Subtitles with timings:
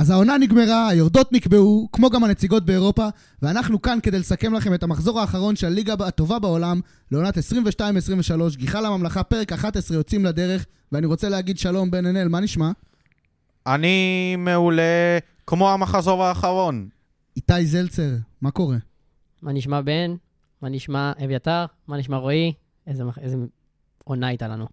[0.00, 3.08] אז העונה נגמרה, היורדות נקבעו, כמו גם הנציגות באירופה,
[3.42, 6.80] ואנחנו כאן כדי לסכם לכם את המחזור האחרון של הליגה הטובה בעולם,
[7.12, 7.40] לעונת 22-23,
[8.56, 12.70] גיחה לממלכה, פרק 11 יוצאים לדרך, ואני רוצה להגיד שלום בן ענל, מה נשמע?
[13.66, 16.88] אני מעולה כמו המחזור האחרון.
[17.36, 18.10] איתי זלצר,
[18.40, 18.76] מה קורה?
[19.42, 20.14] מה נשמע בן?
[20.62, 21.64] מה נשמע אביתר?
[21.88, 22.52] מה נשמע רועי?
[22.86, 23.36] איזה, מח- איזה
[24.04, 24.66] עונה הייתה לנו.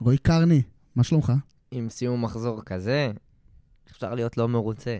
[0.00, 0.62] רועי קרני,
[0.96, 1.32] מה שלומך?
[1.70, 3.12] עם סיום מחזור כזה,
[3.96, 4.96] אפשר להיות לא מרוצה.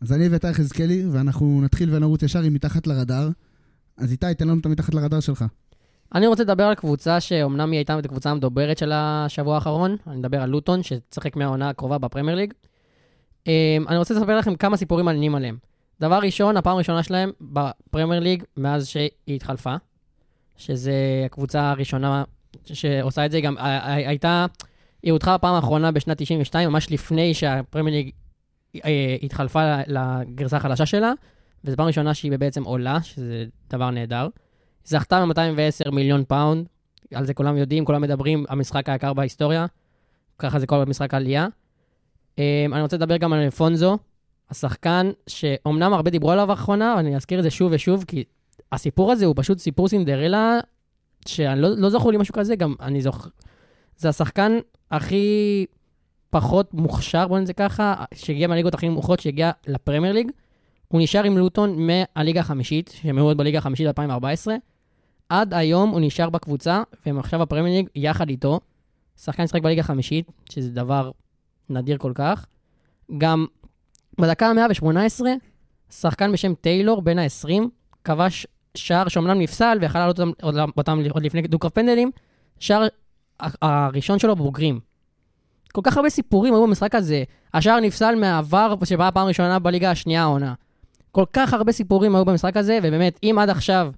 [0.00, 3.28] אז אני ואיתי יחזקאלי, ואנחנו נתחיל ונרוץ ישר עם מתחת לרדאר.
[3.96, 5.44] אז איתי, תן לנו את המתחת לרדאר שלך.
[6.14, 10.42] אני רוצה לדבר על קבוצה שאומנם היא הייתה הקבוצה המדוברת של השבוע האחרון, אני מדבר
[10.42, 12.52] על לוטון, שתשחק מהעונה הקרובה בפרמייר ליג.
[13.46, 15.56] אמ, אני רוצה לספר לכם כמה סיפורים מעניינים עליהם.
[16.00, 19.74] דבר ראשון, הפעם הראשונה שלהם בפרמייר ליג מאז שהיא התחלפה,
[20.56, 20.92] שזה
[21.26, 22.24] הקבוצה הראשונה
[22.64, 24.46] שעושה את זה, היא גם הייתה,
[25.04, 28.10] היא הודחה בפעם האחרונה בשנת 92, ממש לפני שהפרמייר
[28.84, 31.12] אה, התחלפה לגרסה החדשה שלה,
[31.64, 34.28] וזו פעם ראשונה שהיא בעצם עולה, שזה דבר נהדר.
[34.84, 36.66] זכתה ב-210 מיליון פאונד,
[37.14, 39.66] על זה כולם יודעים, כולם מדברים, המשחק היקר בהיסטוריה,
[40.38, 41.46] ככה זה כל משחק העלייה.
[42.36, 42.38] אום,
[42.72, 43.98] אני רוצה לדבר גם על אלפונזו,
[44.50, 48.24] השחקן שאומנם הרבה דיברו עליו לאחרונה, אבל אני אזכיר את זה שוב ושוב, כי
[48.72, 50.58] הסיפור הזה הוא פשוט סיפור סינדרלה,
[51.26, 53.28] שאני לא, לא זכור לי משהו כזה, גם אני זוכר...
[53.96, 54.58] זה השחקן
[54.96, 55.66] הכי
[56.30, 60.30] פחות מוכשר, בוא נגיד את זה ככה, שהגיע מהליגות הכי נמוכות, שהגיע לפרמייר ליג.
[60.88, 64.50] הוא נשאר עם לוטון מהליגה החמישית, שהם היו עוד בליגה החמישית ב-2014.
[65.28, 68.60] עד היום הוא נשאר בקבוצה, והם עכשיו בפרמייר ליג יחד איתו.
[69.16, 71.10] שחקן משחק בליגה החמישית, שזה דבר
[71.70, 72.46] נדיר כל כך.
[73.18, 73.46] גם
[74.20, 75.20] בדקה ה-118,
[75.90, 77.62] שחקן בשם טיילור, בן ה-20,
[78.04, 82.10] כבש שער שאומנם נפסל, ויכל לעלות אותם עוד, עוד לפני דו-קרב פנדלים,
[82.58, 82.86] שער
[83.40, 84.80] הראשון שלו בבוגרים.
[85.72, 87.22] כל כך הרבה סיפורים היו במשחק הזה.
[87.54, 90.54] השער נפסל מהעבר שבא פעם ראשונה בליגה השנייה העונה.
[91.12, 93.92] כל כך הרבה סיפורים היו במשחק הזה, ובאמת, אם עד עכשיו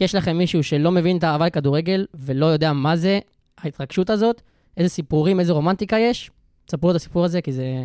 [0.00, 3.18] יש לכם מישהו שלא מבין את האהבה לכדורגל ולא יודע מה זה
[3.58, 4.42] ההתרגשות הזאת,
[4.76, 6.30] איזה סיפורים, איזה רומנטיקה יש,
[6.66, 7.84] תספרו את הסיפור הזה, כי זה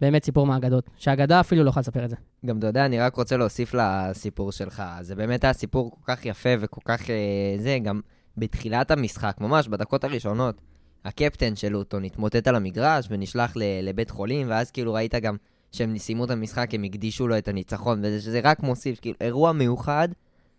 [0.00, 0.90] באמת סיפור מהאגדות.
[0.96, 2.16] שהאגדה אפילו לא יכולה לספר את זה.
[2.46, 4.82] גם, אתה יודע, אני רק רוצה להוסיף לסיפור שלך.
[5.00, 7.10] זה באמת היה סיפור כל כך יפה וכל כך...
[7.10, 7.16] אה,
[7.58, 8.00] זה, גם
[8.38, 10.60] בתחילת המשחק, ממש בדקות הראשונות,
[11.04, 15.36] הקפטן של לוטון התמוטט על המגרש ונשלח ל- לבית חולים, ואז כאילו ראית גם
[15.72, 20.08] שהם סיימו את המשחק, הם הקדישו לו את הניצחון, וזה רק מוסיף, כאילו, אירוע מיוחד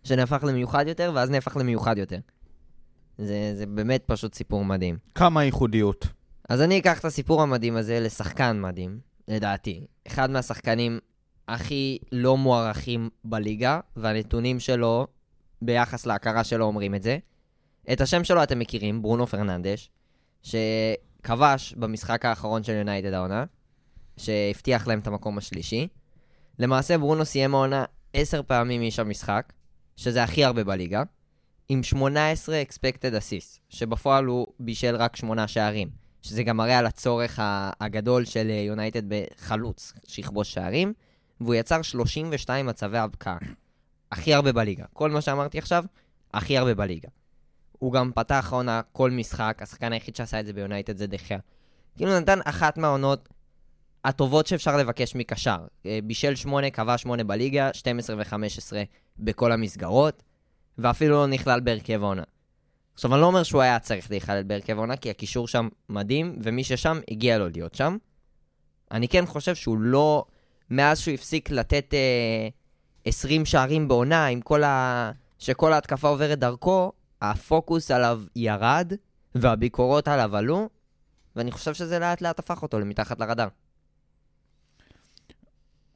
[0.04, 2.18] שנהפך למיוחד יותר, ואז נהפך למיוחד יותר.
[3.18, 4.98] זה, זה באמת פשוט סיפור מדהים.
[5.14, 6.06] כמה ייחודיות.
[6.48, 8.98] אז אני אקח את הסיפור המדהים הזה לשחקן מדהים,
[9.28, 9.86] לדעתי.
[10.06, 10.98] אחד מהשחקנים
[11.48, 15.06] הכי לא מוערכים בליגה, והנתונים שלו
[15.62, 17.18] ביחס להכרה שלו אומרים את זה.
[17.92, 19.90] את השם שלו אתם מכירים, ברונו פרננדש,
[20.42, 23.44] שכבש במשחק האחרון של יונייטד העונה,
[24.16, 25.88] שהבטיח להם את המקום השלישי.
[26.58, 29.52] למעשה ברונו סיים העונה עשר פעמים איש המשחק,
[29.96, 31.02] שזה הכי הרבה בליגה,
[31.68, 36.00] עם 18 expected assist, שבפועל הוא בישל רק שמונה שערים.
[36.22, 37.38] שזה גם מראה על הצורך
[37.80, 40.92] הגדול של אה, יונייטד בחלוץ שיכבוש שערים,
[41.40, 43.38] והוא יצר 32 מצבי הבקעה.
[44.12, 44.84] הכי הרבה בליגה.
[44.92, 45.84] כל מה שאמרתי עכשיו,
[46.34, 47.08] הכי הרבה בליגה.
[47.80, 51.38] הוא גם פתח העונה כל משחק, השחקן היחיד שעשה את זה ביונייטד זה דחיה.
[51.96, 53.28] כאילו נתן אחת מהעונות
[54.04, 55.58] הטובות שאפשר לבקש מקשר.
[55.86, 58.72] אה, בישל 8, קבע 8 בליגה, 12 ו-15
[59.18, 60.22] בכל המסגרות,
[60.78, 62.22] ואפילו לא נכלל בהרכב העונה.
[62.94, 66.64] עכשיו, אני לא אומר שהוא היה צריך להיכלל בהרכב העונה, כי הקישור שם מדהים, ומי
[66.64, 67.96] ששם, הגיע לו להיות שם.
[68.90, 70.24] אני כן חושב שהוא לא...
[70.70, 72.48] מאז שהוא הפסיק לתת אה,
[73.04, 75.10] 20 שערים בעונה, עם כל ה...
[75.38, 76.92] שכל ההתקפה עוברת דרכו,
[77.22, 78.92] הפוקוס עליו ירד,
[79.34, 80.68] והביקורות עליו עלו,
[81.36, 83.48] ואני חושב שזה לאט לאט הפך אותו למתחת לרדאר.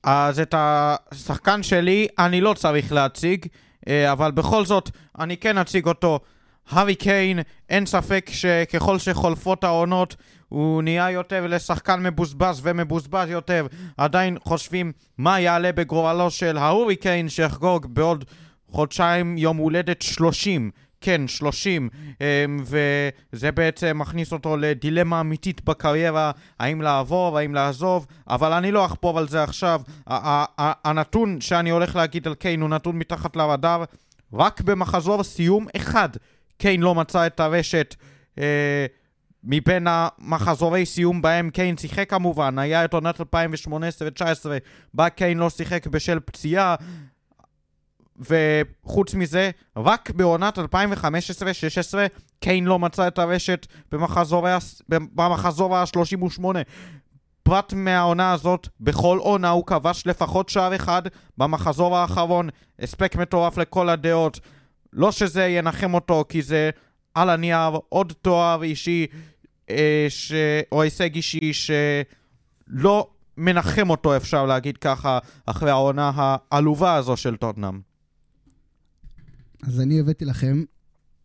[0.02, 3.46] אז את השחקן שלי אני לא צריך להציג,
[3.88, 6.20] אה, אבל בכל זאת, אני כן אציג אותו.
[6.68, 10.16] הארי קיין, אין ספק שככל שחולפות העונות,
[10.48, 13.66] הוא נהיה יותר לשחקן מבוזבז ומבוזבז יותר.
[13.96, 18.25] עדיין חושבים מה יעלה בגורלו של ההורי קיין שיחגוג בעוד
[18.69, 20.70] חודשיים יום הולדת 30.
[21.04, 21.88] כן, 30,
[22.20, 22.64] אמ,
[23.32, 26.30] וזה בעצם מכניס אותו לדילמה אמיתית בקריירה,
[26.60, 29.80] האם לעבור, האם לעזוב, אבל אני לא אחפור על זה עכשיו.
[30.84, 33.84] הנתון שאני הולך להגיד על קיין הוא נתון מתחת לרדאר,
[34.32, 36.08] רק במחזור סיום אחד
[36.58, 37.94] קיין לא מצא את הרשת.
[38.38, 38.86] אה,
[39.44, 44.46] מבין המחזורי סיום בהם קיין שיחק כמובן, היה את עונת 2018 ו-2019,
[44.94, 46.74] בה קיין לא שיחק בשל פציעה,
[48.19, 50.62] וחוץ מזה, רק בעונת 2015-16
[52.40, 53.66] קיין לא מצא את הרשת
[54.88, 56.44] במחזור ה-38.
[57.43, 61.02] פרט מהעונה הזאת, בכל עונה הוא כבש לפחות שער אחד
[61.38, 62.49] במחזור האחרון.
[62.78, 64.40] הספק מטורף לכל הדעות.
[64.93, 66.70] לא שזה ינחם אותו, כי זה
[67.14, 69.06] על הנייר עוד תואר אישי,
[69.70, 70.32] אה, ש...
[70.72, 77.94] או הישג אישי שלא מנחם אותו, אפשר להגיד ככה, אחרי העונה העלובה הזו של טוטנאם.
[79.66, 80.64] אז אני הבאתי לכם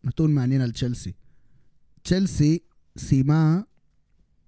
[0.04, 1.12] נתון מעניין על צ'לסי.
[2.04, 2.58] צ'לסי
[2.98, 3.60] סיימה,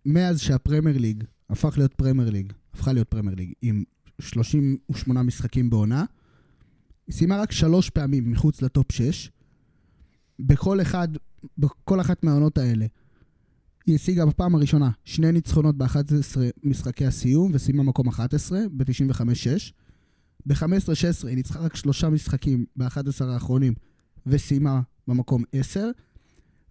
[0.07, 3.85] מאז שהפרמייר ליג הפך להיות פרמייר ליג, הפכה להיות פרמייר ליג, עם
[4.21, 6.05] 38 משחקים בעונה,
[7.07, 9.31] היא סיימה רק שלוש פעמים מחוץ לטופ 6.
[10.39, 11.09] בכל אחד,
[11.59, 12.87] בכל אחת מהעונות האלה,
[13.87, 19.73] היא השיגה בפעם הראשונה שני ניצחונות ב-11 משחקי הסיום, וסיימה מקום 11 ב-95-6.
[20.47, 23.75] ב-15-16 היא ניצחה רק שלושה משחקים ב-11 האחרונים,
[24.27, 25.91] וסיימה במקום 10.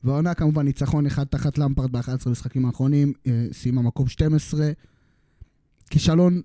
[0.04, 4.72] והעונה כמובן ניצחון אחד תחת למפרד ב-11 משחקים האחרונים, אה, סיימה מקום 12.
[5.90, 6.42] כישלון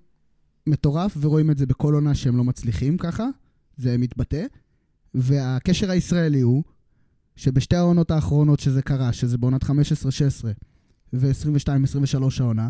[0.67, 3.27] מטורף, ורואים את זה בכל עונה שהם לא מצליחים ככה,
[3.77, 4.45] זה מתבטא.
[5.13, 6.63] והקשר הישראלי הוא
[7.35, 9.67] שבשתי העונות האחרונות שזה קרה, שזה בעונת 15-16
[11.13, 12.69] ו-22-23 העונה,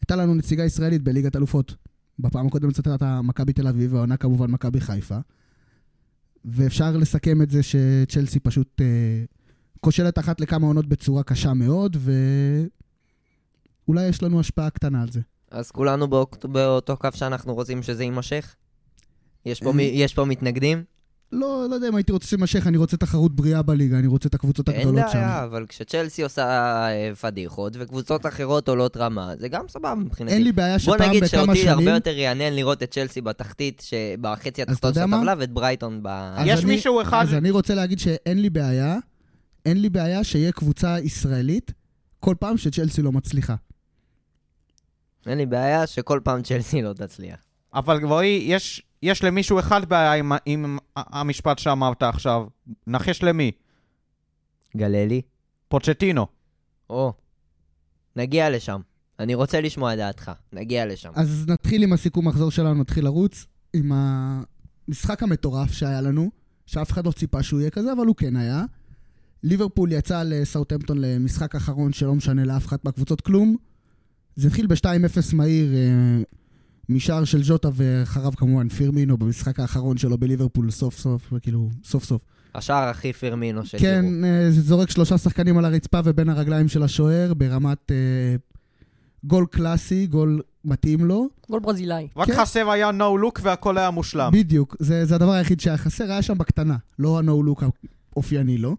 [0.00, 1.74] הייתה לנו נציגה ישראלית בליגת אלופות.
[2.18, 5.18] בפעם הקודמת הייתה מכבי תל אביב, והעונה כמובן מכבי חיפה.
[6.44, 9.24] ואפשר לסכם את זה שצ'לסי פשוט אה,
[9.80, 11.96] כושלת אחת לכמה עונות בצורה קשה מאוד,
[13.86, 15.20] ואולי יש לנו השפעה קטנה על זה.
[15.50, 16.08] אז כולנו
[16.42, 18.54] באותו קו שאנחנו רוצים שזה יימשך?
[19.46, 20.84] יש פה, אין- מי- יש פה מתנגדים?
[21.32, 24.34] לא, לא יודע אם הייתי רוצה שיימשך, אני רוצה תחרות בריאה בליגה, אני רוצה את
[24.34, 25.18] הקבוצות אין הגדולות שם.
[25.18, 26.46] בעיה, אבל כשצ'לסי עושה
[26.88, 30.34] אה, פדיחות וקבוצות אחרות עולות רמה, זה גם סבבה מבחינתי.
[30.34, 31.94] אין לי בעיה בוא שפעם נגיד בכמה שאותי הרבה שנים...
[31.94, 35.00] יותר יעניין לראות את צ'לסי בתחתית, ש- בחצי התחתון של?
[35.00, 36.08] הטבלה, ואת ברייטון ב...
[36.46, 38.96] יש אני- מישהו אחד- אז אני רוצה להגיד שאין לי בעיה,
[39.66, 41.72] אין לי בעיה שיהיה קבוצה ישראלית
[42.20, 43.54] כל פעם שצ'לסי לא מצליחה.
[45.26, 47.36] אין לי בעיה שכל פעם צ'לסי לא תצליח.
[47.76, 52.46] אבל רועי, יש, יש למישהו אחד בעיה עם, עם המשפט שאמרת עכשיו.
[52.86, 53.52] נחש למי?
[54.76, 55.22] גללי?
[55.68, 56.26] פוצ'טינו.
[56.90, 57.12] או,
[58.16, 58.80] נגיע לשם.
[59.20, 60.32] אני רוצה לשמוע את דעתך.
[60.52, 61.10] נגיע לשם.
[61.14, 66.30] אז נתחיל עם הסיכום מחזור שלנו, נתחיל לרוץ עם המשחק המטורף שהיה לנו,
[66.66, 68.64] שאף אחד לא ציפה שהוא יהיה כזה, אבל הוא כן היה.
[69.42, 73.56] ליברפול יצא לסאוטהמפטון למשחק אחרון שלא משנה לאף אחת מהקבוצות כלום.
[74.36, 76.22] זה התחיל ב-2-0 מהיר אה,
[76.88, 82.22] משער של ז'וטה ואחריו כמובן פירמינו במשחק האחרון שלו בליברפול סוף סוף, כאילו סוף סוף.
[82.54, 84.24] השער הכי פרמינו של כן.
[84.24, 88.36] אה, זה זורק שלושה שחקנים על הרצפה ובין הרגליים של השוער ברמת אה,
[89.24, 91.28] גול קלאסי, גול מתאים לו.
[91.50, 92.08] גול ברזילאי.
[92.16, 92.36] רק כן.
[92.36, 94.30] חסר היה נו לוק והכל היה מושלם.
[94.32, 97.64] בדיוק, זה, זה הדבר היחיד שהיה חסר, היה שם בקטנה, לא הנו לוק
[98.12, 98.76] האופייני לו.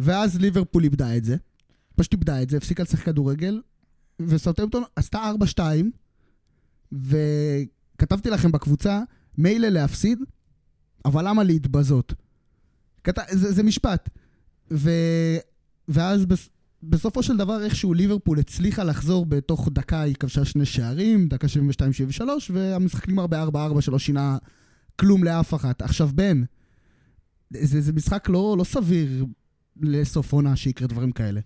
[0.00, 1.36] ואז ליברפול איבדה את זה,
[1.96, 3.60] פשוט איבדה את זה, הפסיקה לשחק כדורגל,
[4.20, 5.60] וסאוטהמפטון עשתה 4-2,
[6.92, 9.00] וכתבתי לכם בקבוצה,
[9.38, 10.18] מילא להפסיד,
[11.04, 12.14] אבל למה להתבזות?
[13.04, 13.18] כת...
[13.30, 14.08] זה, זה משפט.
[14.70, 14.90] ו...
[15.88, 16.48] ואז בס...
[16.82, 21.46] בסופו של דבר איכשהו ליברפול הצליחה לחזור בתוך דקה, היא כבשה שני שערים, דקה
[22.20, 24.36] 72-73, והמשחק נגמר ב-4-4 שלא שינה
[24.96, 25.82] כלום לאף אחת.
[25.82, 26.42] עכשיו, בן,
[27.50, 29.24] זה, זה משחק לא, לא סביר
[29.80, 31.40] לסוף עונה שיקרה דברים כאלה.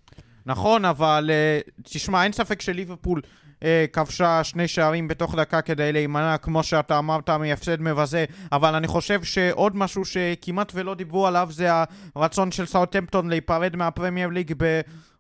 [0.47, 3.21] נכון, אבל אה, תשמע, אין ספק שליברפול
[3.63, 8.87] אה, כבשה שני שערים בתוך דקה כדי להימנע, כמו שאתה אמרת, מהפסד מבזה, אבל אני
[8.87, 11.69] חושב שעוד משהו שכמעט ולא דיברו עליו זה
[12.17, 14.53] הרצון של סאוטהמפטון להיפרד מהפרמייר ליג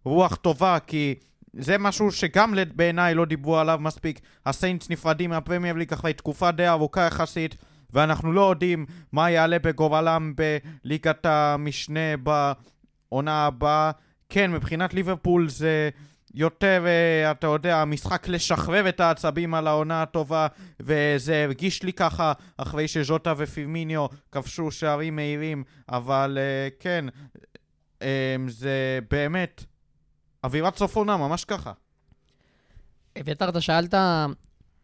[0.04, 1.14] ברוח טובה, כי
[1.52, 4.20] זה משהו שגם בעיניי לא דיברו עליו מספיק.
[4.46, 7.56] הסיינטס נפרדים מהפרמייר ליג אחרי תקופה די ארוכה יחסית.
[7.92, 13.90] ואנחנו לא יודעים מה יעלה בגורלם בליגת המשנה בעונה הבאה.
[14.28, 15.90] כן, מבחינת ליברפול זה
[16.34, 20.46] יותר, אה, אתה יודע, משחק לשחרר את העצבים על העונה הטובה,
[20.80, 27.04] וזה הרגיש לי ככה אחרי שז'וטה ופימיניו כבשו שערים מהירים, אבל אה, כן,
[28.02, 29.64] אה, זה באמת
[30.44, 31.72] אווירת סוף עונה, ממש ככה.
[33.20, 33.94] אביתר, אתה שאלת,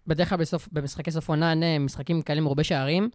[0.07, 3.11] בדרך כלל בסוף, במשחקי סוף עונה אין אה, משחקים כאלה מרובי שערים.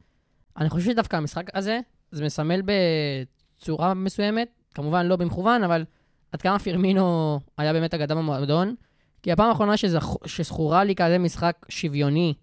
[0.58, 1.80] אני חושב שדווקא המשחק הזה,
[2.12, 5.86] זה מסמל בצורה מסוימת, כמובן לא במכוון, אבל
[6.34, 8.76] עד כמה פירמינו היה באמת אגדה במועדון.
[9.24, 10.06] כי הפעם האחרונה שזכ...
[10.26, 12.34] שזכורה לי כזה משחק שוויוני,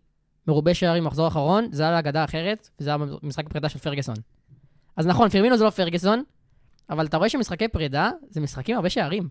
[0.49, 4.15] מרובה שערים מחזור אחרון, זה היה לאגדה אחרת, וזה היה משחק פרידה של פרגוסון.
[4.97, 6.23] אז נכון, פירמינו זה לא פרגוסון,
[6.91, 9.29] אבל אתה רואה שמשחקי פרידה זה משחקים הרבה שערים.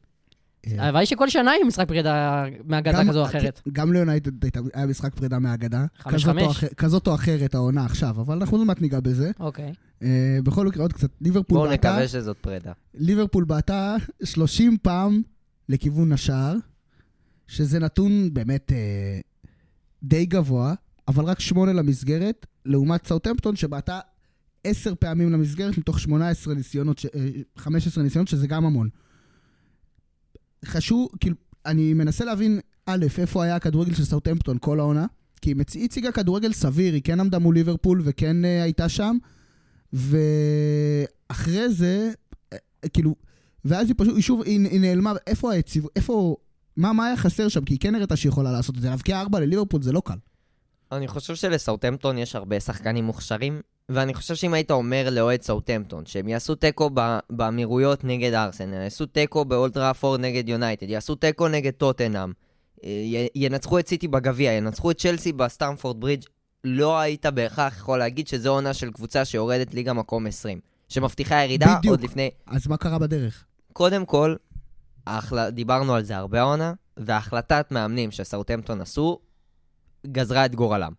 [0.67, 3.61] הלוואי שכל שנה יהיה משחק פרידה מאגדה כזו או אחרת.
[3.71, 4.31] גם ליונייטד
[4.73, 5.85] היה משחק פרידה מהאגדה.
[5.97, 6.63] חמש כזאת או חמש.
[6.77, 9.31] כזאת או אחרת העונה עכשיו, אבל אנחנו עוד מעט ניגע בזה.
[9.39, 9.73] אוקיי.
[10.03, 11.09] אה, בכל מקרה, עוד קצת.
[11.21, 12.71] ליברפול בואו בעטה, נקווה שזאת פרידה.
[12.93, 15.21] ליברפול בעטה 30 פעם
[15.69, 16.55] לכיוון השער,
[17.47, 19.19] שזה נתון באמת אה,
[20.03, 20.73] די גבוה,
[21.07, 23.99] אבל רק שמונה למסגרת, לעומת סאוטהמפטון שבעטה
[24.63, 28.89] עשר פעמים למסגרת מתוך 18 ניסיונות, ש- אה, 15 ניסיונות, שזה גם המון.
[30.65, 31.35] חשוב, כאילו,
[31.65, 35.05] אני מנסה להבין, א', איפה היה הכדורגל של סאוטהמפטון כל העונה,
[35.41, 39.17] כי היא הציגה כדורגל סביר, היא כן עמדה מול ליברפול וכן אה, הייתה שם,
[39.93, 42.11] ואחרי זה,
[42.53, 42.57] אה,
[42.93, 43.15] כאילו,
[43.65, 45.85] ואז היא פשוט, היא שוב, היא, היא נעלמה, איפה היציב...
[45.95, 46.35] איפה...
[46.77, 47.65] מה, מה היה חסר שם?
[47.65, 48.89] כי היא כן הראתה שהיא יכולה לעשות את זה.
[48.89, 50.17] להבקיע ארבע לליברפול זה לא קל.
[50.91, 56.27] אני חושב שלסאוטהמפטון יש הרבה שחקנים מוכשרים, ואני חושב שאם היית אומר לאוהד סאוטהמפטון שהם
[56.27, 56.89] יעשו תיקו
[57.29, 62.31] באמירויות נגד ארסנל, יעשו תיקו באולד טראפורד נגד יונייטד, יעשו תיקו נגד טוטנאם,
[62.84, 66.24] אה, ינצחו את סיטי בגביע, ינצחו את צ'לסי בסטמפורד ברידג',
[66.63, 71.75] לא היית בהכרח יכול להגיד שזו עונה של קבוצה שיורדת ליגה מקום 20, שמבטיחה ירידה
[71.79, 71.91] בדיוק.
[71.91, 72.29] עוד לפני...
[72.48, 73.46] אז מה קרה בדרך?
[73.74, 74.36] קודם כל,
[75.08, 75.50] ההחל...
[75.50, 79.19] דיברנו על זה הרבה העונה, והחלטת מאמנים שסאוטהמפטון עשו,
[80.08, 80.91] גזרה את גורלם.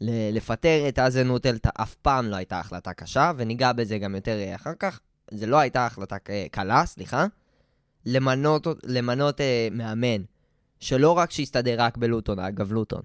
[0.00, 4.54] לפטר את אזן נוטלט אף פעם לא הייתה החלטה קשה, וניגע בזה גם יותר אה,
[4.54, 5.00] אחר כך.
[5.30, 7.26] זה לא הייתה החלטה ק- קלה, סליחה.
[8.06, 10.22] למנות, למנות אה, מאמן,
[10.80, 13.02] שלא רק שיסתדר רק בלוטון, אגב לוטון,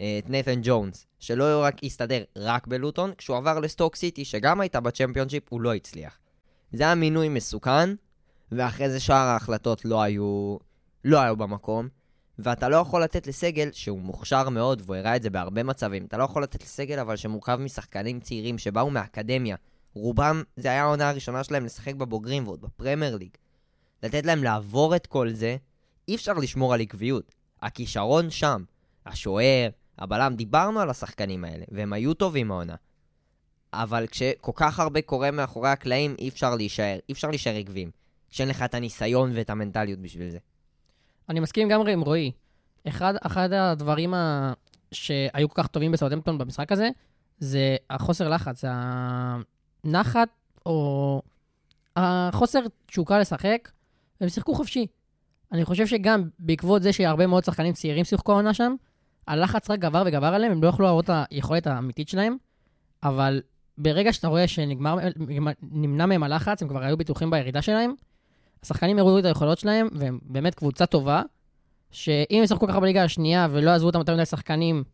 [0.00, 4.80] אה, את נתן ג'ונס, שלא רק יסתדר רק בלוטון, כשהוא עבר לסטוק סיטי, שגם הייתה
[4.80, 6.18] בצ'מפיונשיפ, הוא לא הצליח.
[6.72, 7.90] זה היה מינוי מסוכן,
[8.52, 10.56] ואחרי זה שאר ההחלטות לא היו,
[11.04, 11.88] לא היו במקום.
[12.42, 16.16] ואתה לא יכול לתת לסגל שהוא מוכשר מאוד, והוא הראה את זה בהרבה מצבים, אתה
[16.16, 19.56] לא יכול לתת לסגל אבל שמורכב משחקנים צעירים שבאו מהאקדמיה.
[19.94, 23.30] רובם, זה היה העונה הראשונה שלהם לשחק בבוגרים ועוד בפרמייר ליג.
[24.02, 25.56] לתת להם לעבור את כל זה,
[26.08, 27.34] אי אפשר לשמור על עקביות.
[27.62, 28.64] הכישרון שם,
[29.06, 29.68] השוער,
[29.98, 32.74] הבלם, דיברנו על השחקנים האלה, והם היו טובים העונה.
[33.72, 37.90] אבל כשכל כך הרבה קורה מאחורי הקלעים, אי אפשר להישאר, אי אפשר להישאר עקביים.
[38.30, 40.38] כשאין לך את הניסיון ואת המנטליות בשביל זה.
[41.28, 42.32] אני מסכים לגמרי עם רועי.
[42.88, 44.52] אחד, אחד הדברים ה...
[44.92, 46.88] שהיו כל כך טובים בסאוטהמפטון במשחק הזה,
[47.38, 48.64] זה החוסר לחץ,
[49.84, 50.28] הנחת,
[50.66, 51.22] או
[51.96, 53.70] החוסר תשוקה לשחק,
[54.20, 54.86] והם שיחקו חופשי.
[55.52, 58.74] אני חושב שגם בעקבות זה שהרבה מאוד שחקנים צעירים שיחקו העונה שם,
[59.28, 62.36] הלחץ רק גבר וגבר עליהם, הם לא יכלו להראות את היכולת האמיתית שלהם,
[63.02, 63.42] אבל
[63.78, 64.98] ברגע שאתה רואה שנגמר,
[65.62, 67.94] נמנע מהם הלחץ, הם כבר היו בטוחים בירידה שלהם,
[68.62, 71.22] השחקנים הראו את היכולות שלהם, והם באמת קבוצה טובה,
[71.90, 74.84] שאם הם ישחקו ככה בליגה השנייה ולא עזבו אותם יותר מדי שחקנים,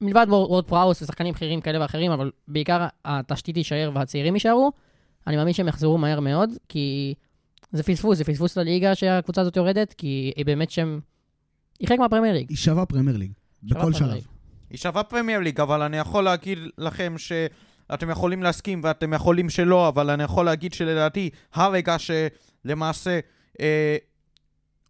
[0.00, 4.72] מלבד וורד פראוס ושחקנים בכירים כאלה ואחרים, אבל בעיקר התשתית תישאר והצעירים יישארו,
[5.26, 7.14] אני מאמין שהם יחזרו מהר מאוד, כי
[7.72, 10.98] זה פספוס, זה פספוס לליגה שהקבוצה הזאת יורדת, כי היא באמת שם...
[11.78, 12.46] היא חלק מהפרמייר ליג.
[12.48, 13.32] היא שווה פרמייר ליג.
[13.62, 14.26] בכל שלב.
[14.70, 19.88] היא שווה פרמייר ליג, אבל אני יכול להגיד לכם שאתם יכולים להסכים ואתם יכולים שלא,
[19.88, 21.98] אבל אני יכול להגיד שלדעתי, הרגע
[22.62, 23.20] שלמעשה
[23.60, 23.96] אה,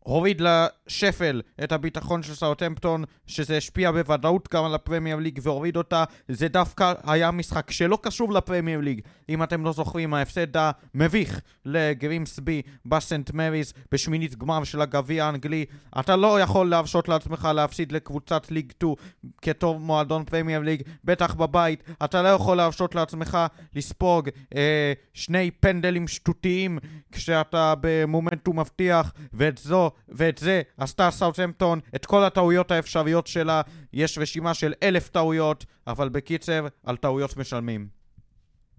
[0.02, 6.04] הוריד לשפל את הביטחון של סאוטהמפטון, שזה השפיע בוודאות גם על הפרמייר ליג והוריד אותה,
[6.28, 9.00] זה דווקא היה משחק שלא קשור לפרמייר ליג.
[9.28, 15.64] אם אתם לא זוכרים, ההפסד המביך לגרימסבי בסנט מריס בשמינית גמר של הגביע האנגלי.
[16.00, 18.94] אתה לא יכול להרשות לעצמך להפסיד לקבוצת ליג 2
[19.42, 21.82] כתור מועדון פרמייר ליג, בטח בבית.
[22.04, 23.38] אתה לא יכול להרשות לעצמך
[23.74, 26.78] לספוג אה, שני פנדלים שטותיים
[27.12, 33.62] כשאתה במומנטום מבטיח, ואת זו, ואת זה עשתה סאוטהמפטון, את כל הטעויות האפשריות שלה.
[33.92, 37.88] יש רשימה של אלף טעויות, אבל בקיצר, על טעויות משלמים.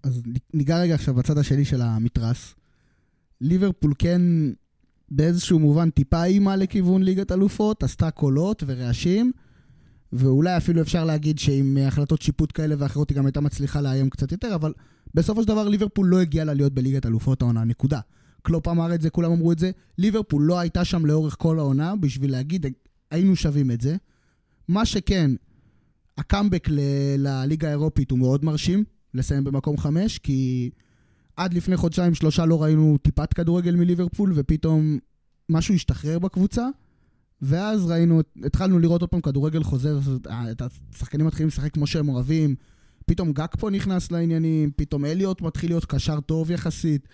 [0.02, 0.22] אז
[0.54, 2.54] ניגע רגע עכשיו בצד השני של המתרס.
[3.40, 4.20] ליברפול כן
[5.10, 9.32] באיזשהו מובן טיפה אימה לכיוון ליגת אלופות, עשתה קולות ורעשים,
[10.12, 14.32] ואולי אפילו אפשר להגיד שעם החלטות שיפוט כאלה ואחרות היא גם הייתה מצליחה לאיים קצת
[14.32, 14.72] יותר, אבל
[15.14, 18.00] בסופו של דבר ליברפול לא הגיעה לה להיות בליגת אלופות העונה, נקודה.
[18.44, 19.70] קלופ אמר את זה, כולם אמרו את זה.
[19.98, 22.66] ליברפול לא הייתה שם לאורך כל העונה בשביל להגיד,
[23.10, 23.96] היינו שווים את זה.
[24.68, 25.30] מה שכן,
[26.18, 26.80] הקאמבק ל-
[27.18, 28.84] לליגה האירופית הוא מאוד מרשים,
[29.14, 30.70] לסיים במקום חמש, כי
[31.36, 34.98] עד לפני חודשיים שלושה לא ראינו טיפת כדורגל מליברפול, ופתאום
[35.48, 36.68] משהו השתחרר בקבוצה,
[37.42, 39.98] ואז ראינו, התחלנו לראות עוד פעם כדורגל חוזר,
[40.50, 42.54] את השחקנים מתחילים לשחק כמו שהם אוהבים,
[43.06, 47.08] פתאום גאקפו נכנס לעניינים, פתאום אליוט מתחיל להיות קשר טוב יחסית.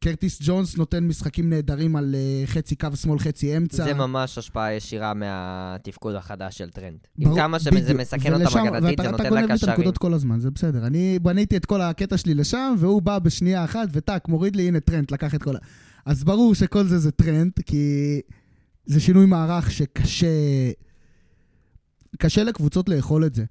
[0.00, 3.84] קרטיס ג'ונס נותן משחקים נהדרים על אה, חצי קו שמאל, חצי אמצע.
[3.84, 6.98] זה ממש השפעה ישירה מהתפקוד החדש של טרנד.
[7.18, 7.70] עם כמה שזה.
[7.94, 9.70] מסכן ולשם- אותם הגנתית, זה ואתה- נותן אתה גונב לי את לקשרים.
[9.72, 10.86] הנקודות כל הזמן, זה בסדר.
[10.86, 14.80] אני בניתי את כל הקטע שלי לשם, והוא בא בשנייה אחת, וטאק, מוריד לי, הנה
[14.80, 15.58] טרנד, לקח את כל ה...
[16.06, 18.20] אז ברור שכל זה זה טרנד, כי
[18.86, 20.26] זה שינוי מערך שקשה...
[22.18, 23.44] קשה לקבוצות לאכול את זה.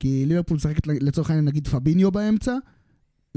[0.00, 2.52] כי ליברפול משחקת לצורך העניין נגיד פביניו באמצע,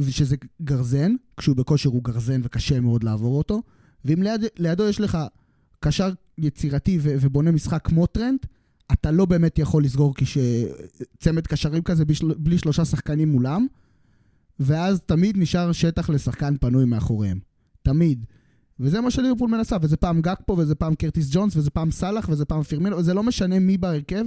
[0.01, 3.61] שזה גרזן, כשהוא בכושר הוא גרזן וקשה מאוד לעבור אותו,
[4.05, 5.17] ואם ליד, לידו יש לך
[5.79, 8.39] קשר יצירתי ו- ובונה משחק כמו טרנד,
[8.91, 10.13] אתה לא באמת יכול לסגור
[11.19, 12.33] צמד קשרים כזה בשל...
[12.37, 13.67] בלי שלושה שחקנים מולם,
[14.59, 17.39] ואז תמיד נשאר שטח לשחקן פנוי מאחוריהם.
[17.83, 18.25] תמיד.
[18.79, 22.29] וזה מה שליברפול מנסה, וזה פעם גג פה, וזה פעם קרטיס ג'ונס, וזה פעם סאלח,
[22.29, 24.25] וזה פעם פירמינו, וזה לא משנה מי בהרכב,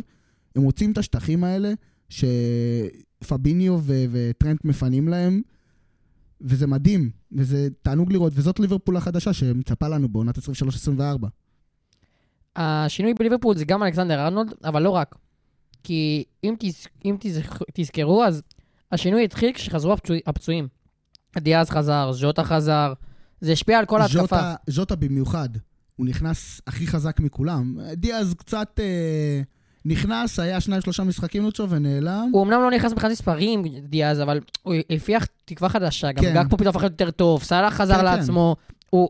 [0.57, 1.73] הם מוצאים את השטחים האלה
[2.09, 5.43] שפביניו ו- וטרנט מפנים להם,
[6.41, 10.41] וזה מדהים, וזה תענוג לראות, וזאת ליברפול החדשה שמצפה לנו בעונת 23-24.
[12.57, 15.17] השינוי בליברפול זה גם אלכסנדר ארנולד, אבל לא רק.
[15.83, 16.87] כי אם, תז...
[17.05, 17.41] אם תז...
[17.75, 18.43] תזכרו, אז
[18.93, 20.17] השינוי התחיל כשחזרו הפצוע...
[20.27, 20.69] הפצועים.
[21.39, 22.93] דיאז חזר, ז'וטה חזר,
[23.41, 24.21] זה השפיע על כל ההתקפה.
[24.21, 25.49] ז'וטה, ז'וטה במיוחד,
[25.97, 27.79] הוא נכנס הכי חזק מכולם.
[27.97, 29.43] דיאז קצת אה,
[29.85, 32.31] נכנס, היה שניים שלושה משחקים לוצ'ו ונעלם.
[32.33, 36.13] הוא אמנם לא נכנס מבחינת מספרים, דיאז, אבל הוא הפיח תקווה חדשה.
[36.13, 36.35] גם כן.
[36.35, 38.05] גג פה פתאום הפך יותר טוב, סאלח חזר כן, כן.
[38.05, 38.57] לעצמו.
[38.91, 39.09] הוא...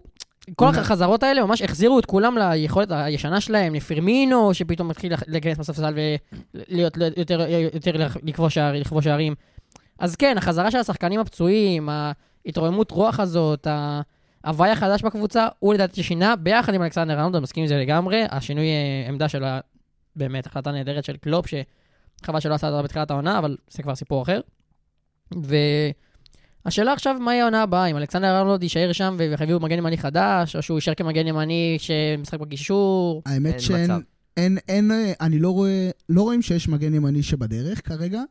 [0.57, 5.95] כל החזרות האלה ממש החזירו את כולם ליכולת הישנה שלהם, לפרמינו, שפתאום מתחיל להיכנס בספסל
[6.55, 9.35] ולהיות יותר, יותר לכבוש שער- שערים.
[9.99, 11.89] אז כן, החזרה של השחקנים הפצועים,
[12.47, 13.67] ההתרוממות רוח הזאת,
[14.45, 18.23] ההוואי החדש בקבוצה, הוא לדעתי שינה, ביחד עם אלכסנדר רנולד, אני מסכים עם זה לגמרי.
[18.31, 19.45] השינוי אה, עמדה של
[20.17, 24.23] באמת החלטה נהדרת של קלופ, שחבל שלא עשה אותה בתחילת העונה, אבל זה כבר סיפור
[24.23, 24.41] אחר.
[26.65, 27.87] והשאלה עכשיו, מה יהיה העונה הבאה?
[27.87, 32.41] אם אלכסנדר ארנולד יישאר שם ויביאו מגן ימני חדש, או שהוא יישאר כמגן ימני שמשחק
[32.41, 33.23] בגישור?
[33.27, 33.91] האמת אין שאין.
[34.37, 38.23] אין, אין, אה, אני לא רואה, לא רואים שיש מגן ימני שבדרך כרגע,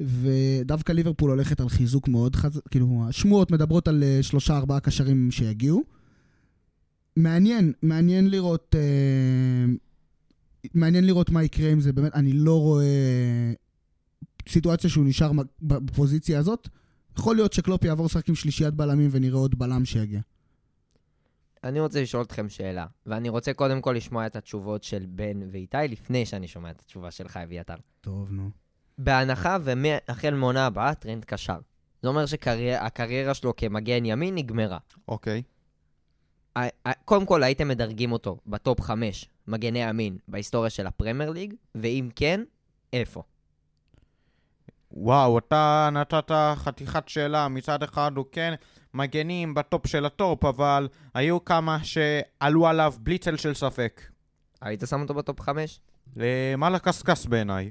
[0.00, 5.30] ודווקא ליברפול הולכת על חיזוק מאוד חזק, כאילו, השמועות מדברות על אה, שלושה ארבעה קשרים
[5.30, 5.82] שיגיעו.
[7.16, 9.74] מעניין, מעניין לראות, אה,
[10.74, 12.84] מעניין לראות מה יקרה עם זה, באמת, אני לא רואה
[14.48, 15.30] סיטואציה שהוא נשאר
[15.62, 16.68] בפוזיציה הזאת.
[17.18, 20.20] יכול להיות שקלופ יעבור לשחק עם שלישיית בלמים ונראה עוד בלם שיגיע.
[21.64, 25.76] אני רוצה לשאול אתכם שאלה, ואני רוצה קודם כל לשמוע את התשובות של בן ואיתי,
[25.88, 27.74] לפני שאני שומע את התשובה שלך, אביתר.
[28.00, 28.50] טוב, נו.
[28.98, 31.58] בהנחה והחל מעונה הבאה, טרנד קשר.
[32.02, 34.78] זה אומר שהקריירה שלו כמגן ימין נגמרה.
[35.08, 35.38] אוקיי.
[35.38, 35.59] ה-
[37.04, 42.40] קודם כל, הייתם מדרגים אותו בטופ 5 מגני ימין בהיסטוריה של הפרמייר ליג, ואם כן,
[42.92, 43.22] איפה?
[44.92, 47.48] וואו, אתה נתת חתיכת שאלה.
[47.48, 48.54] מצד אחד הוא כן
[48.94, 54.02] מגנים בטופ של הטופ, אבל היו כמה שעלו עליו בלי צל של ספק.
[54.60, 55.80] היית שם אותו בטופ 5?
[56.16, 57.70] למה לקשקש בעיניי?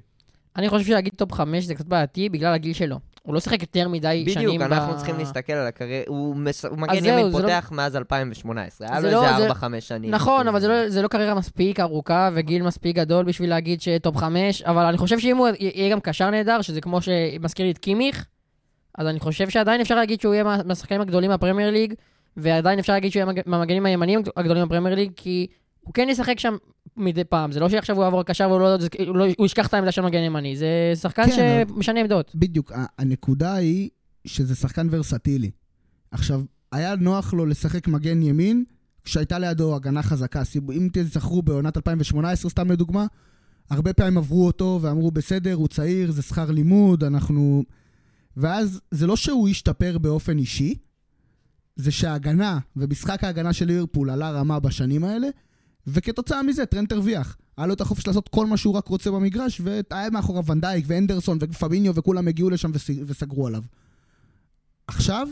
[0.56, 3.00] אני חושב שלהגיד טופ 5 זה קצת בעייתי בגלל הגיל שלו.
[3.30, 4.74] הוא לא שיחק יותר מדי שנים בדיוק, ב...
[4.74, 9.00] אנחנו צריכים להסתכל על הקריירה, הוא מס- הוא מגן ימין לא- פותח מאז 2018, היה
[9.00, 10.12] לו לא- איזה זה- 4-5 שנים.
[10.12, 14.18] נכון, אבל זה לא, זה לא קריירה מספיק ארוכה וגיל מספיק גדול בשביל להגיד שטופ
[14.18, 17.78] 5, אבל אני חושב שאם הוא יהיה גם קשר נהדר, שזה כמו שמזכיר לי את
[17.78, 18.26] קימיך,
[18.98, 21.94] אז אני חושב שעדיין אפשר להגיד שהוא יהיה מה- מהשחקנים הגדולים מהפרמייר ליג,
[22.38, 25.48] ועדיין אפשר להגיד שהוא יהיה מהמג- מהמגנים הימניים הגדולים בפרמייר ליג, כי
[25.82, 26.56] הוא כן ישחק שם
[27.00, 27.52] מדי פעם.
[27.52, 30.20] זה לא שעכשיו הוא יעבור קשר והוא לא, לא, הוא ישכח את העמדה של מגן
[30.20, 32.32] ימני, זה שחקן כן, שמשנה עמדות.
[32.36, 33.90] בדיוק, הנקודה היא
[34.26, 35.52] שזה שחקן ורסטילי.
[36.12, 38.64] עכשיו, היה נוח לו לשחק מגן ימין
[39.04, 40.42] כשהייתה לידו הגנה חזקה.
[40.74, 43.06] אם תזכרו בעונת 2018, סתם לדוגמה,
[43.70, 47.64] הרבה פעמים עברו אותו ואמרו, בסדר, הוא צעיר, זה שכר לימוד, אנחנו...
[48.38, 50.76] ואז זה לא שהוא השתפר באופן אישי,
[51.76, 55.28] זה שההגנה ומשחק ההגנה של ליברפול עלה רמה בשנים האלה,
[55.94, 57.38] וכתוצאה מזה טרנט הרוויח.
[57.58, 61.38] היה לו את החופש לעשות כל מה שהוא רק רוצה במגרש, והיה מאחוריו ונדייק ואנדרסון
[61.42, 63.64] ופביניו וכולם הגיעו לשם וס- וסגרו עליו.
[64.88, 65.28] עכשיו,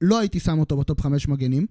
[0.00, 1.66] לא הייתי שם אותו בטופ חמש מגנים,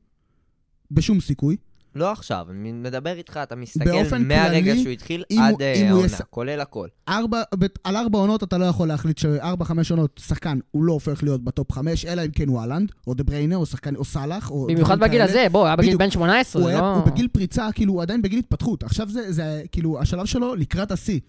[0.92, 1.58] בשום סיכוי.
[1.96, 6.22] לא עכשיו, אני מדבר איתך, אתה מסתכל מהרגע שהוא התחיל אם עד אה, העונה, יס-
[6.30, 6.88] כולל הכל.
[7.10, 10.94] ארבע, ב- על ארבע עונות אתה לא יכול להחליט שארבע, חמש עונות, שחקן, הוא לא
[10.94, 14.06] הופך להיות בטופ חמש, אלא אם כן הוא האלנד, או דה בריינה, או שחקן, או
[14.06, 14.68] סאלח, או...
[14.68, 15.24] במיוחד בגיל כאלה.
[15.24, 15.98] הזה, בוא, הוא היה בגיל.
[15.98, 16.96] בן 18, הוא, זה היה, לא...
[16.96, 18.84] הוא בגיל פריצה, כאילו, הוא עדיין בגיל התפתחות.
[18.84, 21.20] עכשיו זה, זה כאילו השלב שלו לקראת השיא.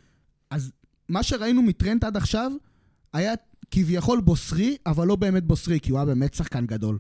[0.51, 0.73] אז
[1.09, 2.53] מה שראינו מטרנד עד עכשיו,
[3.13, 3.33] היה
[3.71, 6.99] כביכול בוסרי, אבל לא באמת בוסרי, כי הוא היה באמת שחקן גדול.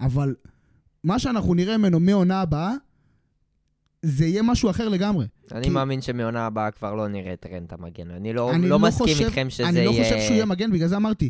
[0.00, 0.34] אבל
[1.04, 2.72] מה שאנחנו נראה ממנו מעונה הבאה,
[4.02, 5.26] זה יהיה משהו אחר לגמרי.
[5.52, 8.10] אני כי- מאמין שמעונה הבאה כבר לא נראה טרנד המגן.
[8.10, 10.04] אני לא אני לא מסכים חושב- איתכם שזה אני לא יהיה...
[10.04, 11.28] חושב שהוא יהיה מגן, בגלל זה אמרתי,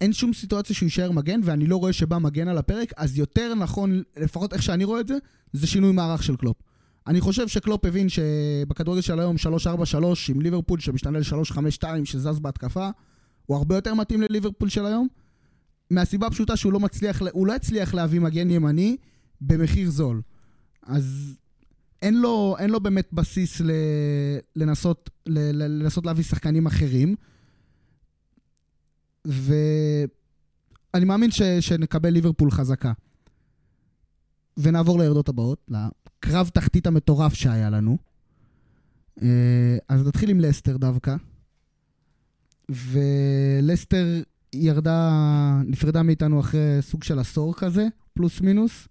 [0.00, 3.54] אין שום סיטואציה שהוא יישאר מגן, ואני לא רואה שבא מגן על הפרק, אז יותר
[3.54, 5.14] נכון, לפחות איך שאני רואה את זה,
[5.52, 6.56] זה שינוי מערך של קלופ.
[7.06, 9.38] אני חושב שקלופ הבין שבכדורגל של היום 3-4-3
[10.28, 12.90] עם ליברפול שמשתנה ל-3-5-2 שזז בהתקפה,
[13.46, 15.08] הוא הרבה יותר מתאים לליברפול של היום,
[15.90, 18.96] מהסיבה הפשוטה שהוא לא מצליח, הוא לא הצליח להביא מגן ימני
[19.40, 20.22] במחיר זול.
[20.86, 21.34] אז
[22.02, 23.70] אין לו, אין לו באמת בסיס ל,
[24.56, 27.14] לנסות, ל, ל, לנסות להביא שחקנים אחרים.
[29.24, 32.92] ואני מאמין ש, שנקבל ליברפול חזקה.
[34.56, 37.98] ונעבור לירדות הבאות, לקרב תחתית המטורף שהיה לנו.
[39.22, 41.16] אה, אז נתחיל עם לסטר דווקא.
[42.68, 45.10] ולסטר ירדה,
[45.66, 48.88] נפרדה מאיתנו אחרי סוג של עשור כזה, פלוס מינוס.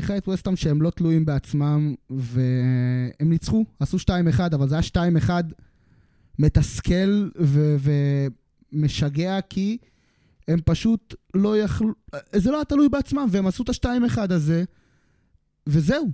[0.00, 4.10] חיה את ווסטהאם שהם לא תלויים בעצמם, והם ניצחו, עשו 2-1,
[4.54, 5.30] אבל זה היה 2-1
[6.38, 7.76] מתסכל ו-
[8.72, 9.78] ומשגע, כי
[10.48, 11.92] הם פשוט לא יכלו,
[12.36, 14.64] זה לא היה תלוי בעצמם, והם עשו את ה-2-1 הזה,
[15.66, 16.10] וזהו.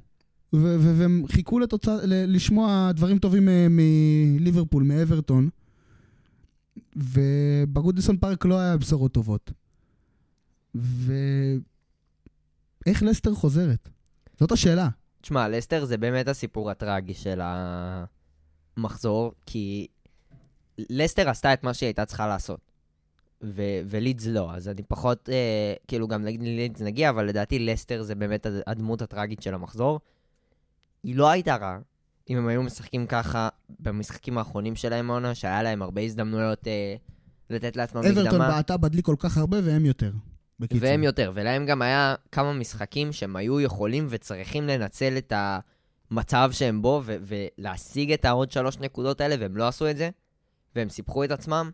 [0.55, 3.77] ו- ו- והם חיכו לתוצא, ל- לשמוע דברים טובים מ-
[4.37, 5.49] מליברפול, מאברטון,
[6.97, 9.53] ובגודיסון פארק לא היה בשורות טובות.
[12.87, 13.89] ואיך לסטר חוזרת?
[14.41, 14.89] זאת השאלה.
[15.21, 17.41] תשמע, לסטר זה באמת הסיפור הטרגי של
[18.77, 19.87] המחזור, כי
[20.79, 22.61] לסטר עשתה את מה שהיא הייתה צריכה לעשות.
[23.45, 28.03] ו- ולידס לא, אז אני פחות, אה, כאילו גם נגיד לידס נגיע, אבל לדעתי לסטר
[28.03, 30.01] זה באמת הד- הדמות הטרגית של המחזור.
[31.03, 31.79] היא לא הייתה רעה,
[32.31, 33.49] אם הם היו משחקים ככה
[33.81, 36.95] במשחקים האחרונים שלהם העונה, שהיה להם הרבה הזדמנויות אה,
[37.51, 38.49] לתת לעצמם אברטון מקדמה.
[38.49, 40.13] בעטה בדלי כל כך הרבה והם יותר.
[40.63, 40.89] בקיצור.
[40.89, 45.33] והם יותר, ולהם גם היה כמה משחקים שהם היו יכולים וצריכים לנצל את
[46.11, 50.11] המצב שהם בו ו- ולהשיג את העוד שלוש נקודות האלה, והם לא עשו את זה,
[50.77, 51.71] והם סיפחו את עצמם,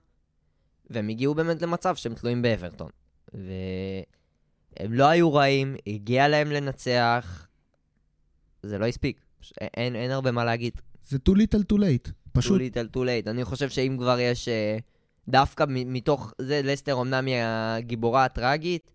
[0.90, 2.90] והם הגיעו באמת למצב שהם תלויים באברטון.
[3.35, 7.46] והם לא היו רעים, הגיע להם לנצח,
[8.62, 9.20] זה לא הספיק.
[9.61, 10.72] אין, אין הרבה מה להגיד.
[11.09, 12.11] זה too little too late.
[12.33, 12.61] פשוט.
[12.61, 13.31] too little too late.
[13.31, 14.48] אני חושב שאם כבר יש...
[14.48, 14.79] אה,
[15.29, 18.91] דווקא מתוך זה, לסטר אמנם היא הגיבורה הטראגית,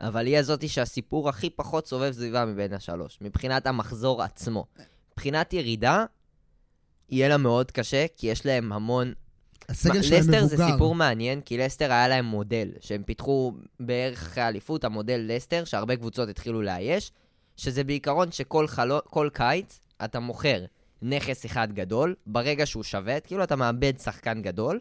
[0.00, 4.66] אבל היא הזאתי שהסיפור הכי פחות סובב סביבה מבין השלוש, מבחינת המחזור עצמו.
[5.12, 6.04] מבחינת ירידה,
[7.10, 9.12] יהיה לה מאוד קשה, כי יש להם המון...
[9.68, 10.72] הסגל שלהם לסטר זה מבוגר.
[10.72, 15.96] סיפור מעניין, כי לסטר היה להם מודל, שהם פיתחו בערך אחרי האליפות, המודל לסטר, שהרבה
[15.96, 17.12] קבוצות התחילו לאייש,
[17.56, 20.64] שזה בעיקרון שכל חלו, כל קיץ אתה מוכר
[21.02, 24.80] נכס אחד גדול, ברגע שהוא שווה, כאילו אתה מאבד שחקן גדול,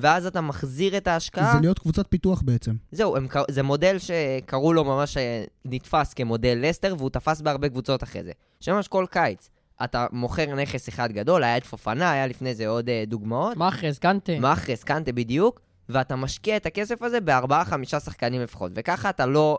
[0.00, 1.52] ואז אתה מחזיר את ההשקעה.
[1.52, 2.74] זה להיות קבוצת פיתוח בעצם.
[2.92, 8.02] זהו, הם, זה מודל שקראו לו ממש, אה, נתפס כמודל לסטר, והוא תפס בהרבה קבוצות
[8.02, 8.32] אחרי זה.
[8.60, 9.50] שממש כל קיץ,
[9.84, 13.56] אתה מוכר נכס אחד גדול, היה את פופנה, היה לפני זה עוד אה, דוגמאות.
[13.56, 14.38] מאחרז, קנטה.
[14.38, 18.72] מאחרס, קנטה בדיוק, ואתה משקיע את הכסף הזה בארבעה, חמישה שחקנים לפחות.
[18.74, 19.58] וככה אתה לא...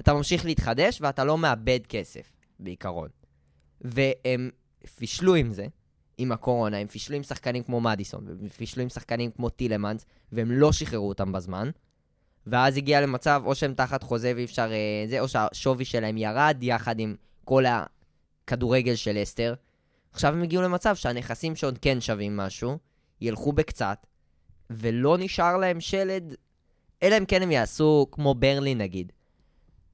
[0.00, 3.08] אתה ממשיך להתחדש ואתה לא מאבד כסף, בעיקרון.
[3.80, 4.50] והם
[4.96, 5.66] פישלו עם זה,
[6.18, 10.50] עם הקורונה, הם פישלו עם שחקנים כמו מדיסון, והם פישלו עם שחקנים כמו טילמנס, והם
[10.50, 11.70] לא שחררו אותם בזמן.
[12.46, 14.72] ואז הגיע למצב, או שהם תחת חוזה ואי אפשר...
[14.72, 19.54] אה, זה, או שהשווי שלהם ירד יחד עם כל הכדורגל של אסתר.
[20.12, 22.78] עכשיו הם הגיעו למצב שהנכסים שעוד כן שווים משהו,
[23.20, 24.06] ילכו בקצת,
[24.70, 26.34] ולא נשאר להם שלד,
[27.02, 29.12] אלא אם כן הם יעשו כמו ברלי נגיד.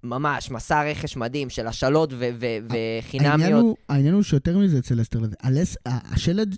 [0.04, 2.46] ממש, מסע רכש מדהים של השאלות ו- ו-
[3.12, 3.62] העניין וחינמיות.
[3.62, 5.34] הוא, העניין הוא שיותר מזה אצל אסטר לוי.
[5.86, 6.56] השלד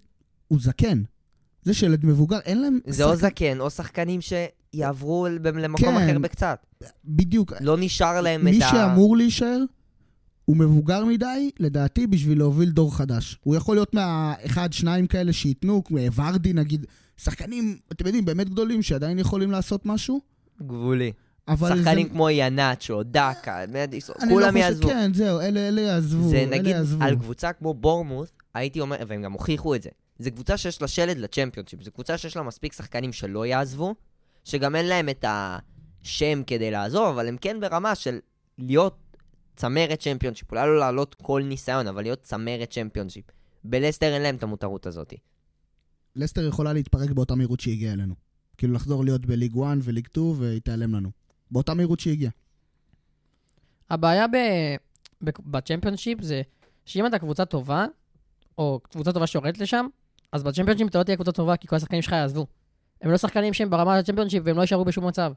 [0.48, 1.02] הוא זקן.
[1.62, 2.78] זה שלד מבוגר, אין להם...
[2.86, 5.96] זה או שחק- זקן, או שחקנים שיעברו למקום כן.
[5.96, 6.66] אחר בקצת.
[7.04, 7.52] בדיוק.
[7.60, 8.68] לא נשאר להם את מי ה...
[8.70, 9.58] שאמור להישאר,
[10.44, 13.38] הוא מבוגר מדי, לדעתי, בשביל להוביל דור חדש.
[13.42, 18.82] הוא יכול להיות מהאחד, שניים כאלה שייתנו, כמו ורדי נגיד, שחקנים, אתם יודעים, באמת גדולים,
[18.82, 20.20] שעדיין יכולים לעשות משהו,
[20.62, 21.12] גבולי.
[21.48, 22.12] אבל שחקנים זה...
[22.12, 24.88] כמו ינאצ'ו, דקה, מדיסון, לא כולם חושב- יעזבו.
[24.88, 27.04] כן, זהו, אלה, אלה יעזבו, זה אלה נגיד, יעזבו.
[27.04, 29.90] על קבוצה כמו בורנמות', הייתי אומר, והם גם הוכיחו את זה.
[30.18, 33.94] זו קבוצה שיש לה שלד לצ'מפיונשיפ, זו קבוצה שיש לה מספיק שחקנים שלא יעזבו,
[34.44, 38.18] שגם אין להם את השם כדי לעזוב, אבל הם כן ברמה של
[38.58, 39.16] להיות
[39.56, 40.52] צמרת צ'מפיונשיפ.
[40.52, 43.24] אולי לא לעלות כל ניסיון, אבל להיות צמרת צ'מפיונשיפ.
[43.64, 45.14] בלסטר אין להם את המותרות הזאת.
[46.16, 48.14] לסטר יכולה להתפרק באותה מהירות שהיא הגיעה אלינו.
[48.58, 51.10] כאילו לחזור להיות בליג 1 וליג 2 והיא תיעלם לנו.
[51.50, 52.32] באותה מהירות שהיא הגיעה.
[53.90, 54.26] הבעיה.
[55.40, 56.42] בצ'מפיונשיפ זה
[56.84, 57.86] שאם אתה קבוצה טובה,
[58.58, 59.86] או קבוצה טובה שיורדת לשם,
[60.32, 62.46] אז בצ'מפיונשיפ אתה לא תהיה קבוצה טובה, כי כל השחקנים שלך יעזבו.
[63.02, 65.32] הם לא שחקנים שהם ברמה של הצ'מפיונשיפ והם לא יישארו בשום מצב.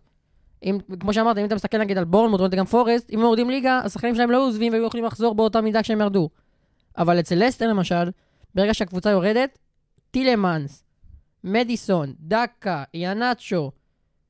[0.63, 3.49] אם, כמו שאמרת, אם אתה מסתכל נגיד על בורנמוט, רואה גם פורסט, אם הם יורדים
[3.49, 6.29] ליגה, השחקנים שלהם לא עוזבים והיו יכולים לחזור באותה מידה כשהם ירדו.
[6.97, 8.11] אבל אצל לסטר למשל,
[8.55, 9.59] ברגע שהקבוצה יורדת,
[10.11, 10.83] טילמנס,
[11.43, 13.71] מדיסון, דקה, יאנצ'ו,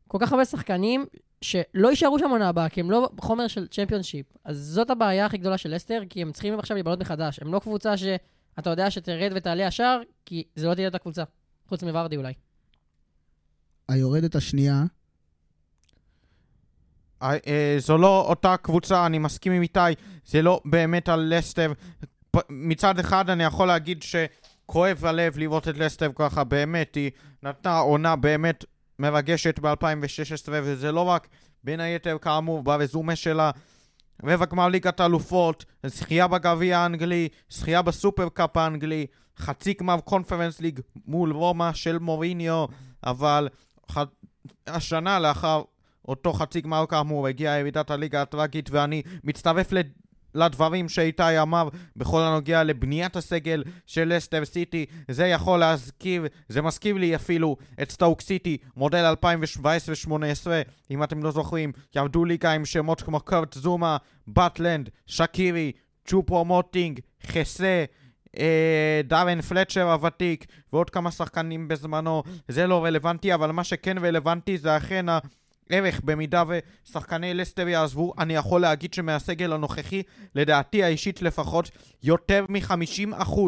[0.07, 1.05] כל כך הרבה שחקנים
[1.41, 4.25] שלא יישארו שם עונה הבאה, כי הם לא חומר של צ'מפיונשיפ.
[4.45, 7.39] אז זאת הבעיה הכי גדולה של לסטר, כי הם צריכים עכשיו להיבנות מחדש.
[7.41, 11.23] הם לא קבוצה שאתה יודע שתרד ותעלה ישר, כי זה לא תהיה אותה קבוצה.
[11.67, 12.33] חוץ מוורדי אולי.
[13.89, 14.83] היורדת השנייה,
[17.21, 19.79] אה, אה, זו לא אותה קבוצה, אני מסכים עם איתי,
[20.25, 21.73] זה לא באמת על לסטר.
[22.49, 27.11] מצד אחד אני יכול להגיד שכואב הלב לראות את לסטר ככה, באמת, היא
[27.43, 28.65] נתנה עונה באמת
[28.99, 31.27] מרגשת ב-2016, וזה לא רק
[31.63, 33.51] בין היתר כאמור ברזומה שלה,
[34.23, 39.05] רבע גמר ליגת האלופות, זכייה בגביע האנגלי, זכייה בסופר קאפ האנגלי,
[39.37, 42.65] חצי גמר קונפרנס ליג מול רומא של מוריניו,
[43.03, 43.49] אבל
[43.91, 43.97] ח...
[44.67, 45.61] השנה לאחר
[46.07, 49.73] אותו חצי גמר כאמור הגיעה ירידת הליגה הטראגית ואני מצטרף.
[50.35, 54.85] לדברים שאיתי אמר בכל הנוגע לבניית הסגל של לסטר סיטי.
[55.11, 60.07] זה יכול להזכיר, זה מזכיר לי אפילו את סטוק סיטי, מודל 2017-2018,
[60.91, 65.71] אם אתם לא זוכרים, ירדו ליגה עם שמות כמו קרט זומה, באטלנד, שקירי,
[66.05, 67.85] צ'ופו מוטינג, חסה.
[68.39, 74.57] אה, דארן פלצ'ר הוותיק ועוד כמה שחקנים בזמנו זה לא רלוונטי אבל מה שכן רלוונטי
[74.57, 75.05] זה אכן
[75.69, 80.03] ערך במידה ושחקני לסטר יעזבו, אני יכול להגיד שמהסגל הנוכחי,
[80.35, 81.71] לדעתי האישית לפחות,
[82.03, 83.39] יותר מ-50%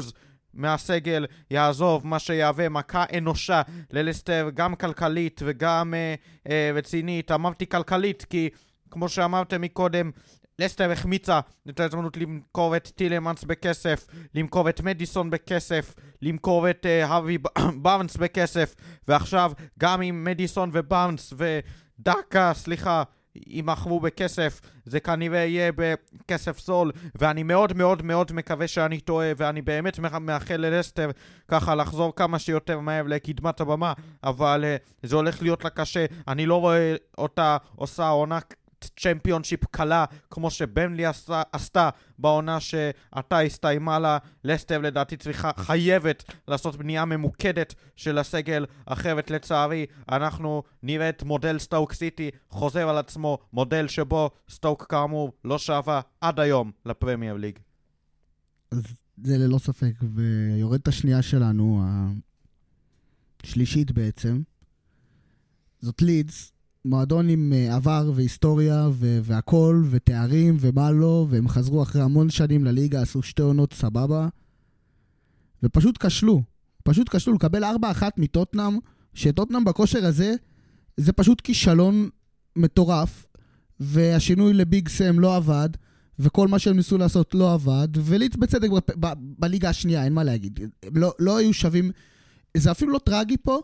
[0.54, 6.16] מהסגל יעזוב, מה שיהווה מכה אנושה ללסטר, גם כלכלית וגם אה,
[6.50, 7.32] אה, רצינית.
[7.32, 8.50] אמרתי כלכלית כי,
[8.92, 10.12] כמו שאמרתם מקודם,
[10.60, 17.06] לסטר החמיצה את ההזדמנות למכור את טילמנס בכסף, למכור את מדיסון בכסף, למכור את אה,
[17.06, 17.38] האבי
[17.82, 18.76] בארנס בכסף,
[19.08, 21.60] ועכשיו גם עם מדיסון ובארנס ו...
[22.00, 23.04] דקה, סליחה,
[23.48, 29.62] יימכרו בכסף, זה כנראה יהיה בכסף זול, ואני מאוד מאוד מאוד מקווה שאני טועה, ואני
[29.62, 31.10] באמת מאחל ללסטר
[31.48, 36.46] ככה לחזור כמה שיותר מהר לקדמת הבמה, אבל uh, זה הולך להיות לה קשה, אני
[36.46, 38.40] לא רואה אותה עושה עונה
[38.84, 41.90] צ'מפיונשיפ קלה, כמו שבמלי עשה, עשתה
[42.20, 44.18] בעונה שעתה הסתיימה לה.
[44.44, 51.60] לסטר לדעתי צריכה, חייבת לעשות בנייה ממוקדת של הסגל, אחרת לצערי אנחנו נראה את מודל
[51.60, 57.60] סטוק סיטי חוזר על עצמו, מודל שבו סטוק כאמור לא שווה עד היום לפרמייר ליג.
[58.72, 58.84] אז
[59.24, 61.84] זה ללא ספק, ויורדת השנייה שלנו,
[63.44, 64.42] השלישית בעצם,
[65.82, 66.52] זאת לידס,
[66.86, 72.66] מועדון עם אה, עבר והיסטוריה ו- והכל, ותארים ומה לא, והם חזרו אחרי המון שנים
[72.66, 74.28] לליגה, עשו שתי עונות סבבה,
[75.64, 76.44] ופשוט כשלו.
[76.84, 77.68] פשוט כשלו לקבל 4-1
[78.18, 78.78] מטוטנאם,
[79.14, 80.36] שטוטנאם בכושר הזה,
[80.98, 82.10] זה פשוט כישלון
[82.56, 83.26] מטורף,
[83.80, 85.70] והשינוי לביג סם לא עבד,
[86.20, 90.24] וכל מה שהם ניסו לעשות לא עבד, וליץ בצדק ב- ב- בליגה השנייה, אין מה
[90.24, 90.60] להגיד.
[90.84, 91.92] הם לא, לא היו שווים,
[92.58, 93.60] זה אפילו לא טרגי פה,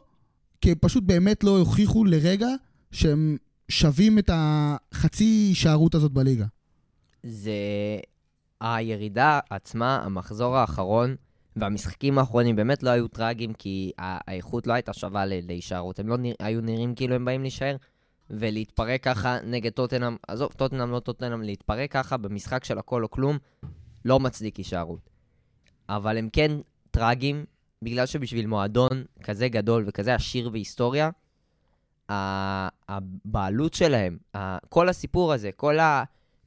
[0.62, 2.48] כי פשוט באמת לא הוכיחו לרגע
[2.96, 3.38] שהם
[3.70, 6.46] שווים את החצי הישארות הזאת בליגה.
[7.24, 7.52] זה
[8.62, 11.16] הירידה עצמה, המחזור האחרון
[11.56, 16.00] והמשחקים האחרונים באמת לא היו טראגיים, כי האיכות לא הייתה שווה להישארות.
[16.00, 16.34] הם לא נרא...
[16.40, 17.76] היו נראים כאילו הם באים להישאר,
[18.30, 23.38] ולהתפרק ככה נגד טוטנאם, עזוב, טוטנאם לא טוטנאם, להתפרק ככה במשחק של הכל או כלום,
[24.06, 25.10] לא מצדיק הישארות.
[25.90, 26.52] אבל הם כן
[26.92, 27.46] טראגיים,
[27.82, 31.10] בגלל שבשביל מועדון כזה גדול וכזה עשיר בהיסטוריה,
[32.10, 34.18] הבעלות שלהם,
[34.70, 35.78] כל הסיפור הזה, כל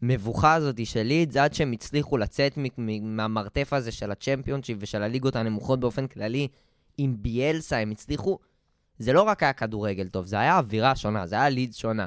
[0.03, 2.59] המבוכה הזאת של לידס, עד שהם הצליחו לצאת
[3.03, 6.49] מהמרתף הזה של הצ'מפיונשיפ ושל הליגות הנמוכות באופן כללי,
[6.99, 8.39] עם ביאלסה הם הצליחו,
[8.99, 12.07] זה לא רק היה כדורגל טוב, זה היה אווירה שונה, זה היה לידס שונה.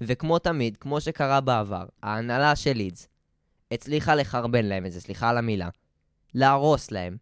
[0.00, 3.08] וכמו תמיד, כמו שקרה בעבר, ההנהלה של לידס
[3.72, 5.68] הצליחה לחרבן להם את זה, סליחה על המילה,
[6.34, 7.16] להרוס להם,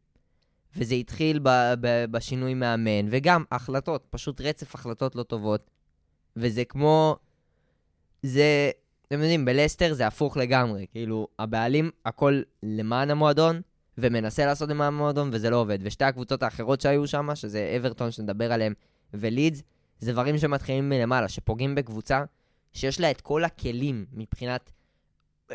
[0.76, 5.70] וזה התחיל ב- ב- בשינוי מאמן, וגם החלטות, פשוט רצף החלטות לא טובות.
[6.36, 7.16] וזה כמו...
[8.22, 8.70] זה...
[9.06, 10.86] אתם יודעים, בלסטר זה הפוך לגמרי.
[10.92, 13.60] כאילו, הבעלים, הכל למען המועדון,
[13.98, 15.78] ומנסה לעשות למען המועדון, וזה לא עובד.
[15.82, 18.72] ושתי הקבוצות האחרות שהיו שם, שזה אברטון שנדבר עליהם,
[19.14, 19.62] ולידס,
[19.98, 22.24] זה דברים שמתחילים מלמעלה, שפוגעים בקבוצה
[22.72, 24.72] שיש לה את כל הכלים מבחינת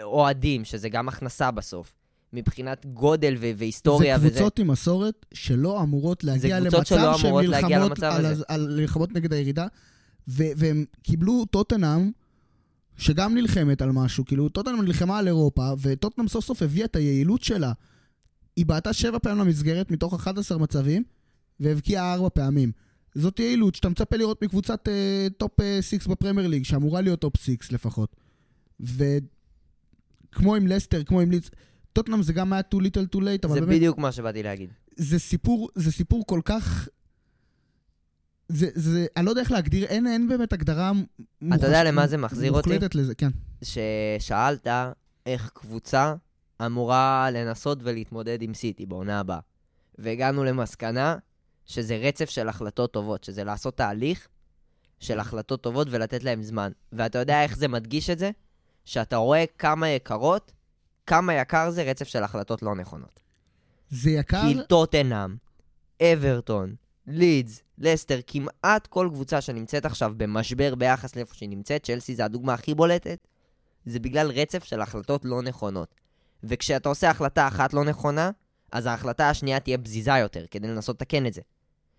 [0.01, 1.95] אוהדים, שזה גם הכנסה בסוף.
[2.36, 4.19] מבחינת גודל ו- והיסטוריה.
[4.19, 4.62] זה קבוצות וזה...
[4.62, 9.67] עם מסורת שלא אמורות להגיע למצב שהן נלחמות, על, על, נלחמות נגד הירידה,
[10.28, 12.12] ו- והם קיבלו טוטנהאם,
[12.98, 17.43] שגם נלחמת על משהו, כאילו טוטנהאם נלחמה על אירופה, וטוטנהאם סוף סוף הביאה את היעילות
[17.43, 17.71] שלה.
[18.56, 21.04] היא בעטה שבע פעמים למסגרת מתוך 11 מצבים,
[21.60, 22.71] והבקיעה ארבע פעמים.
[23.15, 27.38] זאת יעילות שאתה מצפה לראות מקבוצת uh, טופ 6 uh, בפרמייר ליג, שאמורה להיות טופ
[27.38, 28.15] 6 לפחות.
[28.80, 31.50] וכמו עם לסטר, כמו עם לידס,
[31.95, 33.60] טוטנהאם זה גם היה too little too late, אבל זה באמת...
[33.60, 34.69] זה בדיוק מה שבאתי להגיד.
[34.95, 36.88] זה סיפור, זה סיפור כל כך...
[38.47, 40.91] זה, זה, אני לא יודע איך להגדיר, אין, אין באמת הגדרה
[41.41, 41.60] מוחש...
[41.60, 42.69] אתה יודע למה זה מחזיר אותי?
[42.69, 43.29] מוחלטת לזה, כן.
[43.63, 44.67] ששאלת
[45.25, 46.15] איך קבוצה
[46.65, 49.39] אמורה לנסות ולהתמודד עם סיטי בעונה הבאה.
[49.97, 51.17] והגענו למסקנה
[51.65, 54.27] שזה רצף של החלטות טובות, שזה לעשות תהליך
[54.99, 56.71] של החלטות טובות ולתת להם זמן.
[56.93, 58.31] ואתה יודע איך זה מדגיש את זה?
[58.86, 60.51] שאתה רואה כמה יקרות
[61.08, 63.20] כמה יקר זה רצף של החלטות לא נכונות.
[63.89, 64.41] זה יקר?
[64.41, 65.36] כי טוטנאם,
[66.02, 66.76] אברטון,
[67.08, 72.54] לידס, לסטר, כמעט כל קבוצה שנמצאת עכשיו במשבר ביחס לאיפה שהיא נמצאת, צ'לסי זה הדוגמה
[72.54, 73.28] הכי בולטת,
[73.86, 75.96] זה בגלל רצף של החלטות לא נכונות.
[76.44, 78.32] וכשאתה עושה החלטה אחת לא נכונה,
[78.72, 81.41] אז ההחלטה השנייה תהיה פזיזה יותר, כדי לנסות לתקן את זה.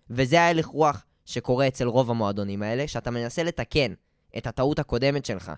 [0.09, 3.93] וזה ההלך רוח שקורה אצל רוב המועדונים האלה, שאתה מנסה לתקן
[4.37, 5.51] את הטעות הקודמת שלך.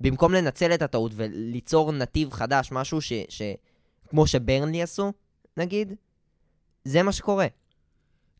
[0.00, 3.12] במקום לנצל את הטעות וליצור נתיב חדש, משהו ש...
[3.28, 3.42] ש...
[4.08, 5.12] כמו שברנלי עשו,
[5.56, 5.92] נגיד,
[6.84, 7.46] זה מה שקורה.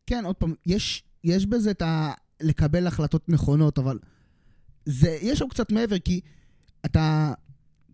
[0.05, 2.11] כן, עוד פעם, יש, יש בזה את ה...
[2.41, 3.99] לקבל החלטות נכונות, אבל
[4.85, 6.21] זה, יש שם קצת מעבר, כי
[6.85, 7.33] אתה,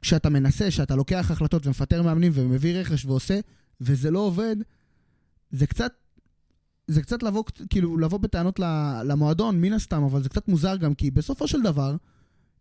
[0.02, 3.39] כשאתה מנסה, כשאתה לוקח החלטות ומפטר מאמנים ומביא רכש ועושה,
[3.82, 4.56] וזה לא עובד,
[5.52, 5.91] זה קצת,
[6.88, 8.60] זה קצת לבוא, כאילו, לבוא בטענות
[9.04, 11.95] למועדון, מן הסתם, אבל זה קצת מוזר גם, כי בסופו של דבר,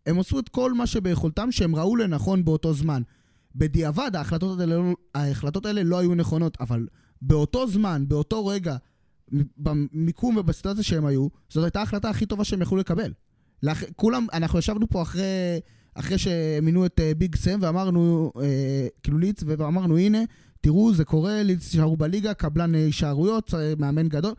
[0.05, 3.01] הם עשו את כל מה שביכולתם שהם ראו לנכון באותו זמן.
[3.55, 6.87] בדיעבד, ההחלטות האלה, לא- ההחלטות האלה לא היו נכונות, אבל
[7.21, 8.77] באותו זמן, באותו רגע,
[9.57, 13.13] במיקום ובסיטואציה שהם היו, זאת הייתה ההחלטה הכי טובה שהם יכלו לקבל.
[13.63, 13.83] לאח...
[13.95, 15.59] כולם, אנחנו ישבנו פה אחרי,
[15.93, 18.39] אחרי שמינו את uh, ביג סם ואמרנו, uh,
[19.03, 20.19] כאילו ליץ, ואמרנו, הנה,
[20.61, 24.33] תראו, זה קורה, ליץ יישארו בליגה, קבלן הישארויות, uh, מאמן גדול.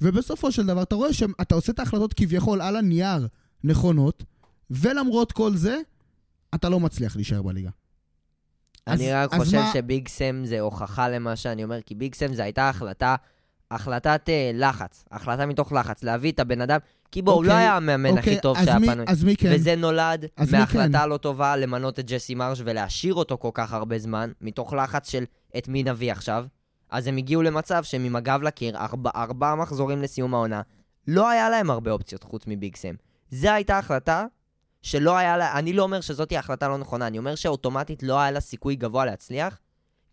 [0.00, 3.26] ובסופו של דבר, אתה רואה שאתה עושה את ההחלטות כביכול על הנייר
[3.64, 4.24] נכונות,
[4.70, 5.78] ולמרות כל זה,
[6.54, 7.70] אתה לא מצליח להישאר בליגה.
[8.86, 9.70] אני אז, רק אז חושב מה...
[9.72, 13.16] שביג סם זה הוכחה למה שאני אומר, כי ביג סם זה הייתה החלטה,
[13.70, 16.78] החלטת uh, לחץ, החלטה מתוך לחץ, להביא את הבן אדם,
[17.12, 19.04] כי בוא, אוקיי, הוא לא היה המאמן אוקיי, הכי טוב שהיה פנוי.
[19.08, 19.50] אז מי כן?
[19.54, 21.08] וזה נולד מהחלטה כן?
[21.08, 25.24] לא טובה למנות את ג'סי מרש ולהשאיר אותו כל כך הרבה זמן, מתוך לחץ של
[25.58, 26.46] את מי נביא עכשיו.
[26.90, 30.62] אז הם הגיעו למצב שהם עם הגב לקיר, ארבע, ארבעה מחזורים לסיום העונה,
[31.08, 32.94] לא היה להם הרבה אופציות חוץ מביג סם.
[33.30, 34.24] זו הייתה החלטה
[34.84, 38.30] שלא היה לה, אני לא אומר שזאת החלטה לא נכונה, אני אומר שאוטומטית לא היה
[38.30, 39.58] לה סיכוי גבוה להצליח,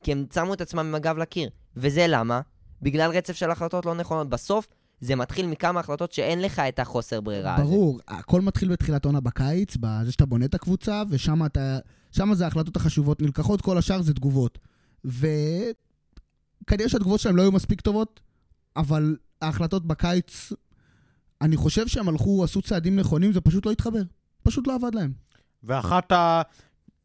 [0.03, 1.49] כי הם שמו את עצמם עם הגב לקיר.
[1.75, 2.41] וזה למה?
[2.81, 4.29] בגלל רצף של החלטות לא נכונות.
[4.29, 4.67] בסוף,
[5.01, 7.63] זה מתחיל מכמה החלטות שאין לך את החוסר ברירה הזה.
[7.63, 11.79] ברור, הכל מתחיל בתחילת עונה בקיץ, בזה שאתה בונה את הקבוצה, ושם אתה...
[12.11, 14.59] שם זה ההחלטות החשובות נלקחות, כל השאר זה תגובות.
[15.05, 18.19] וכנראה שהתגובות שלהם לא היו מספיק טובות,
[18.75, 20.53] אבל ההחלטות בקיץ,
[21.41, 24.01] אני חושב שהם הלכו, עשו צעדים נכונים, זה פשוט לא התחבר.
[24.43, 25.11] פשוט לא עבד להם.
[25.63, 26.11] ואחת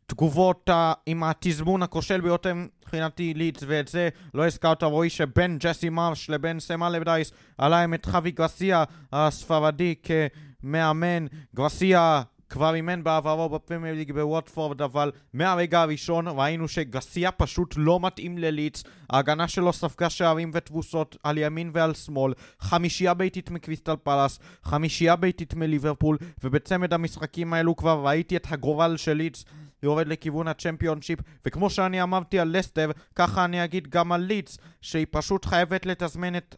[0.07, 0.71] התגובות
[1.07, 6.61] עם התזמון הכושל ביותר מבחינתי לידס, ואת זה לא הזכרת, רועי, שבין ג'סי מרש לבין
[6.61, 11.27] סמה לבדייס עלה עם את חווי גרסיה הספרדי כמאמן.
[11.57, 18.39] גרסיה כבר אימן בעברו בפרמייר ליג בווטפורד, אבל מהרגע הראשון ראינו שגסיה פשוט לא מתאים
[18.39, 18.83] לליץ.
[19.11, 22.33] ההגנה שלו ספגה שערים ותבוסות על ימין ועל שמאל.
[22.61, 29.13] חמישייה ביתית מקריסטל פלאס, חמישייה ביתית מליברפול, ובצמד המשחקים האלו כבר ראיתי את הגורל של
[29.13, 29.45] ליץ
[29.83, 35.07] יורד לכיוון הצ'מפיונשיפ, וכמו שאני אמרתי על לסטר, ככה אני אגיד גם על ליץ, שהיא
[35.11, 36.57] פשוט חייבת לתזמן את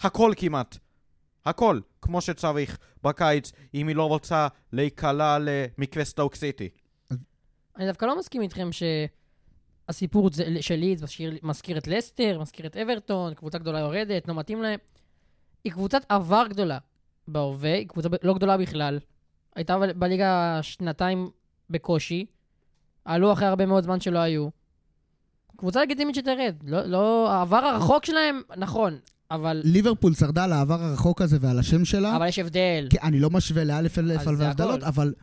[0.00, 0.78] הכל כמעט.
[1.46, 6.68] הכל, כמו שצריך, בקיץ, אם היא לא רוצה להיקלע למקרה סטוק סיטי.
[7.76, 10.30] אני דווקא לא מסכים איתכם שהסיפור
[10.60, 14.78] של לידס מזכיר, מזכיר את לסטר, מזכיר את אברטון, קבוצה גדולה יורדת, לא מתאים להם.
[15.64, 16.78] היא קבוצת עבר גדולה
[17.28, 18.98] בהווה, היא קבוצה לא גדולה בכלל.
[19.56, 21.30] הייתה בליגה שנתיים
[21.70, 22.26] בקושי,
[23.04, 24.48] עלו אחרי הרבה מאוד זמן שלא היו.
[25.56, 26.56] קבוצה לגיטימית שתרד.
[26.62, 28.98] לא, לא, העבר הרחוק שלהם, נכון,
[29.34, 29.60] אבל...
[29.64, 32.16] ליברפול שרדה על העבר הרחוק הזה ועל השם שלה.
[32.16, 32.86] אבל יש הבדל.
[32.90, 35.14] כי אני לא משווה לאלף אלף על הבדלות, אבל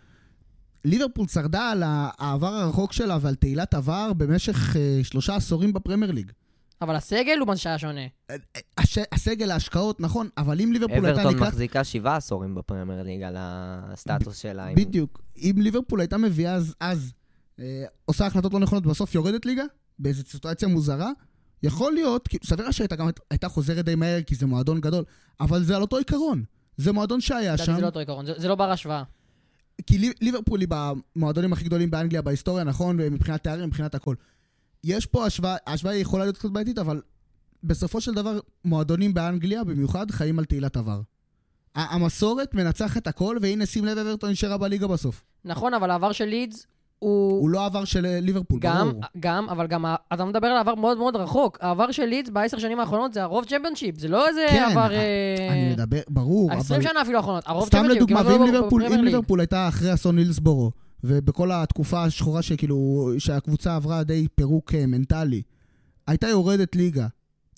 [0.86, 6.32] ליברפול שרדה על העבר הרחוק שלה ועל תהילת עבר במשך uh, שלושה עשורים בפרמייר ליג.
[6.82, 8.02] אבל הסגל הוא מה שהיה שונה.
[8.30, 8.36] אה,
[8.78, 8.98] הש...
[9.12, 11.26] הסגל, ההשקעות, נכון, אבל אם ליברפול הייתה לקראת...
[11.26, 14.68] אברטון מחזיקה שבעה עשורים בפרמייר ליג על הסטטוס שלה.
[14.76, 15.22] בדיוק.
[15.38, 17.14] אם ליברפול הייתה מביאה אז, אז
[17.60, 19.64] אה, עושה החלטות לא נכונות, בסוף יורדת ליגה,
[20.00, 21.12] באיזו סיטואציה מוזרה,
[21.64, 25.04] יכול להיות, כאילו, סביר שהייתה גם הייתה חוזרת די מהר, כי זה מועדון גדול,
[25.40, 26.44] אבל זה על אותו עיקרון.
[26.78, 27.76] זה מועדון שהיה שם.
[27.76, 29.04] זה לא אותו עיקרון, זה, זה לא בר השוואה.
[29.88, 32.98] כי ליברפול היא במועדונים הכי גדולים באנגליה בהיסטוריה, נכון?
[32.98, 34.16] מבחינת תארים, מבחינת הכל.
[34.84, 37.02] יש פה השוואה, ההשוואה יכולה להיות קצת בעייתית, אבל
[37.64, 41.02] בסופו של דבר, מועדונים באנגליה במיוחד חיים על תהילת עבר.
[41.76, 45.24] המסורת מנצחת הכל, והנה שים לב, אברטון נשארה בליגה בסוף.
[45.46, 46.68] נכון, אבל העבר של לידס
[47.04, 47.42] הוא...
[47.42, 49.04] הוא לא עבר של ליברפול, גם, ברור.
[49.20, 51.58] גם, אבל גם, אתה מדבר על עבר מאוד מאוד רחוק.
[51.62, 54.90] העבר של לידס בעשר שנים האחרונות זה הרוב צ'מפיונשיפ, זה לא איזה כן, עבר...
[54.90, 55.74] כן, אני אה...
[55.74, 56.60] מדבר, ברור, אבל...
[56.60, 57.92] 20 שנה אפילו האחרונות, הרוב צ'מפיונשיפ.
[57.92, 60.72] סתם לדוגמה, ואם ליברפול, אם ליברפול הייתה אחרי אסון הילסבורו,
[61.04, 65.42] ובכל התקופה השחורה שכאילו, שהקבוצה עברה די פירוק אה, מנטלי,
[66.08, 67.08] הייתה יורדת ליגה.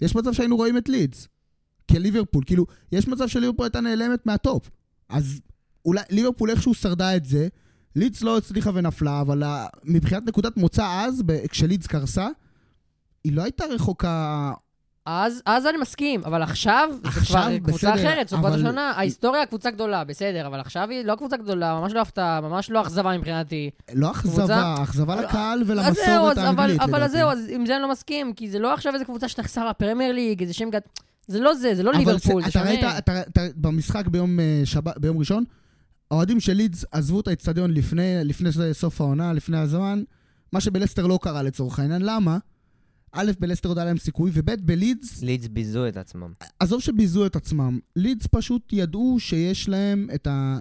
[0.02, 1.28] יש מצב שהיינו רואים את לידס,
[1.92, 4.70] כליברפול, כאילו, יש מצב שליברפול הייתה נעלמת מהטופ.
[5.10, 5.42] אז
[5.86, 7.48] אולי ליברפול איכשהו שרדה את זה,
[7.96, 9.44] לידס לא הצליחה ונפלה, אבל
[9.84, 12.28] מבחינת נקודת מוצא אז, כשלידס קרסה,
[13.24, 14.52] היא לא הייתה רחוקה
[15.06, 18.62] אז, אז אני מסכים, אבל עכשיו, זה עכשיו, כבר קבוצה בסדר, אחרת, זו קבוצה אבל-
[18.62, 18.92] שונה.
[18.96, 22.82] ההיסטוריה קבוצה גדולה, בסדר, אבל עכשיו היא לא קבוצה גדולה, ממש לא הפתעה, ממש לא
[22.82, 23.70] אכזבה מבחינתי.
[23.94, 25.98] לא אכזבה, קבוצה- אכזבה לקהל ולמסורת
[26.38, 27.04] אז- אבל, האנגלית, אבל.
[27.04, 29.70] אז זהו, אז עם זה אני לא מסכים, כי זה לא עכשיו איזה קבוצה שתחסר
[29.70, 30.80] לפרמייר ליג, איזה שם גד...
[31.28, 32.66] זה לא זה, זה לא אבל ליברפול, זה אתה שונה.
[32.72, 35.44] ראית, אתה, אתה, במשחק ביום, אה, שבת, ביום ראשון,
[36.14, 40.04] האוהדים של לידס עזבו את האצטדיון לפני, לפני סוף העונה, לפני הזמן,
[40.52, 42.02] מה שבלסטר לא קרה לצורך העניין.
[42.02, 42.38] למה?
[43.12, 46.34] א', בלסטר עוד היה להם סיכוי, וב', בלידס, לידס ביזו את עצמם.
[46.60, 50.60] עזוב שביזו את עצמם, לידס פשוט ידעו שיש להם את ה...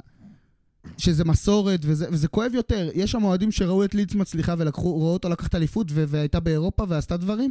[0.98, 2.90] שזה מסורת, וזה, וזה כואב יותר.
[2.94, 6.84] יש שם אוהדים שראו את לידס מצליחה ולקחו, ראו אותה לקחת אליפות ו- והייתה באירופה
[6.88, 7.50] ועשתה דברים,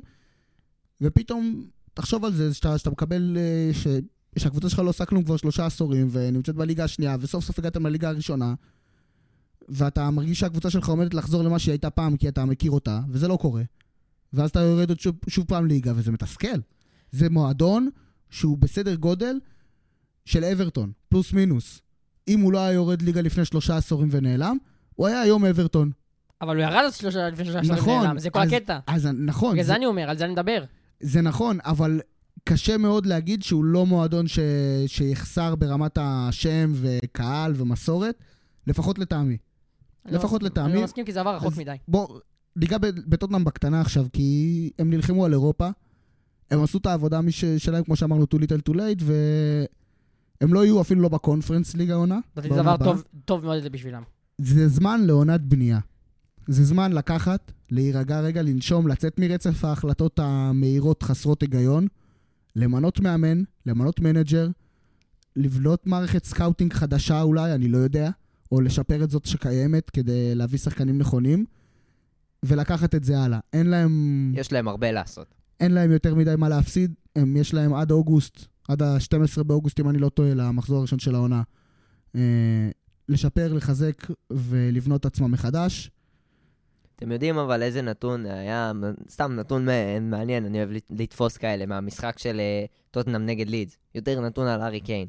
[1.02, 3.88] ופתאום, תחשוב על זה, שאתה, שאתה מקבל, אה, ש,
[4.40, 8.10] שהקבוצה שלך לא עושה כלום כבר שלושה עשורים, ונמצאת בליגה השנייה, וסוף סוף הגעתם לליגה
[8.10, 8.54] הראשונה,
[9.70, 13.28] ואתה מרגיש שהקבוצה שלך עומדת לחזור למה שהיא הייתה פעם, כי אתה מכיר אותה, וזה
[13.28, 13.64] לא קורה.
[14.34, 16.48] ואז אתה יורד עוד שוב, שוב פעם ליגה, וזה מתסכל.
[17.12, 17.90] זה מועדון
[18.30, 19.36] שהוא בסדר גודל
[20.26, 21.82] של אברטון, פלוס מינוס.
[22.28, 24.58] אם הוא לא היה יורד ליגה לפני שלושה עשורים ונעלם,
[24.96, 25.92] הוא היה היום אברטון.
[26.42, 28.80] אבל הוא ירד שלושה, לפני שלושה שנים נכון, נעלם, זה כל אז- הקטע.
[28.88, 30.64] אז נכון, בגלל זה, זה אני אומר, על זה אני מדבר.
[31.00, 32.00] זה נכון, אבל
[32.44, 34.39] קשה מאוד להגיד שהוא לא מועדון ש...
[34.88, 38.16] שיחסר ברמת השם וקהל ומסורת,
[38.68, 39.38] לפחות לטעמי.
[40.06, 40.46] לא לפחות מסכים.
[40.52, 40.72] לטעמי.
[40.72, 41.76] אני לא מסכים כי זה עבר רחוק מדי.
[41.88, 42.20] בוא,
[42.56, 42.78] ניגע
[43.08, 45.70] בטוטנאם בקטנה עכשיו, כי הם נלחמו על אירופה,
[46.52, 50.82] הם עשו את העבודה מש- שלהם, כמו שאמרנו, too little too late, והם לא יהיו
[50.82, 52.20] אפילו לא בקונפרנס ליגה עונה.
[52.36, 52.78] זה דבר.
[52.78, 54.04] טוב- טוב מאוד בשבילם.
[54.38, 55.80] זה זמן לעונת בנייה.
[56.48, 61.88] זה זמן לקחת, להירגע רגע, לנשום, לצאת מרצף ההחלטות המהירות חסרות היגיון,
[62.56, 64.47] למנות מאמן, למנות מנג'ר,
[65.36, 68.10] לבנות מערכת סקאוטינג חדשה אולי, אני לא יודע,
[68.52, 71.45] או לשפר את זאת שקיימת כדי להביא שחקנים נכונים,
[72.45, 73.39] ולקחת את זה הלאה.
[73.54, 75.36] אין להם, יש להם הרבה לעשות.
[75.60, 79.89] אין להם יותר מדי מה להפסיד, הם, יש להם עד אוגוסט, עד ה-12 באוגוסט, אם
[79.89, 81.41] אני לא טועה, למחזור הראשון של העונה.
[82.16, 82.70] אה,
[83.10, 85.91] לשפר, לחזק ולבנות את עצמם מחדש.
[87.02, 88.72] אתם יודעים אבל איזה נתון היה,
[89.10, 89.68] סתם נתון
[90.02, 93.78] מעניין, אני אוהב לת- לתפוס כאלה, מהמשחק של אה, טוטנאם נגד לידס.
[93.95, 95.08] יותר נתון על ארי קיין.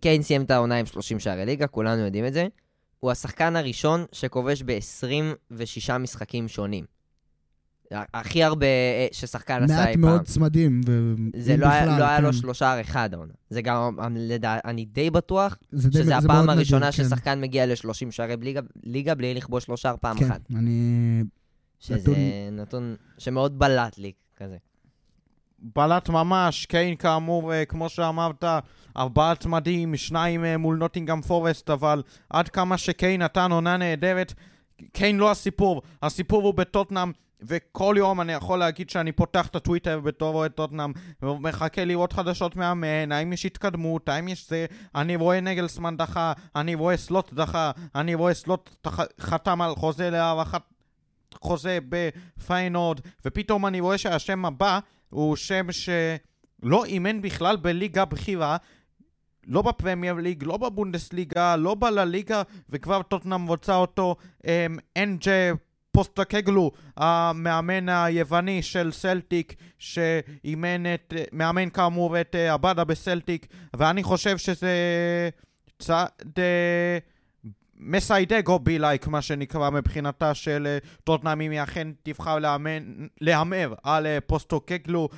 [0.00, 2.46] קיין סיים את העונה עם 30 שערי ליגה, כולנו יודעים את זה.
[3.00, 6.84] הוא השחקן הראשון שכובש ב-26 משחקים שונים.
[7.92, 10.00] הכי הרבה אה, ששחקן עשה מעט אי פעם.
[10.00, 10.80] מאוד צמדים.
[10.86, 12.38] ו- זה לא היה, בכלל, לא היה לו כן.
[12.38, 13.32] שלושה אחד העונה.
[13.50, 17.04] זה גם, לדע, אני די בטוח זה די- שזה זה הפעם הראשונה נדיר, כן.
[17.04, 20.40] ששחקן מגיע ל-30 שערי ליגה, ליגה בלי לכבוש לו שער פעם כן, אחת.
[20.56, 21.22] אני...
[21.80, 22.16] שזה נתון-
[22.52, 24.56] נתון שמאוד בלט לי כזה.
[25.58, 28.44] בלט ממש, קיין כאמור, אה, כמו שאמרת,
[28.96, 34.34] ארבעה צמדים, שניים אה, מול נוטינגאם פורסט, אבל עד כמה שקיין נתן עונה נהדרת,
[34.92, 37.12] קיין לא הסיפור, הסיפור הוא בטוטנאם,
[37.42, 42.56] וכל יום אני יכול להגיד שאני פותח את הטוויטר בתור אוהד טוטנאם, ומחכה לראות חדשות
[42.56, 47.70] מהמאמן, האם יש התקדמות, האם יש זה, אני רואה נגלסמן דחה, אני רואה סלוט דחה,
[47.94, 49.00] אני רואה סלוט תח...
[49.20, 50.62] חתם על חוזה להארכת
[51.34, 54.78] חוזה בפיינורד, ופתאום אני רואה שהשם הבא
[55.10, 58.56] הוא שם שלא אימן בכלל בליגה בכירה,
[59.46, 64.16] לא בפרמייר ליג, לא בבונדסליגה, לא בלליגה, וכבר טוטנאם רוצה אותו.
[64.46, 65.52] אמ, אנג'ה
[65.92, 74.38] פוסטקגלו, המאמן היווני של סלטיק, שאימן את, מאמן כאמור את אה, עבדה בסלטיק, ואני חושב
[74.38, 74.70] שזה
[75.78, 76.98] צעד אה,
[77.76, 82.38] מסיידג או בי לייק, מה שנקרא מבחינתה של אה, טוטנאם, אם היא אכן תבחר
[83.20, 85.08] להמר על פוסטוקגלו.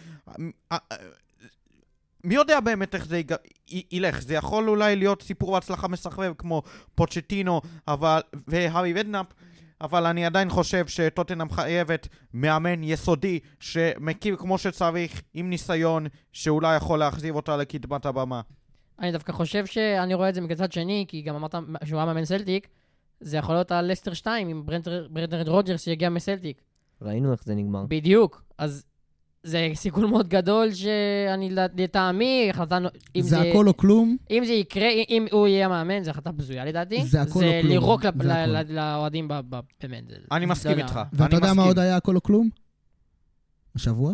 [2.25, 3.35] מי יודע באמת איך זה יג...
[3.69, 4.23] י- ילך?
[4.23, 6.63] זה יכול אולי להיות סיפור הצלחה מסחרר כמו
[6.95, 8.21] פוצ'טינו אבל...
[8.47, 9.27] והארי ודנאפ,
[9.83, 16.99] אבל אני עדיין חושב שטוטנאם חייבת מאמן יסודי שמכיר כמו שצריך, עם ניסיון, שאולי יכול
[16.99, 18.41] להחזיר אותה לקדמת הבמה.
[18.99, 21.55] אני דווקא חושב שאני רואה את זה מצד שני, כי גם אמרת
[21.85, 22.69] שהוא היה מאמן סלטיק,
[23.21, 24.67] זה יכול להיות על לסטר 2 עם
[25.11, 26.63] ברנדן- רוג'רס שהגיע מסלטיק.
[27.03, 27.85] ראינו איך זה נגמר.
[27.89, 28.43] בדיוק.
[28.59, 28.85] אז
[29.45, 32.79] זה סיכון מאוד גדול שאני, לטעמי, החלטה...
[33.17, 34.17] אם זה הכל או כלום.
[34.31, 37.03] אם זה יקרה, אם- הוא יהיה המאמן, זו החלטה בזויה לדעתי.
[37.05, 37.71] זה הכל או זה כלום.
[37.73, 38.51] לירוק זה ל- הכל.
[38.51, 40.05] ל- לאוהדים ב- ב- באמת.
[40.09, 40.79] זה- אני מסכים.
[40.79, 41.01] איתך.
[41.13, 41.63] ואתה יודע מה.
[41.63, 42.49] עוד היה הכל או כלום?
[43.75, 44.13] השבוע?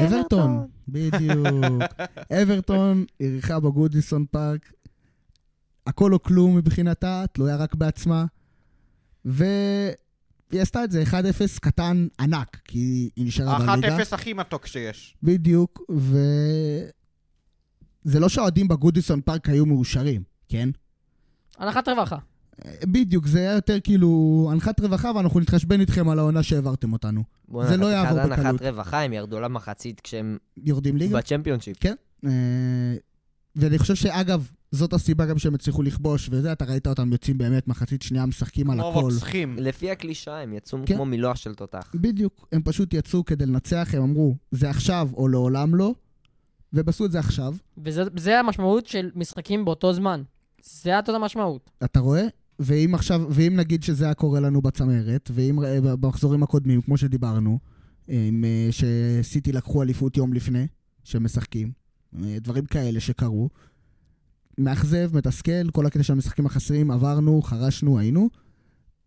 [0.00, 1.82] אברטון, בדיוק.
[2.42, 4.72] אברטון אירחה בגודיסון פארק.
[5.86, 8.24] הכל או כלום מבחינתה, תלויה רק בעצמה.
[10.50, 11.14] והיא עשתה את זה 1-0
[11.60, 13.96] קטן ענק, כי היא נשארה בליגה.
[13.96, 15.16] ה-1-0 הכי מתוק שיש.
[15.22, 16.18] בדיוק, ו...
[18.04, 20.68] זה לא שהאוהדים בגודיסון פארק היו מאושרים, כן?
[21.58, 22.18] הנחת רווחה.
[22.82, 27.24] בדיוק, זה היה יותר כאילו הנחת רווחה ואנחנו נתחשבן איתכם על העונה שהעברתם אותנו.
[27.68, 28.62] זה לא יעבור הנחת בקלות.
[28.62, 31.18] רווחה, הם ירדו למחצית כשהם יורדים ליגה?
[31.18, 31.76] בצ'מפיונשיפ.
[32.24, 32.30] אה,
[33.56, 37.68] ואני חושב שאגב, זאת הסיבה גם שהם הצליחו לכבוש, וזה, אתה ראית אותם יוצאים באמת
[37.68, 39.00] מחצית שנייה משחקים על כמו הכל.
[39.00, 39.56] רוצחים.
[39.58, 40.94] לפי הקלישאה, הם יצאו כן.
[40.94, 41.90] כמו מילוח של תותח.
[41.94, 45.94] בדיוק, הם פשוט יצאו כדי לנצח, הם אמרו, זה עכשיו או לעולם לא,
[46.72, 47.54] והם עשו את זה עכשיו.
[48.16, 50.22] וזה המשמעות של משחקים באותו זמן.
[50.64, 51.70] זה זאת המשמעות.
[51.84, 52.26] אתה רואה?
[52.58, 57.58] ואם עכשיו, ואם נגיד שזה היה קורה לנו בצמרת, ואם אה, במחזורים הקודמים, כמו שדיברנו,
[58.08, 60.66] עם, אה, שסיטי לקחו אליפות יום לפני,
[61.04, 61.72] שהם משחקים,
[62.24, 63.48] אה, דברים כאלה שקרו,
[64.58, 68.28] מאכזב, מתסכל, כל הקטע של המשחקים החסרים, עברנו, חרשנו, היינו,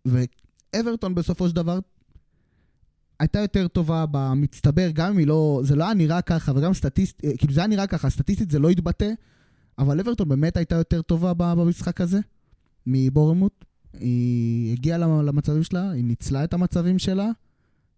[0.05, 1.79] ואברטון בסופו של דבר
[3.19, 7.25] הייתה יותר טובה במצטבר, גם אם היא לא, זה לא היה נראה ככה, וגם סטטיסט,
[7.25, 9.11] אה, כאילו זה היה נראה ככה, סטטיסטית זה לא התבטא,
[9.79, 12.19] אבל אברטון באמת הייתה יותר טובה במשחק הזה.
[12.89, 13.65] מבורמוט.
[13.93, 17.29] היא הגיעה למ- למצבים שלה, היא ניצלה את המצבים שלה,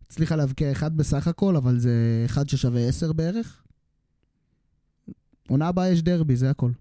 [0.05, 1.93] הצליחה להבקיע אחד בסך הכל, אבל זה
[2.25, 3.63] אחד ששווה עשר בערך.
[5.49, 6.71] עונה הבאה יש דרבי, זה הכל.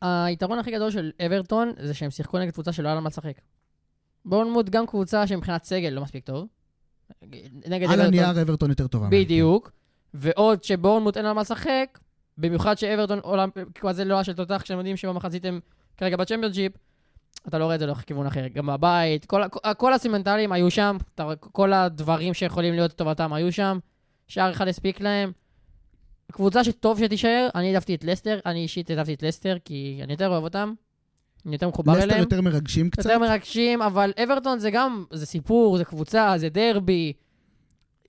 [0.00, 3.40] היתרון הכי גדול של אברטון זה שהם שיחקו נגד קבוצה שלא היה לה מה לשחק.
[4.24, 6.46] בורנמוט גם קבוצה שמבחינת סגל לא מספיק טוב.
[7.22, 8.00] נגד על אברטון.
[8.00, 9.08] הנייר אברטון יותר טובה.
[9.10, 9.70] בדיוק.
[10.14, 11.98] ועוד שבורנמוט אין לה מה לשחק,
[12.38, 15.60] במיוחד שאברטון עולם, כזה לא היה של תותח, כשהם יודעים שבמחצית הם
[15.96, 16.72] כרגע בצ'מפיונשיפ,
[17.48, 18.46] אתה לא רואה את זה לכיוון אחר.
[18.48, 20.96] גם בבית, כל, כל, כל הסימנטלים היו שם,
[21.38, 23.78] כל הדברים שיכולים להיות לטובתם היו שם,
[24.28, 25.32] שער אחד הספיק להם.
[26.32, 30.28] קבוצה שטוב שתישאר, אני העדפתי את לסטר, אני אישית העדפתי את לסטר, כי אני יותר
[30.28, 30.72] אוהב אותם,
[31.46, 32.20] אני יותר מחובר לסטר אליהם.
[32.20, 33.04] יותר מרגשים קצת.
[33.04, 37.12] יותר מרגשים, אבל אברטון זה גם, זה סיפור, זה קבוצה, זה דרבי.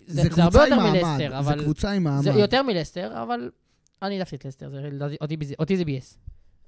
[0.07, 1.63] זה, זה, הרבה קבוצה יותר מעמד, מלסטר, זה אבל...
[1.63, 2.24] קבוצה עם מעמד.
[2.24, 3.51] זה יותר מלסטר, אבל
[4.01, 6.18] אני העדפתי את לסטר, זה, אותי, אותי זה ביאס.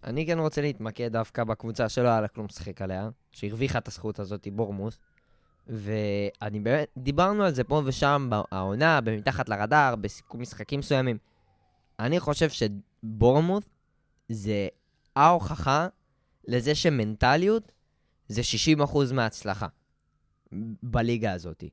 [0.03, 4.19] אני כן רוצה להתמקד דווקא בקבוצה שלא היה לה כלום לשחק עליה, שהרוויחה את הזכות
[4.19, 4.99] הזאת, בורמוס.
[5.67, 11.17] ואני באמת, דיברנו על זה פה ושם, בעונה, במתחת לרדאר, בסיכום משחקים מסוימים.
[11.99, 13.63] אני חושב שבורמוס
[14.29, 14.67] זה
[15.15, 15.87] ההוכחה
[16.47, 17.71] לזה שמנטליות
[18.27, 18.41] זה
[18.79, 19.67] 60% מההצלחה
[20.83, 21.63] בליגה הזאת.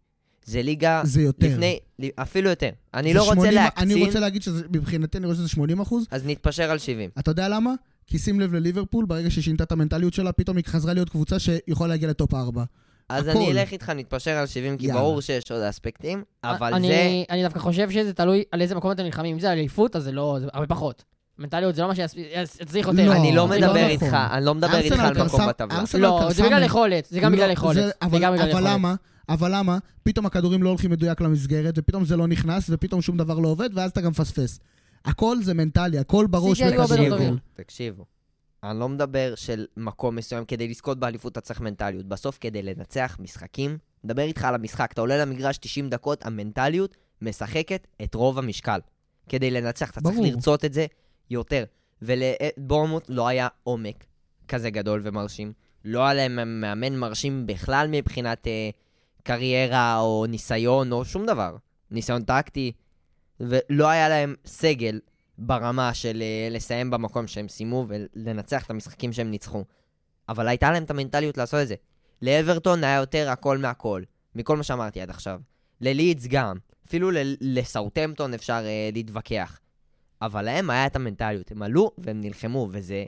[0.44, 1.46] זה ליגה זה יותר.
[1.46, 1.78] לפני,
[2.14, 2.70] אפילו יותר.
[2.94, 6.06] אני לא רוצה 80 להקצין, אני רוצה להגיד שמבחינתי אני רואה שזה 80 אחוז.
[6.10, 7.10] אז נתפשר על 70.
[7.18, 7.74] אתה יודע למה?
[8.06, 11.88] כי שים לב לליברפול, ברגע ששינתה את המנטליות שלה, פתאום היא חזרה להיות קבוצה שיכולה
[11.88, 12.64] להגיע לטופ 4.
[13.08, 13.38] אז הכל.
[13.38, 15.00] אני אלך איתך, נתפשר על 70, כי יאללה.
[15.00, 17.24] ברור שיש עוד אספקטים, אבל אני, זה...
[17.30, 19.34] אני דווקא חושב שזה תלוי על איזה מקום אתם נלחמים.
[19.34, 21.04] אם זה אליפות, אז זה לא, זה הרבה פחות.
[21.38, 23.06] מנטליות זה לא מה שיצריך יותר.
[23.06, 24.14] לא, אני לא זה מדבר לא איתך, נכון.
[24.14, 25.82] אני לא מדבר איתך על מקום בטבלה.
[25.98, 27.94] לא, זה בגלל יכולת, זה גם בגלל לא, יכולת.
[28.02, 28.64] אבל, בגלל אבל יכולת.
[28.66, 28.94] למה?
[29.28, 29.78] אבל למה?
[30.02, 33.70] פתאום הכדורים לא הולכים מדויק למסגרת, ופתאום זה לא נכנס, ופתאום שום דבר לא עובד,
[33.74, 34.60] ואז אתה גם מפספס.
[35.04, 36.62] הכל זה מנטלי, הכל בראש.
[37.08, 37.36] טובים.
[37.54, 38.04] תקשיבו,
[38.70, 42.06] אני לא מדבר של מקום מסוים, כדי לזכות באליפות אתה צריך מנטליות.
[42.06, 47.86] בסוף כדי לנצח משחקים, מדבר איתך על המשחק, אתה עולה למגרש 90 דקות, המנטליות משחקת
[48.02, 48.80] את רוב המשקל.
[49.28, 50.18] כדי לנצח, אתה צריך.
[50.22, 50.86] לרצות את זה
[51.30, 51.64] יותר.
[52.02, 54.04] ולבורמוט לא היה עומק
[54.48, 55.52] כזה גדול ומרשים.
[55.84, 58.70] לא היה להם מאמן מרשים בכלל מבחינת אה,
[59.22, 61.56] קריירה או ניסיון או שום דבר.
[61.90, 62.72] ניסיון טקטי.
[63.40, 65.00] ולא היה להם סגל
[65.38, 69.64] ברמה של אה, לסיים במקום שהם סיימו ולנצח את המשחקים שהם ניצחו.
[70.28, 71.74] אבל הייתה להם את המנטליות לעשות את זה.
[72.22, 74.02] לאברטון היה יותר הכל מהכל,
[74.34, 75.40] מכל מה שאמרתי עד עכשיו.
[75.80, 76.56] ללידס גם,
[76.86, 77.10] אפילו
[77.40, 79.60] לסאוטמפטון אפשר אה, להתווכח.
[80.22, 83.04] אבל להם היה את המנטליות, הם עלו והם נלחמו, וזה...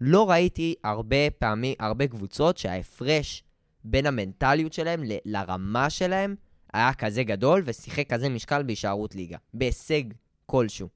[0.00, 3.44] לא ראיתי הרבה פעמים, הרבה קבוצות שההפרש
[3.84, 6.34] בין המנטליות שלהם ל- לרמה שלהם
[6.72, 9.36] היה כזה גדול ושיחק כזה משקל בהישארות ליגה.
[9.54, 10.02] בהישג
[10.46, 10.88] כלשהו.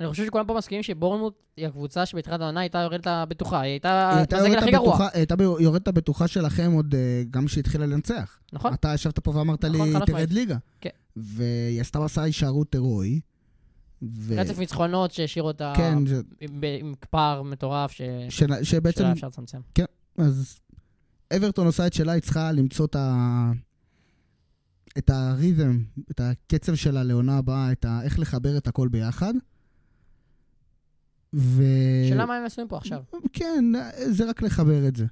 [0.00, 3.60] אני חושב שכולם פה מסכימים שבורנמוט היא הקבוצה שבתחילת העונה הייתה יורדת הבטוחה.
[3.60, 4.94] היא הייתה היא בסגל הכי גרוע.
[4.94, 8.38] הבטוחה- הייתה יורדת הבטוחה שלכם עוד אה, גם כשהתחילה לנצח.
[8.52, 8.74] נכון?
[8.74, 10.32] אתה ישבת פה ואמרת לי, נכון, תרד.
[10.32, 10.56] ליגה.
[10.80, 10.90] כן.
[11.16, 13.20] והיא עשתה מסע הישארות הירואי.
[14.02, 19.26] ו- רצף ניצחונות שהשאיר אותה כן, ש- עם- עם פער מטורף ש- ש- שבעצם אפשר
[19.26, 19.58] לצמצם.
[20.18, 20.58] אז
[21.36, 23.52] אברטון עושה את שלה, היא צריכה למצוא את ה...
[24.98, 28.00] את הרית'ם, את הקצב שלה לעונה הבאה, את ה...
[28.02, 29.34] איך לחבר את הכל ביחד.
[31.36, 31.62] ו...
[32.08, 33.00] שאלה מה הם עושים פה עכשיו.
[33.32, 33.64] כן,
[34.06, 35.04] זה רק לחבר את זה.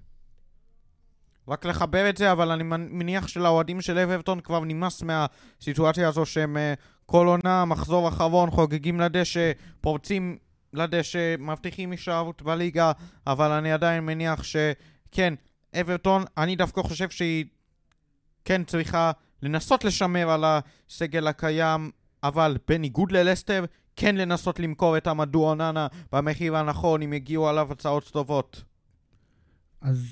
[1.48, 6.26] רק לחבר את זה, אבל אני מנ- מניח שלאוהדים של אברטון כבר נמאס מהסיטואציה הזו
[6.26, 6.74] שהם אה,
[7.06, 10.36] כל עונה, מחזור אחרון, חוגגים לדשא, פורצים
[10.72, 12.92] לדשא, מבטיחים הישארות בליגה,
[13.26, 15.34] אבל אני עדיין מניח שכן,
[15.80, 17.44] אברטון, אני דווקא חושב שהיא
[18.44, 19.10] כן צריכה
[19.42, 21.90] לנסות לשמר על הסגל הקיים,
[22.22, 23.64] אבל בניגוד ללסטר,
[23.96, 28.62] כן לנסות למכור את המדוע אוננה במחיר הנכון, אם יגיעו עליו הצעות טובות.
[29.80, 30.06] אז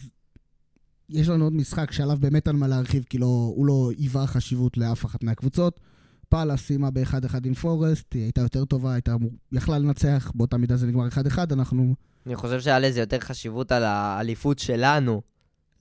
[1.08, 4.76] יש לנו עוד משחק שעליו באמת אין מה להרחיב, כי לא, הוא לא היווה חשיבות
[4.76, 5.80] לאף אחת מהקבוצות.
[6.28, 7.14] פאלה סיימה ב-1-1
[7.44, 11.38] עם פורסט, היא הייתה יותר טובה, הייתה אמור- יכלה לנצח, באותה מידה זה נגמר 1-1,
[11.52, 11.94] אנחנו...
[12.26, 15.22] אני חושב שהיה לזה יותר חשיבות על האליפות שלנו,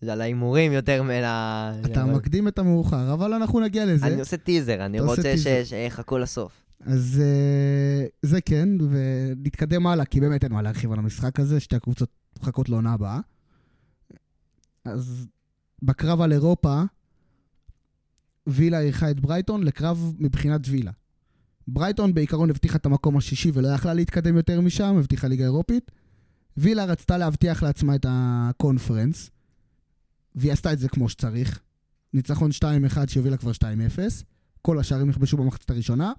[0.02, 1.72] זה על ההימורים יותר מן ה...
[1.86, 4.06] אתה מקדים את המאוחר, אבל אנחנו נגיע לזה.
[4.06, 5.34] אני עושה טיזר, אני רוצה
[5.64, 6.61] שיחכו לסוף.
[6.86, 11.76] אז אה, זה כן, ונתקדם הלאה, כי באמת אין מה להרחיב על המשחק הזה, שתי
[11.76, 12.10] הקבוצות
[12.42, 13.20] מחכות לעונה הבאה.
[14.86, 15.28] אז
[15.82, 16.84] בקרב על אירופה,
[18.48, 20.92] וילה אירחה את ברייטון לקרב מבחינת וילה.
[21.68, 25.92] ברייטון בעיקרון הבטיחה את המקום השישי ולא יכלה להתקדם יותר משם, הבטיחה ליגה אירופית.
[26.58, 29.30] וילה רצתה להבטיח לעצמה את הקונפרנס,
[30.36, 31.60] והיא עשתה את זה כמו שצריך.
[32.14, 32.64] ניצחון 2-1
[33.08, 33.64] שהובילה כבר 2-0.
[34.62, 36.12] כל השערים נכבשו במחצית הראשונה.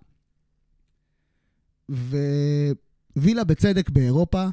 [3.16, 4.49] ווילה בצדק באירופה.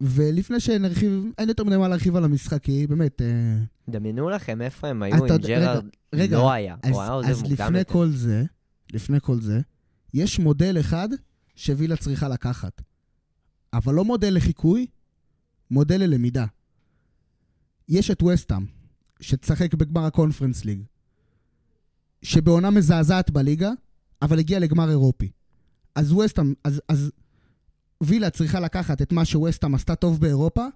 [0.00, 3.22] ולפני שנרחיב, אין יותר מדי מה להרחיב על המשחק, כי באמת...
[3.22, 3.58] אה,
[3.88, 6.76] דמיינו לכם איפה הם היו אם ג'רארד לא היה.
[6.82, 7.92] אז, הוא היה עוזב אז מוקדם לפני יותר.
[7.92, 8.44] כל זה,
[8.92, 9.60] לפני כל זה,
[10.14, 11.08] יש מודל אחד
[11.56, 12.82] שווילה צריכה לקחת.
[13.72, 14.86] אבל לא מודל לחיקוי,
[15.70, 16.46] מודל ללמידה.
[17.88, 18.64] יש את וסטאם,
[19.20, 20.82] שתשחק בגמר הקונפרנס ליג,
[22.22, 23.70] שבעונה מזעזעת בליגה,
[24.22, 25.30] אבל הגיע לגמר אירופי.
[25.94, 27.10] אז וסטאם, אז, אז
[28.02, 30.66] וילה צריכה לקחת את מה שווסטאם עשתה טוב באירופה,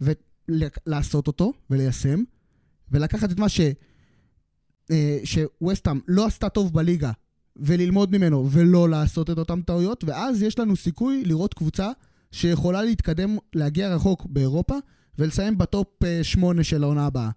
[0.00, 2.22] ולעשות אותו וליישם,
[2.90, 3.60] ולקחת את מה ש...
[4.90, 7.12] אה, שווסטאם לא עשתה טוב בליגה,
[7.56, 11.90] וללמוד ממנו ולא לעשות את אותן טעויות, ואז יש לנו סיכוי לראות קבוצה
[12.32, 14.74] שיכולה להתקדם, להגיע רחוק באירופה,
[15.18, 17.30] ולסיים בטופ אה, שמונה של העונה הבאה.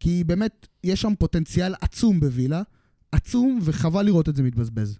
[0.00, 2.62] כי באמת, יש שם פוטנציאל עצום בווילה,
[3.12, 4.98] עצום, וחבל לראות את זה מתבזבז.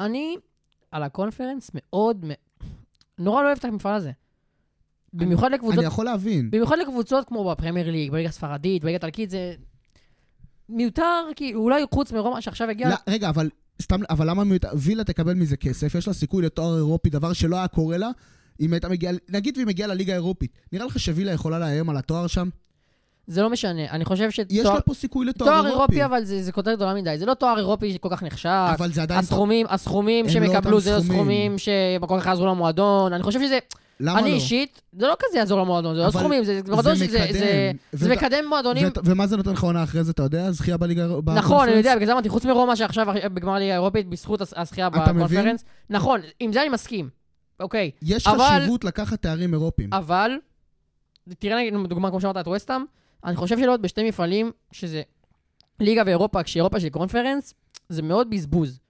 [0.00, 0.36] אני,
[0.90, 2.24] על הקונפרנס, מאוד,
[3.18, 4.10] נורא לא אוהב את המפעל הזה.
[5.12, 6.50] במיוחד לקבוצות, אני יכול להבין.
[6.50, 9.54] במיוחד לקבוצות כמו בפרמייר ליג, בליגה הספרדית, בליגה האיטלקית, זה
[10.68, 12.88] מיותר, כי אולי חוץ מרומא שעכשיו הגיע...
[12.88, 13.50] לא, רגע, אבל
[13.82, 14.68] סתם, אבל למה מיותר?
[14.78, 18.10] וילה תקבל מזה כסף, יש לה סיכוי לתואר אירופי, דבר שלא היה קורה לה.
[18.60, 22.26] אם הייתה מגיעה, נגיד והיא מגיעה לליגה האירופית, נראה לך שווילה יכולה לאיים על התואר
[22.26, 22.48] שם?
[23.26, 25.80] זה לא משנה, אני חושב יש שתואר לה פה סיכוי לתואר תואר אירופי.
[25.80, 27.18] אירופי, אבל זה זה כותרת גדולה מדי.
[27.18, 28.48] זה לא תואר אירופי שכל כך נחשב.
[28.76, 29.20] אבל זה עדיין...
[29.20, 31.58] הסכומים, הסכומים הם שהם לא יקבלו זה לא סכומים.
[31.58, 33.12] שכל כך יעזרו למועדון.
[33.12, 33.58] אני חושב שזה,
[34.00, 34.34] למה אני לא?
[34.34, 37.32] אישית, זה לא כזה יעזור למועדון, זה לא סכומים, זה מועדון שזה מקדם.
[37.32, 38.84] זה- זה ואת- מקדם מועדונים.
[38.84, 40.50] ואת- ומה זה נותן לך עונה אחרי זה, אתה יודע?
[40.52, 41.06] זכייה בליגה...
[41.34, 41.68] נכון?
[41.68, 44.90] אני יודע, בגלל זה אמרתי, חוץ מרומא שעכשיו בגמר ליגה האירופית, בזכות הזכייה?
[44.90, 45.64] בקונפרנס.
[45.90, 47.08] נכון, עם זה אני מסכים.
[47.60, 49.94] אוקיי, יש אבל- חשיבות לקחת תארים אירופיים.
[49.94, 50.30] אבל,
[51.38, 52.84] תראה נגיד, דוגמה כמו שאמרת את וסטאם,
[53.24, 55.02] אני חושב שלהיות בשתי מפעלים, שזה
[55.80, 57.54] ליגה ואירופה, כשאירופה של קונפרנס,
[57.88, 58.80] זה מאוד בזבוז.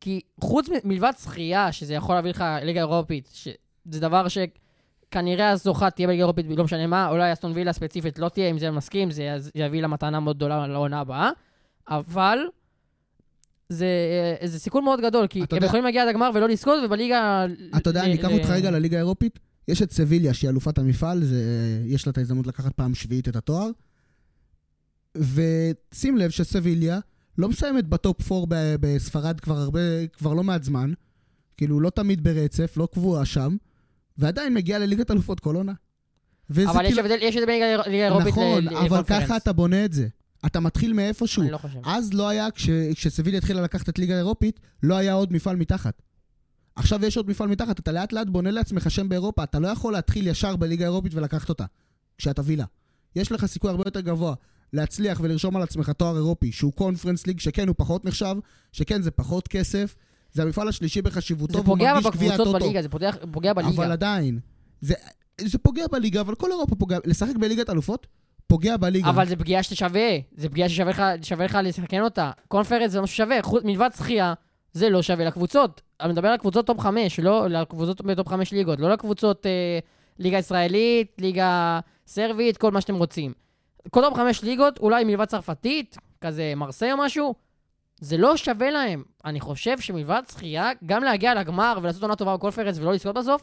[0.00, 5.90] כי חוץ מ- מלבד זכייה, שזה יכול להביא לך ליגה אירופית, שזה דבר שכנראה הזוכה
[5.90, 9.10] תהיה בליגה אירופית, לא משנה מה, אולי אסטון וילה ספציפית לא תהיה, אם זה מסכים,
[9.10, 9.22] זה
[9.54, 11.30] יביא לה מתנה מאוד גדולה לעונה הבאה,
[11.88, 12.38] אבל
[13.68, 13.86] זה,
[14.44, 17.46] זה סיכון מאוד גדול, כי הם יודע- יכולים להגיע עד הגמר ולא לזכות, ובליגה...
[17.76, 19.38] אתה יודע, ל- אני אקח ל- אותך רגע לליגה האירופית.
[19.68, 21.42] יש את סביליה, שהיא אלופת המפעל, זה,
[21.86, 23.68] יש לה את ההזדמנות לקחת פעם שביעית את התואר.
[25.16, 26.98] ושים לב שסביליה
[27.38, 30.92] לא מסיימת בטופ 4 ב- בספרד כבר הרבה, כבר לא מעט זמן.
[31.56, 33.56] כאילו, לא תמיד ברצף, לא קבועה שם,
[34.18, 35.72] ועדיין מגיעה לליגת אלופות כל עונה.
[36.50, 39.22] אבל יש כאילו- הבדל, יש הבדל בין ליגה אירופית נכון, ל- אבל לקונפרנס.
[39.24, 40.08] ככה אתה בונה את זה.
[40.46, 41.42] אתה מתחיל מאיפשהו.
[41.42, 41.78] אני לא חושב.
[41.84, 46.02] אז לא היה, כש, כשסביליה התחילה לקחת את ליגה האירופית, לא היה עוד מפעל מתחת.
[46.76, 49.92] עכשיו יש עוד מפעל מתחת, אתה לאט לאט בונה לעצמך שם באירופה, אתה לא יכול
[49.92, 51.64] להתחיל ישר בליגה האירופית ולקחת אותה,
[52.18, 52.64] כשאתה וילה.
[53.16, 54.34] יש לך סיכוי הרבה יותר גבוה
[54.72, 58.36] להצליח ולרשום על עצמך תואר אירופי, שהוא קונפרנס ליג, שכן הוא פחות נחשב,
[58.72, 59.94] שכן זה פחות כסף,
[60.32, 62.64] זה המפעל השלישי בחשיבותו, זה והוא פוגע מרגיש גביע בקבוצות הטוטו.
[62.64, 63.92] בליגה, זה פוגע- פוגע אבל בליגה.
[63.92, 64.38] עדיין,
[64.80, 64.94] זה,
[65.40, 68.06] זה פוגע בליגה, אבל כל אירופה פוגע, לשחק בליגת אלופות,
[68.46, 69.10] פוגע בליגה.
[69.10, 71.02] אבל זה פגיעה ששווה, זה פגיעה ששווה לך,
[71.44, 72.30] לך לסכן אותה.
[72.48, 74.34] קונפרנס זה לא שווה, מלבד זכייה,
[74.72, 75.82] זה לא שווה לקבוצות.
[76.00, 79.78] אני מדבר על קבוצות טופ 5, לא לקבוצות בטופ 5 ליגות, לא לקבוצות אה,
[80.18, 83.32] ליגה ישראלית, ליגה סרבית, כל מה שאתם רוצים.
[83.90, 87.34] כל טופ 5 ליגות, אולי מלבד צרפתית, כזה מרסיי או משהו,
[88.00, 89.02] זה לא שווה להם.
[89.24, 93.42] אני חושב שמלבד זכייה, גם להגיע לגמר ולעשות עונה טובה בקונפרנס ולא לזכות בסוף,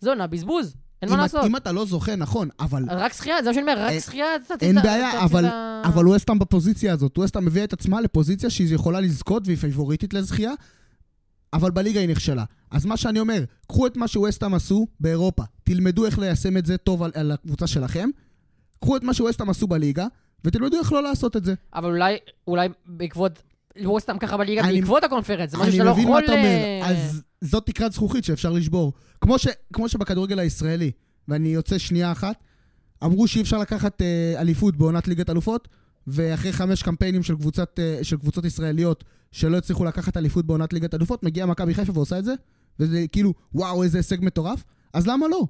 [0.00, 0.74] זה עונה בזבוז.
[1.02, 1.44] אין מה לעשות.
[1.44, 4.54] אם אתה לא זוכה, נכון, אבל רק זכייה, זה מה שאני אומר, רק זכייה, אתה
[4.66, 5.46] אין בעיה, אבל-
[5.84, 7.18] אבל ווסטהאם בפוזיציה הזאת.
[7.18, 10.52] ווסטהאם מביאה את עצמה לפוזיציה שהיא יכולה לזכות והיא פייבוריטית לזכייה,
[11.52, 12.44] אבל בליגה היא נכשלה.
[12.70, 16.76] אז מה שאני אומר, קחו את מה שווסטהאם עשו באירופה, תלמדו איך ליישם את זה
[16.76, 18.08] טוב על, על הקבוצה שלכם,
[18.80, 20.06] קחו את מה שווסטהאם עשו בליגה,
[20.44, 21.54] ותלמדו איך לא לעשות את זה.
[21.74, 23.42] אבל אולי, אולי בעקבות,
[23.76, 26.20] לא סתם ככה בליגה, אני- בעקבות הקונפרנס, זה משהו אני שאתה לא מבין יכול...
[26.20, 28.92] מה אתה אומר, אה, אז זאת תקרת זכוכית שאפשר לשבור.
[29.20, 30.90] כמו, ש, כמו שבכדורגל הישראלי,
[31.28, 32.36] ואני יוצא שנייה אחת,
[33.04, 35.68] אמרו שאי אפשר לקחת אה, אליפות בעונת ליגת אלופות,
[36.06, 40.94] ואחרי חמש קמפיינים של, קבוצת, אה, של קבוצות ישראליות שלא הצליחו לקחת אליפות בעונת ליגת
[40.94, 42.34] אלופות, מגיעה מכבי חיפה ועושה את זה,
[42.80, 45.46] וזה כאילו, וואו, איזה הישג מטורף, אז למה לא?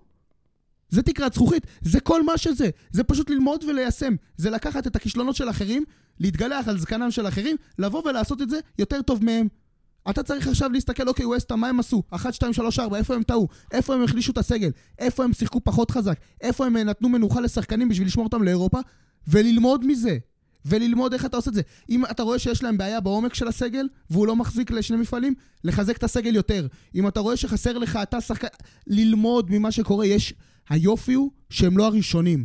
[0.88, 2.70] זה תקרת זכוכית, זה כל מה שזה.
[2.90, 4.14] זה פשוט ללמוד וליישם.
[4.36, 5.84] זה לקחת את הכישלונות של אחרים,
[6.20, 9.48] להתגלח על זקנם של אחרים, לבוא ולעשות את זה יותר טוב מהם.
[10.11, 12.03] אתה צריך עכשיו להסתכל, אוקיי, ווסטה, מה הם עשו?
[12.11, 13.48] 1, 2, 3, 4, איפה הם טעו?
[13.72, 14.70] איפה הם החלישו את הסגל?
[14.98, 16.20] איפה הם שיחקו פחות חזק?
[16.40, 18.78] איפה הם אה, נתנו מנוחה לשחקנים בשביל לשמור אותם לאירופה?
[19.28, 20.18] וללמוד מזה.
[20.66, 21.62] וללמוד איך אתה עושה את זה.
[21.90, 25.34] אם אתה רואה שיש להם בעיה בעומק של הסגל, והוא לא מחזיק לשני מפעלים,
[25.64, 26.66] לחזק את הסגל יותר.
[26.94, 28.48] אם אתה רואה שחסר לך, אתה שחקן...
[28.86, 30.06] ללמוד ממה שקורה.
[30.06, 30.34] יש...
[30.68, 32.44] היופי הוא שהם לא הראשונים.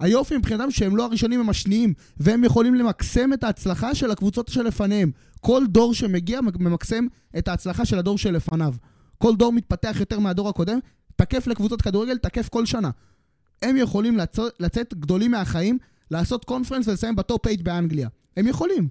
[0.00, 5.10] היופי מבחינתם שהם לא הראשונים, הם השניים, והם יכולים למקסם את ההצלחה של הקבוצות שלפניהם.
[5.40, 7.06] כל דור שמגיע ממקסם
[7.38, 8.74] את ההצלחה של הדור שלפניו.
[9.18, 10.78] כל דור מתפתח יותר מהדור הקודם,
[11.16, 12.90] תקף לקבוצות כדורגל, תקף כל שנה.
[13.62, 15.78] הם יכולים לצאת, לצאת גדולים מהחיים,
[16.14, 18.08] לעשות קונפרנס ולסיים בטופ 8 באנגליה.
[18.36, 18.88] הם יכולים.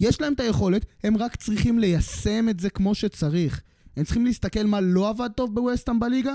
[0.00, 3.62] יש להם את היכולת, הם רק צריכים ליישם את זה כמו שצריך.
[3.96, 6.34] הם צריכים להסתכל מה לא עבד טוב בווסטהאם בליגה,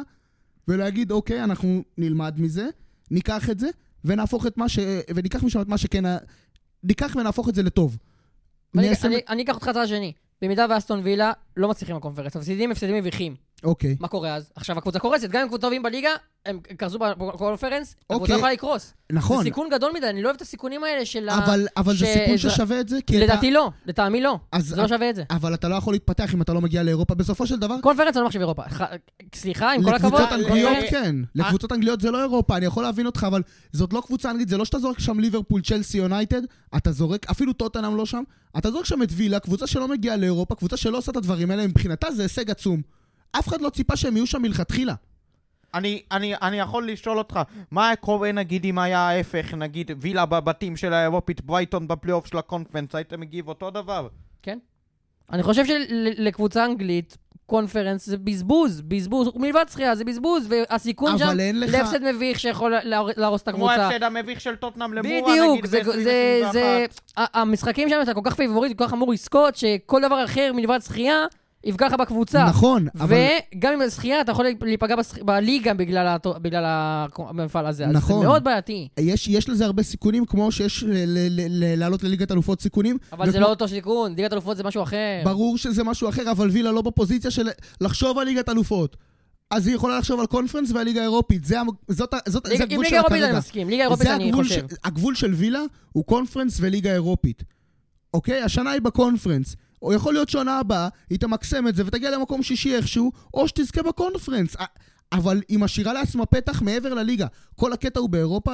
[0.68, 2.68] ולהגיד, אוקיי, אנחנו נלמד מזה,
[3.12, 3.70] ניקח את זה,
[4.06, 4.80] ונהפוך את מה ש...
[5.16, 6.04] וניקח משם את מה שכן...
[6.84, 7.98] ניקח ונהפוך את זה לטוב.
[8.78, 10.14] אני- אקח אותך לצד השני.
[10.42, 13.36] במידה ואסטון וילה לא מצליחים בקונפרנס, מפסידים הפסדים מביכים.
[13.64, 13.96] אוקיי.
[14.00, 14.52] מה קורה אז?
[14.56, 16.10] עכשיו הקבוצה קורסת, גם אם קבוצה טובים בליגה,
[16.46, 18.36] הם קרסו בקונפרנס, הקבוצה אוקיי.
[18.36, 18.94] יכולה לקרוס.
[19.12, 19.38] נכון.
[19.38, 21.38] זה סיכון גדול מדי, אני לא אוהב את הסיכונים האלה של ה...
[21.38, 23.26] אבל, אבל זה ש- סיכון זה- ששווה את זה, כי אתה...
[23.26, 24.40] לדעתי לא, לטעמי לא.
[24.52, 25.24] אז זה לא שווה את זה.
[25.30, 27.16] אבל אתה לא יכול להתפתח אם אתה לא מגיע לאירופה.
[27.16, 28.64] בסופו של דבר, קונפרנס אני לא מחשיב אירופה.
[28.70, 28.82] ח-
[29.36, 30.14] סליחה, עם כל הכבוד.
[30.14, 31.16] לקבוצות אנגליות כן.
[31.36, 33.42] לקבוצות אנגליות זה לא אירופה, אני יכול להבין אותך, אבל
[33.74, 36.42] זאת לא קבוצה אנגלית, זה לא שאתה זורק שם ליברפול, צ'לסי, יונייטד,
[36.78, 38.24] אתה זורק, אפילו טוטנהאם לא שם,
[38.58, 41.68] אתה זורק שם את וילה, קבוצה שלא מגיעה לאירופה, קבוצה שלא עושה את הדברים האלה,
[41.68, 42.82] מבחינתה זה הישג עצום.
[43.40, 44.94] אף אחד לא ציפה שהם יהיו שם מלכתחילה.
[45.74, 47.40] אני, אני, אני יכול לשאול אותך,
[47.72, 52.38] מה היה קורה נגיד אם היה ההפך, נגיד וילה בבתים של האירופית, ברייטון בפלייאוף של
[52.38, 54.08] הקונפרנס, היית מגיב אותו דבר?
[54.44, 54.58] כן.
[55.32, 61.40] אני חושב שלקבוצה אנגלית, קונפרנס זה בזבוז, בזבוז, מלבד זכייה זה בזבוז, והסיכון שם אבל
[61.40, 61.72] אין לך...
[61.74, 63.86] להפסד מביך שיכול להר- להרוס את כמו הקבוצה.
[63.88, 66.86] ההפסד המביך של טוטנאם למורה, בדיוק, נגיד זה, זה, זה,
[67.18, 67.22] ב-2021.
[67.22, 70.80] ה- המשחקים שם אתה כל כך פיבוריט, כל כך אמור לזכות, שכל דבר אחר מלבד
[70.86, 71.26] שחייה
[71.66, 72.46] יפגע לך בקבוצה.
[72.46, 73.18] נכון, אבל...
[73.56, 76.64] וגם עם הזכייה אתה יכול להיפגע בשח- בליגה בגלל, הטו- בגלל
[77.18, 77.86] המפעל הזה.
[77.88, 78.20] אז נכון.
[78.22, 78.88] זה מאוד בעייתי.
[79.00, 80.84] יש, יש לזה הרבה סיכונים, כמו שיש
[81.78, 82.98] לעלות לליגת אלופות סיכונים.
[83.14, 85.22] אבל זה וכמו- לא אותו סיכון, ליגת אלופות זה משהו אחר.
[85.24, 87.50] ברור שזה משהו אחר, אבל וילה לא בפוזיציה של
[87.82, 88.98] לחשוב על ליגת אלופות.
[89.52, 91.46] אז היא יכולה לחשוב על קונפרנס והליגה האירופית.
[91.46, 91.56] זה,
[91.90, 93.30] זאת, זאת, ליגה- זה עם הגבול ליגה שלה אירופית כרגע.
[93.30, 94.68] אני מסכים, ליגה אירופית זה אני חושב.
[94.70, 94.74] ש...
[94.84, 95.62] הגבול של וילה
[95.92, 97.44] הוא קונפרנס וליגה אירופית.
[98.14, 98.42] אוקיי?
[98.42, 99.56] השנה היא בקונפרנס.
[99.86, 103.84] או יכול להיות שעונה הבאה, היא תמקסם את זה ותגיע למקום שישי איכשהו, או שתזכה
[103.84, 104.56] בקונפרנס.
[105.12, 107.28] אבל היא משאירה לעצמה פתח מעבר לליגה.
[107.56, 108.52] כל הקטע הוא באירופה,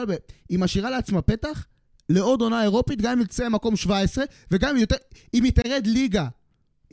[0.50, 1.66] היא משאירה לעצמה פתח
[2.10, 4.96] לעוד עונה אירופית, גם אם היא תצא למקום 17, וגם אם, יותר,
[5.34, 6.28] אם היא תרד ליגה.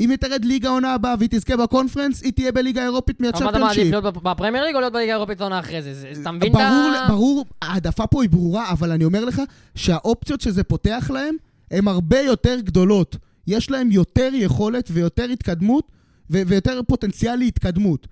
[0.01, 3.51] אם היא תרד ליגה עונה הבאה והיא תזכה בקונפרנס, היא תהיה בליגה אירופית אבל מה
[3.51, 3.91] אתה מעדיף.
[3.91, 6.13] להיות בפרמייר ליג או להיות בליגה האירופית עונה אחרי זה?
[6.23, 7.05] אתה מבין את ה...
[7.09, 9.43] ברור, ההעדפה פה היא ברורה, אבל אני אומר לך
[9.75, 11.37] שהאופציות שזה פותח להם
[11.71, 13.17] הן הרבה יותר גדולות.
[13.49, 15.91] יש להם יותר יכולת ויותר התקדמות
[16.31, 18.07] ו- ויותר פוטנציאל להתקדמות.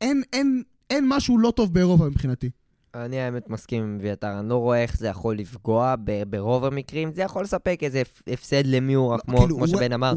[0.00, 2.50] אין, אין, אין משהו לא טוב באירופה מבחינתי.
[2.94, 7.12] אני האמת מסכים עם אביתר, אני לא רואה איך זה יכול לפגוע ב- ברוב המקרים,
[7.14, 10.14] זה יכול לספק איזה הפ- הפסד למיורה, כמו, כאילו, כמו שבן אמר.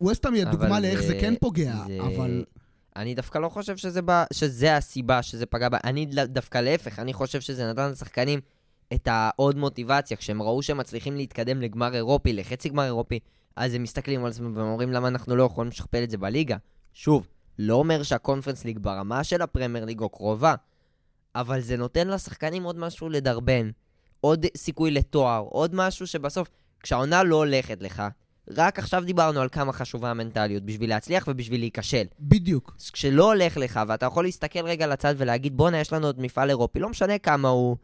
[0.00, 2.44] ווסטהאם היא הדוגמה לאיך זה זה- כן פוגע, זה- אבל...
[2.96, 4.22] אני דווקא לא חושב שזה, ב...
[4.32, 5.78] שזה הסיבה שזה פגע בה.
[5.84, 8.40] אני דווקא להפך, אני חושב שזה נתן לשחקנים
[8.94, 10.16] את העוד מוטיבציה.
[10.16, 13.18] כשהם ראו שהם מצליחים להתקדם לגמר אירופי, לחצי גמר אירופי,
[13.56, 16.56] אז הם מסתכלים על עצמם ואומרים למה אנחנו לא יכולים לשכפל את זה בליגה.
[16.92, 17.28] שוב,
[17.58, 20.54] לא אומר שהקונפרנס ליג ברמה של הפרמייר ליג או קרובה,
[21.34, 23.70] אבל זה נותן לשחקנים עוד משהו לדרבן,
[24.20, 26.48] עוד סיכוי לתואר, עוד משהו שבסוף,
[26.80, 28.02] כשהעונה לא הולכת לך,
[28.50, 32.04] רק עכשיו דיברנו על כמה חשובה המנטליות בשביל להצליח ובשביל להיכשל.
[32.20, 32.74] בדיוק.
[32.80, 36.48] אז כשלא הולך לך, ואתה יכול להסתכל רגע לצד ולהגיד, בואנה, יש לנו עוד מפעל
[36.48, 37.76] אירופי, לא משנה כמה הוא,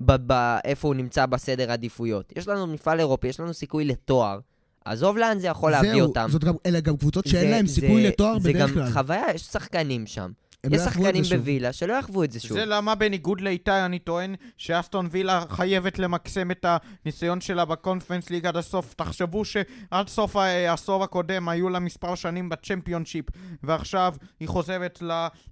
[0.00, 2.32] ב- ב- איפה הוא נמצא בסדר עדיפויות.
[2.36, 4.38] יש לנו מפעל אירופי, יש לנו סיכוי לתואר.
[4.86, 6.28] עזוב לאן זה יכול להביא אותם.
[6.44, 8.90] גם, אלה גם קבוצות שאין זה- להם זה- סיכוי לתואר זה בדרך גם כלל.
[8.92, 10.30] חוויה, יש שחקנים שם.
[10.64, 11.22] יש לא שחקנים.
[11.30, 12.58] בווילה שלא יחוו את זה שוב.
[12.58, 18.46] זה למה בניגוד לאיתי אני טוען שאסטון וילה חייבת למקסם את הניסיון שלה בקונפרנס ליג
[18.46, 18.94] עד הסוף.
[18.94, 23.24] תחשבו שעד סוף העשור הקודם היו לה מספר שנים בצ'מפיונשיפ
[23.62, 25.02] ועכשיו היא חוזרת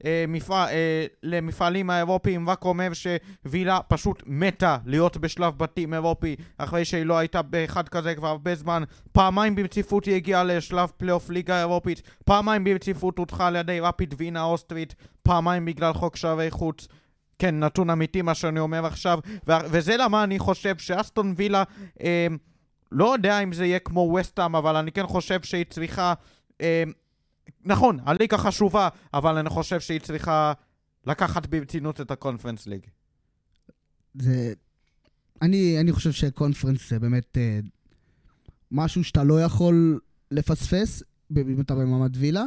[0.04, 7.04] למפעל, אה, למפעלים האירופיים רק אומר שווילה פשוט מתה להיות בשלב בתים אירופי אחרי שהיא
[7.04, 8.82] לא הייתה באחד כזה כבר הרבה זמן.
[9.12, 14.40] פעמיים ברציפות היא הגיעה לשלב פלייאוף ליגה אירופית, פעמיים ברציפות הודחה על ידי רפיד וינה
[14.40, 16.88] האוסטרית, פעמיים בגלל חוק שערי חוץ.
[17.38, 19.18] כן, נתון אמיתי מה שאני אומר עכשיו,
[19.48, 21.62] ו- וזה למה אני חושב שאסטון וילה,
[22.00, 22.26] אה,
[22.92, 26.14] לא יודע אם זה יהיה כמו ווסטהאם, אבל אני כן חושב שהיא צריכה...
[26.60, 26.84] אה,
[27.64, 30.52] נכון, הליגה חשובה, אבל אני חושב שהיא צריכה
[31.06, 32.80] לקחת ברצינות את הקונפרנס ליג.
[34.14, 34.52] זה...
[35.42, 37.60] אני, אני חושב שקונפרנס זה באמת אה,
[38.70, 41.02] משהו שאתה לא יכול לפספס,
[41.36, 42.44] אם אתה במעמד וילה,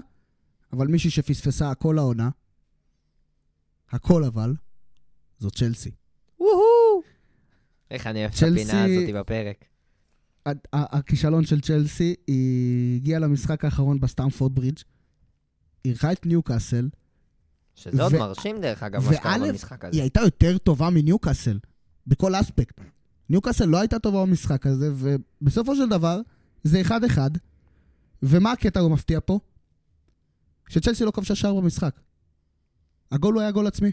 [0.73, 2.29] אבל מישהי שפספסה הכל העונה,
[3.91, 4.53] הכל אבל,
[5.39, 5.91] זאת צ'לסי.
[7.91, 9.65] איך אני אוהב את הפינה הזאת בפרק.
[10.73, 14.81] הכישלון של צ'לסי, היא הגיעה למשחק האחרון בסטמפורד ברידג',
[15.85, 16.89] אירחה את ניוקאסל,
[17.75, 19.95] שזה עוד מרשים, דרך אגב, מה שקרה במשחק הזה.
[19.95, 21.59] היא הייתה יותר טובה מניוקאסל,
[22.07, 22.81] בכל אספקט.
[23.29, 26.21] ניוקאסל לא הייתה טובה במשחק הזה, ובסופו של דבר,
[26.63, 27.31] זה אחד-אחד.
[28.23, 29.39] ומה הקטע המפתיע פה?
[30.69, 31.99] שצ'לסי לא כבשה שער במשחק.
[33.11, 33.91] הגול לא היה גול עצמי.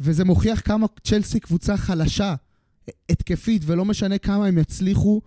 [0.00, 2.34] וזה מוכיח כמה צ'לסי קבוצה חלשה,
[3.08, 5.20] התקפית, ולא משנה כמה הם יצליחו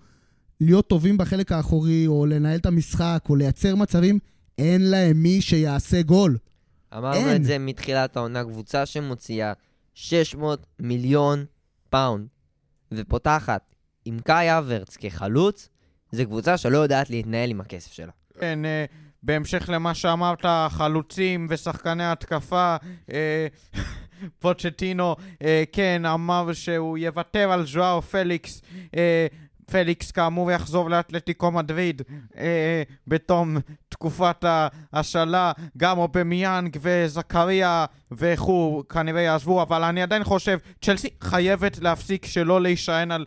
[0.61, 4.19] להיות טובים בחלק האחורי, או לנהל את המשחק, או לייצר מצבים,
[4.57, 6.38] אין להם מי שיעשה גול.
[6.93, 7.36] אמרנו אין.
[7.36, 9.53] את זה מתחילת העונה, קבוצה שמוציאה
[9.93, 11.45] 600 מיליון
[11.89, 12.28] פאונד,
[12.91, 13.75] ופותחת
[14.05, 15.69] עם קאי הוורץ כחלוץ,
[16.11, 18.11] זו קבוצה שלא יודעת להתנהל עם הכסף שלה.
[18.39, 18.86] כן, אה,
[19.28, 22.75] בהמשך למה שאמרת, חלוצים ושחקני התקפה,
[23.13, 23.47] אה,
[24.41, 28.61] פוצ'טינו, אה, כן, אמר שהוא יוותר על ז'ואאו פליקס.
[28.95, 29.28] אה,
[29.71, 32.01] פליקס כאמור יחזור לאתלטיקו מדריד
[32.38, 33.57] אה, בתום
[33.89, 34.45] תקופת
[34.93, 42.61] ההשאלה, גם אובמיאנג וזכריה וכו' כנראה יעזבו, אבל אני עדיין חושב, צ'לסי חייבת להפסיק שלא
[42.61, 43.25] להישען על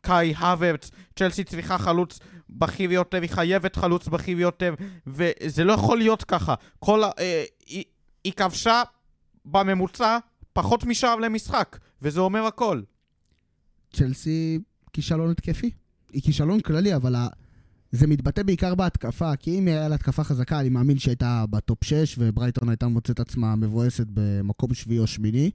[0.00, 2.18] קאי הוורץ, צ'לסי צריכה חלוץ
[2.58, 4.74] בכיר יותר, היא חייבת חלוץ בכיר יותר,
[5.06, 6.54] וזה לא יכול להיות ככה.
[6.78, 7.04] כל.
[7.04, 7.84] אה, היא,
[8.24, 8.82] היא כבשה
[9.44, 10.18] בממוצע
[10.52, 12.82] פחות משער למשחק, וזה אומר הכל.
[13.92, 14.58] צ'לסי
[14.92, 15.70] כישלון התקפי.
[16.12, 17.28] היא כישלון כללי, אבל ה...
[17.92, 22.16] זה מתבטא בעיקר בהתקפה, כי אם היה לה התקפה חזקה, אני מאמין שהייתה בטופ 6,
[22.18, 25.50] וברייטון הייתה מוצאת עצמה מבואסת במקום שביעי או שמיני.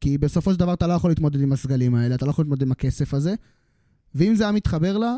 [0.00, 2.62] כי בסופו של דבר אתה לא יכול להתמודד עם הסגלים האלה, אתה לא יכול להתמודד
[2.62, 3.34] עם הכסף הזה.
[4.14, 5.14] ואם זה היה מתחבר לה,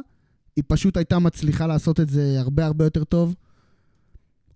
[0.57, 3.35] היא פשוט הייתה מצליחה לעשות את זה הרבה הרבה יותר טוב.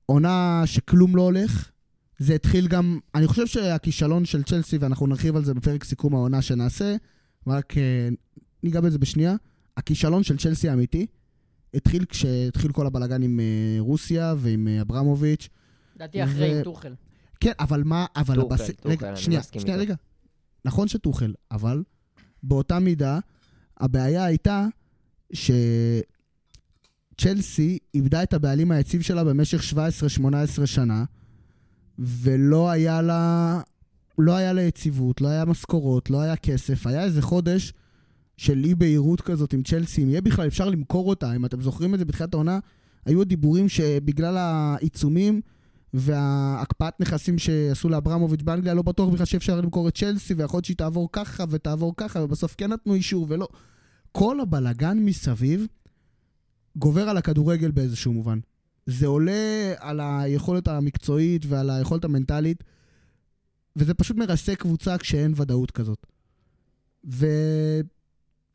[0.07, 1.71] עונה שכלום לא הולך.
[2.19, 6.43] זה התחיל גם, אני חושב שהכישלון של צ'לסי, ואנחנו נרחיב על זה בפרק סיכום העונה
[6.43, 6.97] שנעשה,
[7.47, 8.09] רק אה,
[8.63, 9.35] ניגע בזה בשנייה.
[9.77, 11.07] הכישלון של צ'לסי האמיתי
[11.75, 13.45] התחיל כשהתחיל כל הבלאגן עם אה,
[13.79, 15.49] רוסיה ועם אה, אברמוביץ'.
[15.97, 16.95] לדעתי אחרי ו- עם טוחל.
[17.41, 18.35] כן, אבל מה, אבל...
[18.35, 19.83] טוחל, הבס- טוחל, רגע, אני שנייה, מסכים שנייה, איתו.
[19.93, 19.95] רגע.
[20.65, 21.83] נכון שטוחל, אבל
[22.43, 23.19] באותה מידה,
[23.77, 24.67] הבעיה הייתה
[27.17, 29.63] שצ'לסי איבדה את הבעלים היציב שלה במשך
[30.63, 31.05] 17-18 שנה,
[31.99, 33.61] ולא היה לה...
[34.19, 36.87] לא היה לה יציבות, לא היה משכורות, לא היה כסף.
[36.87, 37.73] היה איזה חודש
[38.37, 41.95] של אי בהירות כזאת עם צ'לסי, אם יהיה בכלל אפשר למכור אותה, אם אתם זוכרים
[41.95, 42.59] את זה בתחילת העונה,
[43.07, 45.41] היו דיבורים שבגלל העיצומים
[45.95, 50.77] וההקפאת נכסים שעשו לאברמוביץ' באנגליה, לא בטוח בכלל שאפשר למכור את צ'לסי, ויכול להיות שהיא
[50.77, 53.49] תעבור ככה ותעבור ככה, ובסוף כן נתנו אישור ולא.
[54.19, 55.67] כל הבלגן מסביב
[56.77, 58.39] גובר על הכדורגל באיזשהו מובן.
[58.87, 62.65] זה עולה על היכולת המקצועית ועל היכולת המנטלית,
[63.77, 66.07] וזה פשוט מרסק קבוצה כשאין ודאות כזאת.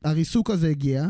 [0.03, 1.07] והריסוק הזה הגיע,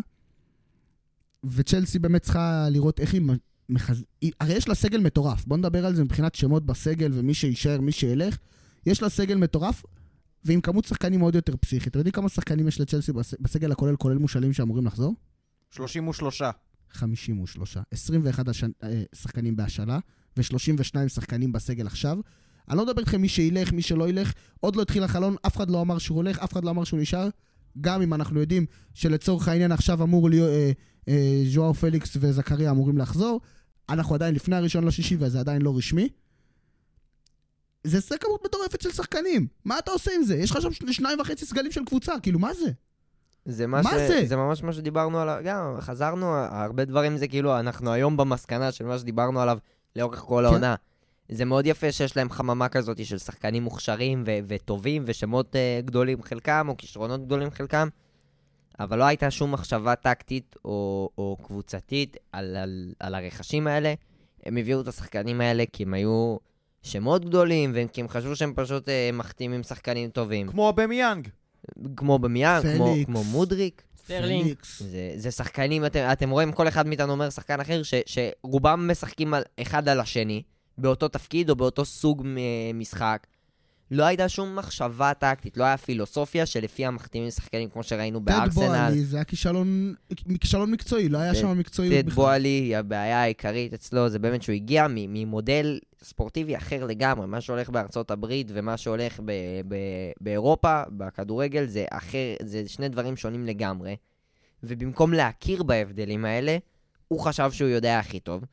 [1.44, 3.22] וצ'לסי באמת צריכה לראות איך היא
[3.70, 4.04] מחז...
[4.40, 7.92] הרי יש לה סגל מטורף, בוא נדבר על זה מבחינת שמות בסגל ומי שיישאר, מי
[7.92, 8.38] שילך.
[8.86, 9.84] יש לה סגל מטורף,
[10.46, 11.88] ועם כמות שחקנים מאוד יותר פסיכית.
[11.88, 13.34] אתם יודעים כמה שחקנים יש לצ'לסי בס...
[13.40, 15.16] בסגל הכולל, כולל מושאלים שאמורים לחזור?
[15.72, 16.42] 33.
[16.92, 17.78] 53.
[17.92, 18.64] 21 הש...
[18.64, 20.00] אה, שחקנים בהשאלה,
[20.38, 22.18] ו-32 שחקנים בסגל עכשיו.
[22.70, 25.70] אני לא מדבר איתכם מי שילך, מי שלא ילך, עוד לא התחיל החלון, אף אחד
[25.70, 27.30] לא אמר שהוא הולך, אף אחד לא אמר שהוא נשאר.
[27.82, 30.72] גם אם אנחנו יודעים שלצורך העניין עכשיו אמור להיות, אה,
[31.08, 33.42] אה, ז'ואר פליקס וזכריה אמורים לחזור,
[33.90, 36.10] אנחנו עדיין לפני הראשון לשישי וזה עדיין לא רשמי.
[37.84, 39.48] זה זה כמות מטורפת של שחקנים.
[39.66, 40.36] מה אתה עושה עם זה?
[40.36, 42.72] יש לך שם שניים וחצי סגלים של קבוצה, כאילו, מה זה?
[43.46, 43.94] זה מה, מה ש...
[43.94, 44.26] זה?
[44.26, 48.86] זה ממש מה שדיברנו עליו, גם חזרנו, הרבה דברים זה כאילו, אנחנו היום במסקנה של
[48.86, 49.58] מה שדיברנו עליו
[49.96, 50.46] לאורך כל כן.
[50.46, 50.76] העונה.
[51.30, 56.24] זה מאוד יפה שיש להם חממה כזאת של שחקנים מוכשרים ו- וטובים ושמות uh, גדולים
[56.24, 57.88] חלקם, או כישרונות גדולים חלקם,
[58.80, 63.94] אבל לא הייתה שום מחשבה טקטית או, או קבוצתית על, על, על הרכשים האלה.
[64.46, 66.38] הם הביאו את השחקנים האלה כי הם היו
[66.84, 70.48] שמות גדולים, וכי הם חשבו שהם פשוט uh, מחתימים שחקנים טובים.
[70.48, 71.28] כמו אובמיאנג.
[71.96, 72.96] כמו אובמיאנג, כמו.
[73.06, 73.82] כמו מודריק.
[74.04, 74.54] סטרלינג.
[74.78, 79.34] זה, זה שחקנים, אתם, אתם רואים, כל אחד מאיתנו אומר שחקן אחר, ש, שרובם משחקים
[79.34, 80.42] על, אחד על השני,
[80.78, 82.28] באותו תפקיד או באותו סוג
[82.74, 83.28] משחק.
[83.92, 88.66] לא הייתה שום מחשבה טקטית, לא היה פילוסופיה שלפי המחתימים שחקנים כמו שראינו טד בארסנל.
[88.68, 89.94] בועלי זה היה כישלון,
[90.40, 92.16] כישלון מקצועי, לא היה טד- שם מקצועיות טד בכלל.
[92.16, 97.28] בועלי היא הבעיה העיקרית אצלו, זה באמת שהוא הגיע ממודל ספורטיבי אחר לגמרי.
[97.28, 99.32] מה שהולך בארצות הברית ומה שהולך ב-
[99.68, 103.96] ב- באירופה, בכדורגל, זה אחר, זה שני דברים שונים לגמרי.
[104.64, 106.58] ובמקום להכיר בהבדלים האלה,
[107.08, 108.44] הוא חשב שהוא יודע הכי טוב.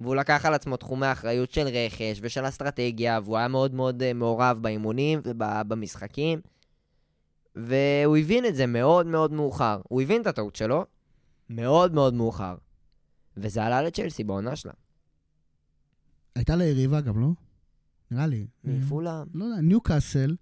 [0.00, 4.12] והוא לקח על עצמו תחומי אחריות של רכש ושל אסטרטגיה, והוא היה מאוד מאוד אה,
[4.12, 6.40] מעורב באימונים ובמשחקים.
[7.54, 9.80] והוא הבין את זה מאוד מאוד מאוחר.
[9.88, 10.84] הוא הבין את הטעות שלו,
[11.50, 12.54] מאוד מאוד מאוחר.
[13.36, 14.72] וזה עלה לצ'לסי בעונה שלה.
[16.36, 17.28] הייתה לה יריבה גם, לא?
[18.10, 18.46] נראה לי.
[18.64, 19.26] מפולאם.
[19.34, 20.36] לא יודע, ניוקאסל,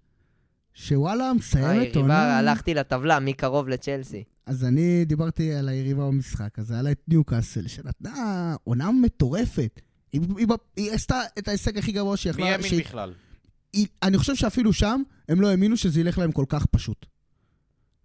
[0.73, 1.65] שוואלה מסיימת
[1.95, 2.13] עונה...
[2.19, 4.23] היריבה, הלכתי לטבלה, מי קרוב לצ'לסי.
[4.45, 9.81] אז אני דיברתי על היריבה במשחק, אז היה לה את ניוקאסל, שנתנה עונה מטורפת.
[10.13, 12.51] היא, היא, היא עשתה את ההישג הכי גבוה שהיא מי יכלה...
[12.51, 13.13] האמין שהיא- בכלל?
[13.73, 17.05] היא- אני חושב שאפילו שם, הם לא האמינו שזה ילך להם כל כך פשוט.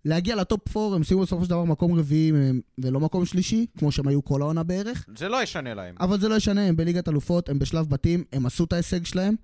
[0.05, 2.33] להגיע לטופ 4, הם סיימו בסופו של דבר מקום רביעי
[2.79, 5.07] ולא מקום שלישי, כמו שהם היו כל העונה בערך.
[5.17, 5.95] זה לא ישנה להם.
[6.01, 9.35] אבל זה לא ישנה, הם בליגת אלופות, הם בשלב בתים, הם עשו את ההישג שלהם.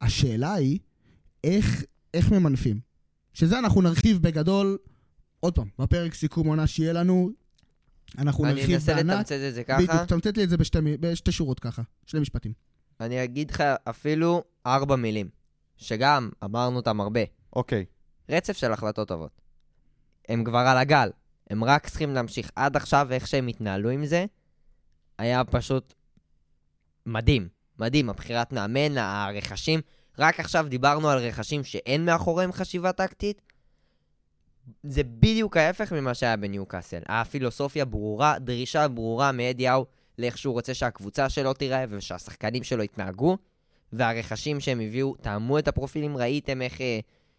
[0.00, 0.78] השאלה היא,
[1.44, 2.80] איך, איך ממנפים?
[3.32, 4.78] שזה אנחנו נרחיב בגדול,
[5.40, 7.30] עוד פעם, בפרק סיכום עונה שיהיה לנו,
[8.18, 9.10] אנחנו אני נרחיב אנסה בענת.
[9.10, 10.06] לתמצת את זה בדיוק, ככה.
[10.06, 12.52] תמצת לי את זה בשתי, בשתי שורות ככה, שני משפטים.
[13.00, 15.28] אני אגיד לך אפילו ארבע מילים,
[15.76, 17.20] שגם אמרנו אותם הרבה.
[17.52, 17.84] אוקיי.
[18.28, 19.47] רצף של החלטות טובות.
[20.28, 21.10] הם כבר על הגל,
[21.50, 22.50] הם רק צריכים להמשיך.
[22.56, 24.24] עד עכשיו, איך שהם התנהלו עם זה,
[25.18, 25.94] היה פשוט
[27.06, 27.48] מדהים.
[27.78, 29.80] מדהים, הבחירת מאמן, הרכשים.
[30.18, 33.42] רק עכשיו דיברנו על רכשים שאין מאחוריהם חשיבה טקטית.
[34.82, 37.00] זה בדיוק ההפך ממה שהיה בניוקאסל.
[37.06, 39.86] הפילוסופיה ברורה, דרישה ברורה מאדיהו
[40.18, 43.38] לאיך שהוא רוצה שהקבוצה שלו תיראה ושהשחקנים שלו יתנהגו,
[43.92, 46.98] והרכשים שהם הביאו תאמו את הפרופילים, ראיתם איך אה,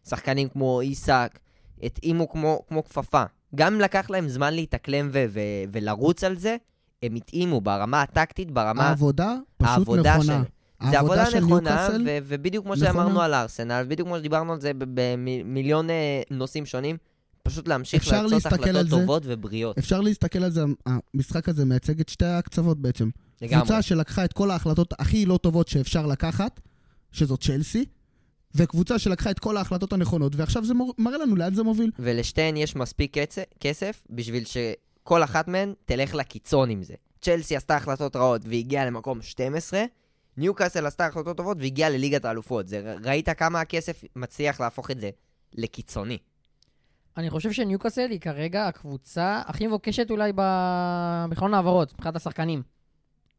[0.10, 1.40] שחקנים כמו איסק
[1.84, 3.24] התאימו כמו, כמו כפפה.
[3.56, 5.40] גם אם לקח להם זמן להתאקלם ו- ו-
[5.72, 6.56] ולרוץ על זה,
[7.04, 10.44] הם התאימו ברמה הטקטית, ברמה העבודה פשוט העבודה נכונה.
[10.84, 10.90] של...
[10.92, 12.92] זה עבודה נכונה, ו- ובדיוק כמו נכונה.
[12.92, 16.98] שאמרנו על הארסנל, בדיוק כמו שדיברנו על זה במיליון אה, נושאים שונים,
[17.44, 18.90] פשוט להמשיך לעשות החלטות.
[18.90, 19.78] טובות ובריאות.
[19.78, 23.10] אפשר להסתכל על זה, המשחק הזה מייצג את שתי הקצוות בעצם.
[23.42, 23.60] לגמרי.
[23.60, 26.60] קבוצה שלקחה את כל ההחלטות הכי לא טובות שאפשר לקחת,
[27.12, 27.86] שזאת צ'לסי,
[28.56, 31.92] וקבוצה שלקחה את כל ההחלטות הנכונות, ועכשיו זה מור- מראה לנו לאן זה מוביל.
[32.00, 36.94] ולשתיהן יש מספיק כסף, כסף בשביל שכל אחת מהן תלך לקיצון עם זה.
[37.22, 39.84] צ'לסי עשתה החלטות רעות והגיעה למקום 12,
[40.38, 42.68] ניוקאסל עשתה החלטות טובות והגיעה לליגת האלופות.
[42.68, 45.10] זה, ראית כמה הכסף מצליח להפוך את זה
[45.54, 46.18] לקיצוני.
[47.18, 52.62] אני חושב שניוקאסל היא כרגע הקבוצה הכי מבוקשת אולי ב- בחלון העברות, מבחינת השחקנים.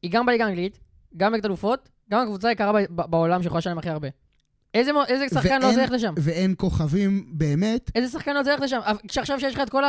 [0.02, 0.80] היא גם בליגה האנגלית,
[1.16, 4.08] גם בליגת אלופות, גם הקבוצה היקרה ב- ב- בעולם שיכולה לשלם הכי הרבה.
[4.74, 6.14] איזה, איזה שחקן לא ואין- רוצה ללכת לשם?
[6.16, 7.90] ואין כוכבים באמת.
[7.94, 8.78] איזה שחקן לא ללכת לשם?
[9.08, 9.82] כשעכשיו שיש לך את כל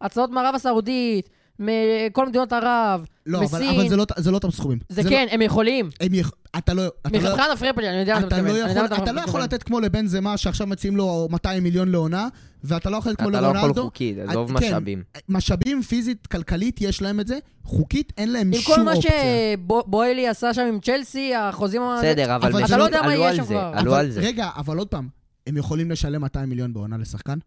[0.00, 1.28] ההצעות מערב הסעודית,
[1.60, 4.78] מכל מדינות ערב, לא, אבל, בסין, אבל זה לא, זה לא אותם סכומים.
[4.88, 5.90] זה לא- כן, הם יכולים.
[6.00, 6.30] הם יכ...
[6.58, 6.82] אתה לא...
[7.06, 7.18] אתה לא...
[7.30, 8.54] מבחינת הפרפלי, אני יודע מה אתה אתה מתכוון.
[8.54, 9.42] לא יכול, יודע מה אתה לא יכול מתכוון.
[9.42, 12.28] לתת כמו לבן זמה שעכשיו מציעים לו 200 מיליון לעונה,
[12.64, 13.82] ואתה לא יכול לתת כמו אתה לא יכול לרונלדו.
[13.82, 14.66] חוקית, אה, עזוב כן.
[14.66, 15.02] משאבים.
[15.28, 19.10] משאבים פיזית, כלכלית, יש להם את זה, חוקית אין להם עם שום כל מה אופציה.
[19.56, 21.82] שבואלי עשה שם עם צ'לסי, החוזים...
[21.98, 23.72] בסדר, אבל אבל אתה לא יודע מה יהיה על שם זה, כבר.
[23.74, 24.20] עלו אבל- על זה.
[24.20, 25.08] רגע, אבל עוד פעם,
[25.46, 27.38] הם יכולים לשלם 200 מיליון בעונה לשחקן?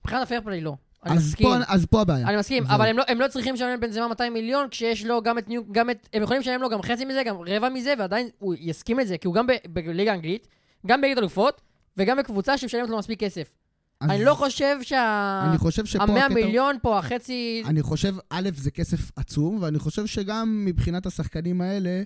[0.00, 0.74] מבחינת הפרפלי לא.
[1.06, 1.46] אני אז מסכים.
[1.48, 2.28] פה, אז פה הבעיה.
[2.28, 2.74] אני מסכים, זהו.
[2.74, 5.62] אבל הם לא, הם לא צריכים לשלם לבנזמה 200 מיליון, כשיש לו גם את ניו...
[5.72, 6.08] גם את...
[6.12, 9.26] הם יכולים לשלם לו גם חצי מזה, גם רבע מזה, ועדיין הוא יסכים לזה, כי
[9.26, 10.48] הוא גם ב- בליגה האנגלית,
[10.86, 11.60] גם בליגת אלופות,
[11.96, 13.52] וגם בקבוצה שמשלמת לו מספיק כסף.
[14.00, 15.42] אז אני לא חושב שה...
[15.50, 17.62] אני חושב שפה המאה הקטע- מיליון פה, החצי...
[17.66, 22.02] אני חושב, א', זה כסף עצום, ואני חושב שגם מבחינת השחקנים האלה,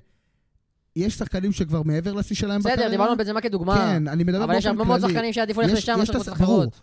[0.96, 2.76] יש שחקנים שכבר מעבר לשיא שלהם בקריירה.
[2.80, 5.12] בסדר, דיברנו על בנזמה כדוגמה, כן, אני מדבר אבל יש באופן הרבה מאוד כללי.
[5.12, 6.32] שחקנים שיעדיפו ללכת לשם מאשר קבוצות.
[6.34, 6.80] אחרות.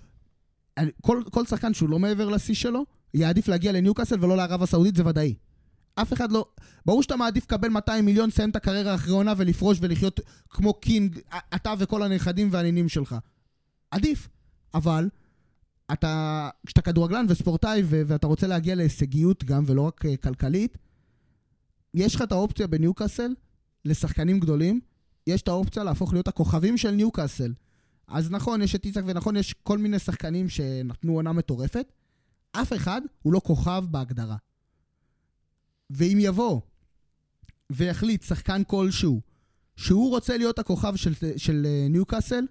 [1.01, 5.05] כל, כל שחקן שהוא לא מעבר לשיא שלו, יעדיף להגיע לניוקאסל ולא לערב הסעודית, זה
[5.05, 5.35] ודאי.
[5.95, 6.45] אף אחד לא...
[6.85, 10.19] ברור שאתה מעדיף לקבל 200 מיליון, לסיים את הקריירה אחרי עונה ולפרוש ולחיות
[10.49, 11.19] כמו קינג,
[11.55, 13.15] אתה וכל הנכדים והנינים שלך.
[13.91, 14.27] עדיף.
[14.73, 15.09] אבל,
[15.93, 16.49] אתה...
[16.65, 20.77] כשאתה כדורגלן וספורטאי ו- ואתה רוצה להגיע להישגיות גם, ולא רק uh, כלכלית,
[21.93, 23.33] יש לך את האופציה בניוקאסל
[23.85, 24.79] לשחקנים גדולים,
[25.27, 27.53] יש את האופציה להפוך להיות הכוכבים של ניוקאסל.
[28.09, 31.91] אז נכון, יש את איצק, ונכון, יש כל מיני שחקנים שנתנו עונה מטורפת.
[32.51, 34.37] אף אחד הוא לא כוכב בהגדרה.
[35.89, 36.61] ואם יבוא
[37.69, 39.21] ויחליט שחקן כלשהו
[39.75, 42.45] שהוא רוצה להיות הכוכב של, של אה, ניוקאסל,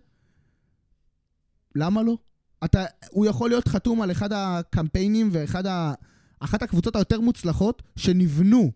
[1.75, 2.19] למה לא?
[2.65, 5.95] אתה, הוא יכול להיות חתום על אחד הקמפיינים ואחד ה,
[6.41, 8.73] הקבוצות היותר מוצלחות שנבנו,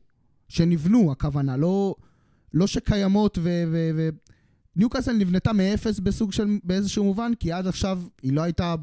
[0.48, 1.94] שנבנו הכוונה, לא,
[2.54, 3.64] לא שקיימות ו...
[3.72, 4.08] ו, ו
[4.76, 8.74] ניוקאסל נבנתה מאפס בסוג של, באיזשהו מובן, כי עד עכשיו היא לא הייתה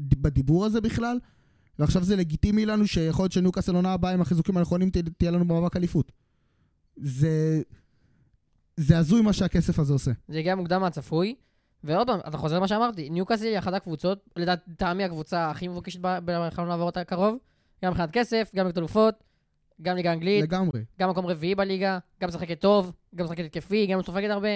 [0.00, 1.18] בדיבור הזה בכלל,
[1.78, 5.44] ועכשיו זה לגיטימי לנו שיכול להיות שניוקאסל עונה הבאה עם החיזוקים הנכונים תה- תהיה לנו
[5.48, 6.12] במאבק אליפות.
[6.96, 7.62] זה...
[8.76, 10.10] זה הזוי מה שהכסף הזה עושה.
[10.28, 11.34] זה הגיע מוקדם מהצפוי.
[11.84, 16.70] ועוד פעם, אתה חוזר למה שאמרתי, ניוקאסל היא אחת הקבוצות, לטעמי הקבוצה הכי מבוקשת בחלון
[16.70, 17.36] העברות הקרוב,
[17.84, 19.14] גם מבחינת כסף, גם מבחינת אלופות,
[19.82, 20.84] גם ליגה אנגלית, לגמרי.
[21.00, 24.48] גם מקום רביעי בליגה, גם משחקת טוב, גם משחקת התקפי, גם סופגת הרבה.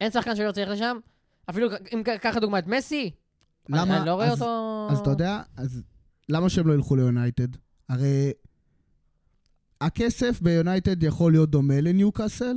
[0.00, 0.96] אין שחקן שלא צריך לשם.
[1.50, 3.10] אפילו אם קח לדוגמה את מסי,
[3.68, 3.96] למה?
[3.98, 4.88] אני לא רואה אותו...
[4.90, 5.82] אז אתה יודע, אז
[6.28, 7.48] למה שהם לא ילכו ליונייטד?
[7.88, 8.32] הרי
[9.80, 12.56] הכסף ביונייטד יכול להיות דומה לניוקאסל,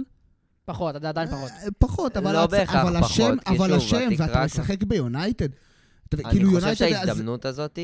[0.65, 1.51] פחות, אתה עדיין פחות.
[1.51, 4.83] אה, פחות, אבל, לא הצ- בהכרח אבל פחות, השם, כי אבל שוב, השם, ואתה משחק
[4.83, 5.49] ביונייטד.
[6.13, 6.83] אני כאילו חושב יונייטד...
[6.83, 7.79] אז- שההזדמנות הזאת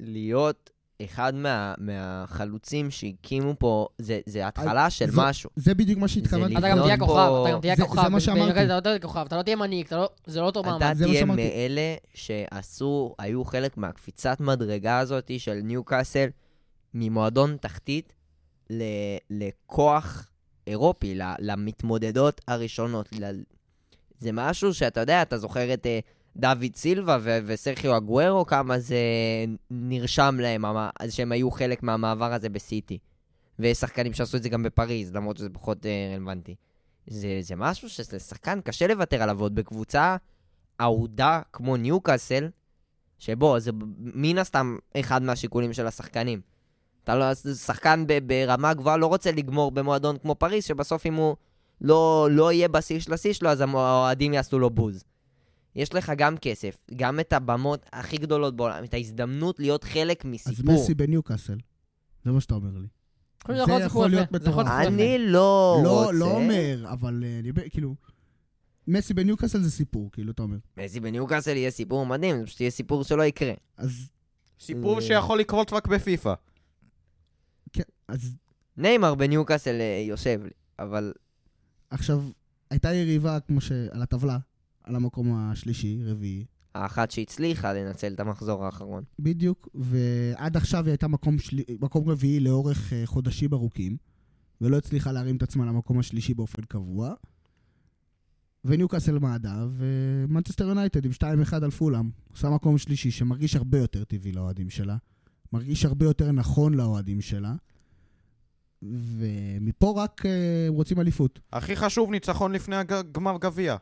[0.00, 0.70] להיות
[1.04, 5.50] אחד מה, מהחלוצים שהקימו פה, זה, זה התחלה של זו- משהו.
[5.56, 6.58] זה בדיוק מה שהתכוונתי.
[6.58, 8.02] אתה גם תהיה כוכב, פה- אתה גם תהיה זה- כוכב.
[8.02, 8.64] זה מה שאמרתי.
[8.64, 10.94] אתה לא תהיה כוכב, אתה לא תהיה מנהיג, אתה לא- זה לא אותו אתה מעמד.
[10.96, 11.24] זה מה תהיה.
[11.24, 16.26] מאלה שעשו, היו חלק מהקפיצת מדרגה הזאת של ניוקאסל,
[16.94, 18.12] ממועדון תחתית
[18.70, 18.82] ל,
[19.30, 20.26] לכוח
[20.66, 23.08] אירופי, ל, למתמודדות הראשונות.
[23.20, 23.24] ל,
[24.18, 25.98] זה משהו שאתה יודע, אתה זוכר את אה,
[26.36, 28.96] דוד סילבה ו- וסרחיו אגוארו, כמה זה
[29.70, 32.98] נרשם להם, המ- שהם היו חלק מהמעבר הזה בסיטי.
[33.58, 36.54] ויש שחקנים שעשו את זה גם בפריז, למרות שזה פחות אה, רלוונטי.
[37.06, 40.16] זה, זה משהו שזה שחקן קשה לוותר עליו, ועוד בקבוצה
[40.80, 42.48] אהודה כמו ניוקאסל,
[43.18, 46.40] שבו, זה מן הסתם אחד מהשיקולים של השחקנים.
[47.04, 51.36] אתה לא, שחקן ב, ברמה גבוהה לא רוצה לגמור במועדון כמו פריז, שבסוף אם הוא
[51.80, 55.04] לא, לא יהיה בשיא של השיא שלו, אז האוהדים יעשו לו בוז.
[55.76, 60.30] יש לך גם כסף, גם את הבמות הכי גדולות בעולם, את ההזדמנות להיות חלק אז
[60.30, 60.74] מסיפור.
[60.74, 61.58] מסי בניוקאסל.
[62.24, 62.86] זה מה שאתה אומר לי.
[63.48, 64.66] זה זה יכול להיות מטורף.
[64.66, 66.12] אני לא לא, רוצה...
[66.12, 67.94] לא אומר, אבל אה, אני אומר, כאילו...
[68.88, 70.56] מסי בניוקאסל זה סיפור, כאילו, אתה אומר.
[70.76, 73.52] מסי בניוקאסל יהיה סיפור מדהים, זה פשוט יהיה סיפור שלא יקרה.
[73.76, 74.08] אז...
[74.60, 75.02] סיפור אה.
[75.02, 76.34] שיכול לקרות רק בפיפא.
[77.72, 78.36] כן, אז
[78.76, 81.12] ניימר בניוקאסל אה, יושב לי, אבל
[81.90, 82.22] עכשיו,
[82.70, 83.72] הייתה יריבה, כמו ש...
[83.72, 84.38] על הטבלה,
[84.86, 86.44] על המקום השלישי, רביעי.
[86.74, 89.04] האחת שהצליחה לנצל את המחזור האחרון.
[89.18, 91.56] בדיוק, ועד עכשיו היא הייתה מקום, של...
[91.80, 93.96] מקום רביעי לאורך אה, חודשים ארוכים,
[94.60, 97.14] ולא הצליחה להרים את עצמה למקום השלישי באופן קבוע.
[98.64, 102.10] וניוקאסל מעדה, ומנצ'סטר יונייטד עם 2-1 על פולאם.
[102.30, 104.96] עושה מקום שלישי שמרגיש הרבה יותר טבעי לאוהדים שלה,
[105.52, 107.54] מרגיש הרבה יותר נכון לאוהדים שלה,
[108.82, 111.40] ומפה רק אה, רוצים אליפות.
[111.52, 113.76] הכי חשוב, ניצחון לפני הגמר גביע.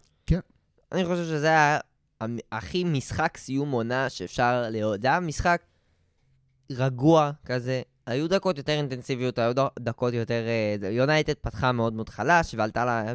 [0.93, 1.78] אני חושב שזה היה
[2.53, 4.70] הכי משחק סיום עונה שאפשר
[5.03, 5.62] היה משחק
[6.70, 7.82] רגוע כזה.
[8.07, 10.43] היו דקות יותר אינטנסיביות, היו דקות יותר...
[10.82, 13.14] אה, יונייטד פתחה מאוד מאוד חלש, ועלתה לה...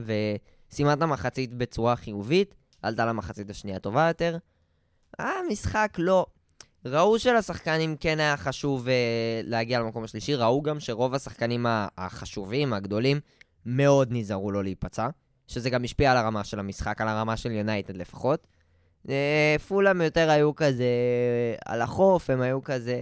[0.69, 4.37] וסיימה את המחצית בצורה חיובית, עלתה למחצית השנייה טובה יותר.
[5.19, 6.25] היה משחק לא...
[6.85, 8.89] ראו שלשחקנים כן היה חשוב uh,
[9.43, 11.65] להגיע למקום השלישי, ראו גם שרוב השחקנים
[11.97, 13.19] החשובים, הגדולים,
[13.65, 15.07] מאוד נזהרו לא להיפצע,
[15.49, 18.47] שזה גם השפיע על הרמה של המשחק, על הרמה של יונייטד לפחות.
[19.09, 20.85] אה, פולאם יותר היו כזה
[21.65, 23.01] על החוף, הם היו כזה,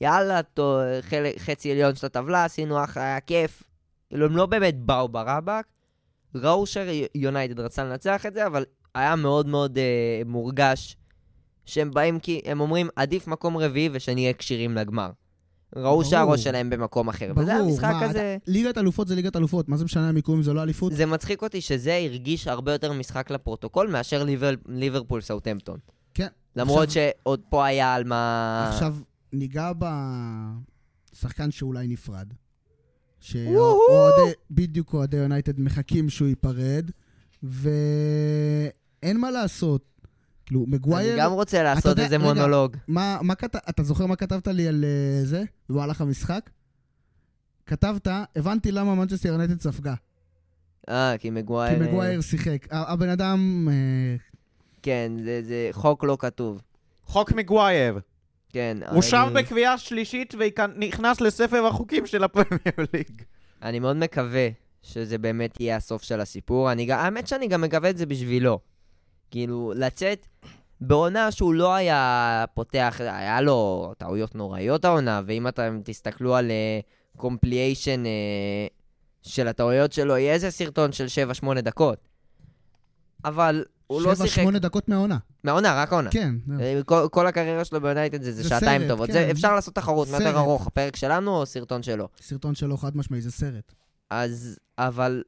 [0.00, 3.62] יאללה, טוב, חלק, חצי עליון של הטבלה, עשינו אחלה, היה כיף.
[4.08, 5.64] כאילו, הם לא באמת באו ברבק.
[6.34, 8.64] ראו שיונייטד רצה לנצח את זה, אבל
[8.94, 10.96] היה מאוד מאוד אה, מורגש
[11.64, 15.10] שהם באים כי הם אומרים, עדיף מקום רביעי ושנהיה כשירים לגמר.
[15.76, 16.04] ראו.
[16.04, 17.32] שהראש שלהם במקום אחר.
[17.36, 18.36] וזה ברור, המשחק מה, הזה...
[18.44, 20.92] אתה- ליגת אלופות זה ליגת אלופות, מה זה משנה המיקום אם זה לא אליפות?
[20.92, 25.78] זה מצחיק אותי שזה הרגיש הרבה יותר משחק לפרוטוקול מאשר ליבר, ליברפול סאות'המפטון.
[26.14, 26.28] כן.
[26.56, 28.66] למרות עכשיו- שעוד פה היה על מה...
[28.72, 28.96] עכשיו,
[29.32, 29.70] ניגע
[31.12, 32.26] בשחקן שאולי נפרד.
[33.20, 36.90] שאוהדי, בדיוק אוהדי יונייטד מחכים שהוא ייפרד,
[37.42, 39.87] ואין מה לעשות.
[40.48, 42.18] כאילו, אני מגווייר, גם רוצה לעשות איזה.
[42.18, 42.76] מונולוג.
[42.88, 43.56] מה, מה כת...
[43.68, 46.50] אתה זוכר מה כתבת לי על אה, זה, במהלך המשחק?
[47.66, 49.94] כתבת, הבנתי למה מנצ'סטר יונייטד ספגה.
[50.88, 51.82] אה, כי כי מגווייר...
[51.82, 52.66] אה, מגווייר שיחק.
[52.70, 53.68] הבן אדם...
[53.70, 54.16] אה,
[54.82, 56.62] כן, זה, זה חוק לא כתוב.
[57.04, 57.98] חוק מגווייר.
[58.52, 58.78] כן.
[58.92, 63.22] הוא שם אני- בקביעה שלישית ונכנס לספר החוקים של הפרמייר ליג.
[63.62, 64.48] אני מאוד מקווה
[64.82, 66.72] שזה באמת יהיה הסוף של הסיפור.
[66.72, 68.58] אני, גם- האמת שאני גם מקווה את זה בשבילו.
[69.30, 70.26] כאילו, לצאת
[70.80, 76.50] בעונה שהוא לא היה פותח, היה לו טעויות נוראיות העונה, ואם אתם תסתכלו על
[77.16, 78.02] compilation
[79.22, 81.06] של הטעויות שלו, יהיה איזה סרטון של
[81.44, 82.08] 7-8 דקות.
[83.24, 84.28] אבל הוא לא שיחק...
[84.28, 85.18] שמונה דקות מהעונה.
[85.44, 86.10] מהעונה, רק העונה.
[86.10, 86.34] כן.
[86.60, 89.06] אה, כל, כל הקריירה שלו ביונייטד זה, זה זה שעתיים סרט, טובות.
[89.06, 89.12] כן.
[89.12, 90.38] זה, אפשר לעשות תחרות, מה יותר.
[90.38, 92.08] ארוך, הפרק שלנו או סרטון שלו?
[92.20, 93.72] סרטון שלו חד משמעי, זה סרט.
[94.10, 95.22] אז, אבל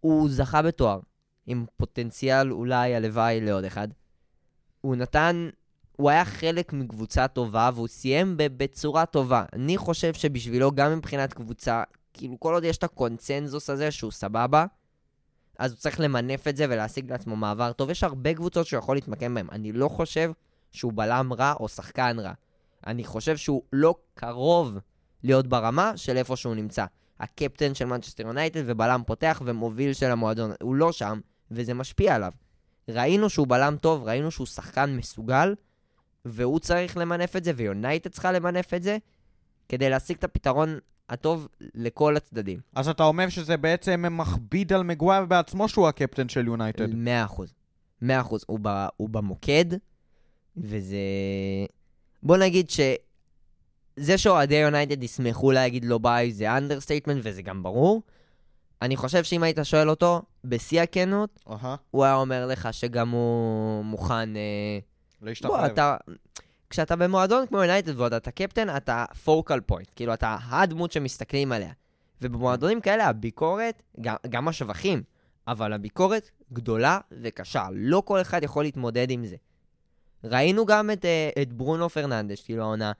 [0.00, 1.00] הוא זכה בתואר.
[1.46, 3.88] עם פוטנציאל אולי הלוואי לעוד אחד.
[4.80, 5.48] הוא נתן,
[5.96, 9.44] הוא היה חלק מקבוצה טובה, והוא סיים בצורה טובה.
[9.52, 11.82] אני חושב שבשבילו, גם מבחינת קבוצה,
[12.12, 14.66] כאילו כל עוד יש את הקונצנזוס הזה שהוא סבבה,
[15.58, 17.90] אז הוא צריך למנף את זה ולהשיג לעצמו מעבר טוב.
[17.90, 19.46] יש הרבה קבוצות שהוא יכול להתמקם בהן.
[19.52, 20.32] אני לא חושב
[20.70, 22.32] שהוא בלם רע או שחקן רע.
[22.86, 24.78] אני חושב שהוא לא קרוב
[25.22, 26.84] להיות ברמה של איפה שהוא נמצא.
[27.20, 30.50] הקפטן של מנצ'סטר יונייטד ובלם פותח ומוביל של המועדון.
[30.62, 31.20] הוא לא שם,
[31.54, 32.32] וזה משפיע עליו.
[32.88, 35.54] ראינו שהוא בלם טוב, ראינו שהוא שחקן מסוגל,
[36.24, 38.98] והוא צריך למנף את זה, ויונייטד צריכה למנף את זה,
[39.68, 42.60] כדי להשיג את הפתרון הטוב לכל הצדדים.
[42.74, 46.94] אז אתה אומר שזה בעצם מכביד על מגווייר בעצמו שהוא הקפטן של יונייטד.
[46.94, 47.54] מאה אחוז.
[48.02, 48.44] מאה אחוז.
[48.46, 49.64] הוא, ב, הוא במוקד,
[50.56, 50.96] וזה...
[52.22, 52.80] בוא נגיד ש...
[53.96, 58.02] זה שאוהדי יונייטד ישמחו להגיד לו ביי זה understatement, וזה גם ברור.
[58.82, 63.84] אני חושב שאם היית שואל אותו, בשיא הכנות, אהה, הוא היה אומר לך שגם הוא
[63.84, 64.36] מוכן...
[64.36, 64.78] אה...
[65.20, 65.66] בוא, להשתחרר.
[65.66, 65.96] אתה...
[66.70, 69.88] כשאתה במועדון כמו יונייטד ועוד אתה קפטן, אתה focal point.
[69.96, 71.72] כאילו, אתה הדמות שמסתכלים עליה.
[72.22, 75.02] ובמועדונים כאלה הביקורת, גם, גם השבחים,
[75.48, 77.66] אבל הביקורת גדולה וקשה.
[77.72, 79.36] לא כל אחד יכול להתמודד עם זה.
[80.24, 82.92] ראינו גם את, אה, את ברונו פרננדש, כאילו העונה,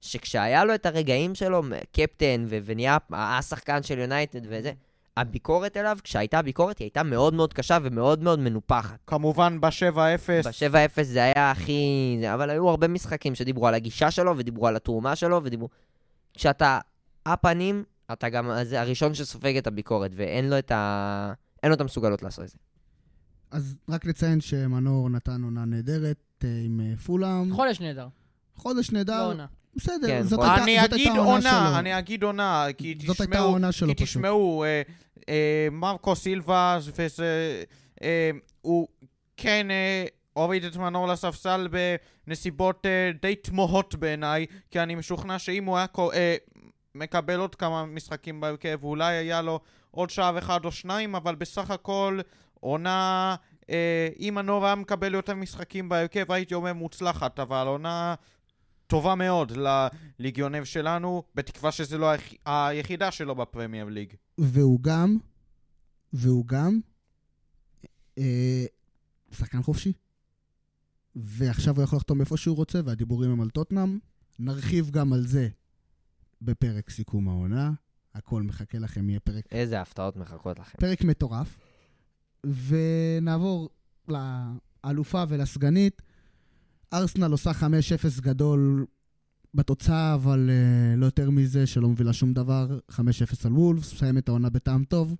[0.00, 1.62] שכשהיה לו את הרגעים שלו,
[1.92, 4.72] קפטן, ונהיה השחקן של יונייטד וזה,
[5.20, 8.98] הביקורת אליו, כשהייתה ביקורת, היא הייתה מאוד מאוד קשה ומאוד מאוד מנופחת.
[9.06, 9.96] כמובן ב-7-0.
[9.96, 12.20] ב-7-0 זה היה הכי...
[12.34, 15.68] אבל היו הרבה משחקים שדיברו על הגישה שלו, ודיברו על התרומה שלו, ודיברו...
[16.34, 16.78] כשאתה
[17.26, 21.32] הפנים, אתה גם זה הראשון שסופג את הביקורת, ואין לו את ה...
[21.62, 22.58] אין לו את המסוגלות לעשות את זה.
[23.50, 27.54] אז רק נציין שמנור נתן עונה נהדרת אה, עם אה, פולאם.
[27.54, 28.08] חודש נהדר,
[28.54, 29.24] חודש לא נהדר.
[29.26, 29.46] עונה.
[29.78, 30.40] בסדר, כן, זאת.
[30.42, 31.78] הייתה אני זאת אגיד הייתה העונה עונה, שלו.
[31.78, 33.06] אני אגיד עונה, כי תשמעו...
[33.14, 34.06] זאת הייתה העונה שלו כי פשוט.
[34.08, 34.82] תשמעו, אה,
[35.28, 37.62] אה, מרקו סילבה, וזה...
[38.02, 38.30] אה,
[38.60, 38.88] הוא
[39.36, 41.68] כן אה, הוריד את מנור לספסל
[42.26, 46.36] בנסיבות אה, די תמוהות בעיניי, כי אני משוכנע שאם הוא היה קו- אה,
[46.94, 49.60] מקבל עוד כמה משחקים בהרכב, אולי היה לו
[49.90, 52.20] עוד שער אחד או שניים, אבל בסך הכל
[52.60, 53.36] עונה...
[53.70, 58.14] אה, אם מנור היה מקבל יותר משחקים בהרכב, הייתי אומר מוצלחת, אבל עונה
[58.88, 59.52] טובה מאוד
[60.18, 64.14] לליגיונב שלנו, בתקווה שזה לא היח- היחידה שלו בפרמייר ליג.
[64.38, 65.18] והוא גם,
[66.12, 66.80] והוא גם
[68.18, 68.64] אה,
[69.32, 69.92] שחקן חופשי.
[71.16, 73.98] ועכשיו הוא יכול לחתום איפה שהוא רוצה, והדיבורים הם על טוטנאם.
[74.38, 75.48] נרחיב גם על זה
[76.42, 77.72] בפרק סיכום העונה.
[78.14, 80.78] הכל מחכה לכם, יהיה פרק, איזה הפתעות מחכות לכם.
[80.78, 81.58] פרק מטורף.
[82.46, 83.70] ונעבור
[84.84, 86.02] לאלופה ולסגנית.
[86.94, 87.64] ארסנל עושה 5-0
[88.20, 88.86] גדול
[89.54, 92.78] בתוצאה, אבל uh, לא יותר מזה, שלא מובילה שום דבר.
[92.90, 93.00] 5-0
[93.44, 95.14] על וולפס, מסיים את העונה בטעם טוב.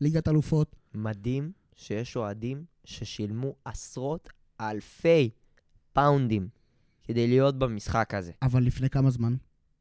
[0.00, 0.76] ליגת אלופות.
[0.94, 4.28] מדהים שיש אוהדים ששילמו עשרות
[4.60, 5.30] אלפי
[5.92, 6.48] פאונדים
[7.04, 8.32] כדי להיות במשחק הזה.
[8.42, 9.34] אבל לפני כמה זמן?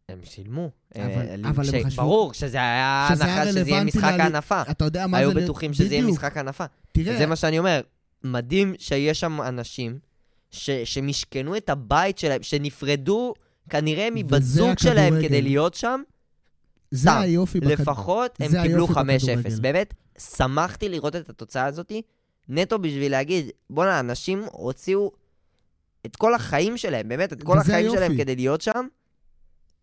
[0.09, 0.69] הם שילמו.
[0.95, 4.13] אבל- אה, אבל ש- הם חשבו- ברור, שזה היה שזה היה הנחה שזה יהיה משחק
[4.17, 4.61] ל- הנפה.
[4.61, 5.39] אתה יודע מה היו זה...
[5.39, 6.17] ל- בטוחים שזה יהיה בדיוק.
[6.17, 6.65] משחק הנפה.
[6.91, 7.81] תראה, זה מה שאני אומר.
[8.23, 9.99] מדהים שיש שם אנשים
[10.51, 13.33] ש- שמשכנו את הבית שלהם, שנפרדו
[13.69, 15.27] כנראה מבת זוג שלהם הכדורגל.
[15.27, 16.01] כדי להיות שם,
[16.91, 17.81] זה סתם, היופי בכדורגל.
[17.81, 19.27] לפחות הם זה קיבלו היופי 5-0.
[19.27, 19.61] בכדורגל.
[19.61, 21.91] באמת, שמחתי לראות את התוצאה הזאת,
[22.49, 25.11] נטו בשביל להגיד, בואנה, אנשים הוציאו
[26.05, 27.97] את כל החיים שלהם, באמת, את כל החיים היופי.
[27.97, 28.87] שלהם כדי להיות שם,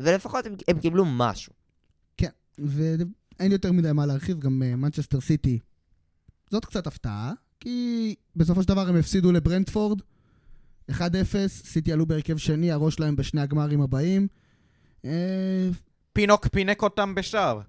[0.00, 1.52] ולפחות הם, הם קיבלו משהו.
[2.58, 5.58] ואין יותר מדי מה להרחיב, גם מנצ'סטר סיטי.
[6.50, 10.00] זאת קצת הפתעה, כי בסופו של דבר הם הפסידו לברנדפורד.
[10.90, 10.94] 1-0,
[11.48, 14.28] סיטי עלו בהרכב שני, הראש שלהם בשני הגמרים הבאים.
[15.04, 15.68] אה,
[16.12, 17.60] פינוק פינק אותם בשער.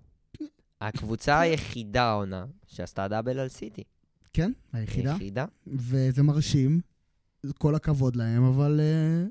[0.82, 3.84] הקבוצה היחידה העונה שעשתה דאבל על סיטי.
[4.34, 5.14] כן, היחידה.
[5.14, 5.46] היחידה.
[5.68, 6.82] וזה מרשים,
[7.58, 9.26] כל הכבוד להם, אבל אה,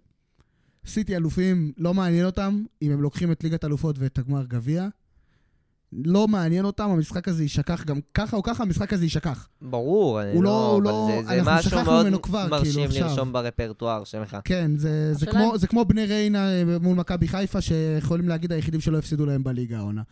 [0.87, 4.89] סיטי אלופים, לא מעניין אותם אם הם לוקחים את ליגת אלופות ואת הגמר גביע.
[5.93, 9.49] לא מעניין אותם, המשחק הזה יישכח, גם ככה או ככה המשחק הזה יישכח.
[9.63, 12.57] ברור, אני לא- לא, הוא אבל לא- זה, זה אנחנו משהו מאוד ממנו כבר, כאילו,
[12.57, 13.09] מרשים עכשיו.
[13.09, 14.37] לרשום ברפרטואר שלך.
[14.45, 18.81] כן, זה, זה, כמו, זה כמו בני ריינה אה, מול מכבי חיפה, שיכולים להגיד היחידים
[18.81, 20.03] שלא הפסידו להם בליגה העונה.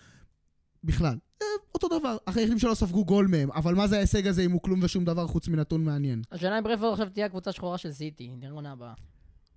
[0.84, 1.16] בכלל.
[1.42, 4.60] אה, אותו דבר, היחידים שלא ספגו גול מהם, אבל מה זה ההישג הזה אם הוא
[4.62, 6.22] כלום ושום דבר חוץ מנתון מעניין?
[6.32, 8.92] השאלה אם ברנפורד עכשיו תהיה הקבוצה השחורה של סיטי, נראה עונה הבאה.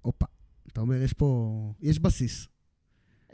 [0.01, 0.25] הופה.
[0.71, 1.51] אתה אומר, יש פה...
[1.81, 2.47] יש בסיס.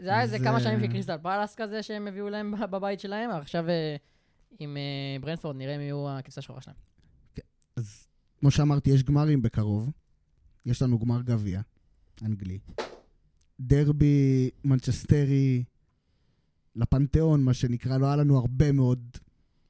[0.01, 3.29] זה היה איזה זה- כמה שנים של קריסטל פלאס כזה שהם הביאו להם בבית שלהם,
[3.31, 3.95] עכשיו אה,
[4.59, 6.77] עם אה, ברנפורד נראה מי יהיו הקבוצה השחורה שלהם.
[7.75, 8.07] אז
[8.39, 9.91] כמו שאמרתי, יש גמרים בקרוב.
[10.65, 11.61] יש לנו גמר גביע,
[12.25, 12.59] אנגלי.
[13.59, 15.63] דרבי מנצ'סטרי
[16.75, 19.09] לפנתיאון, מה שנקרא, לא היה לנו הרבה מאוד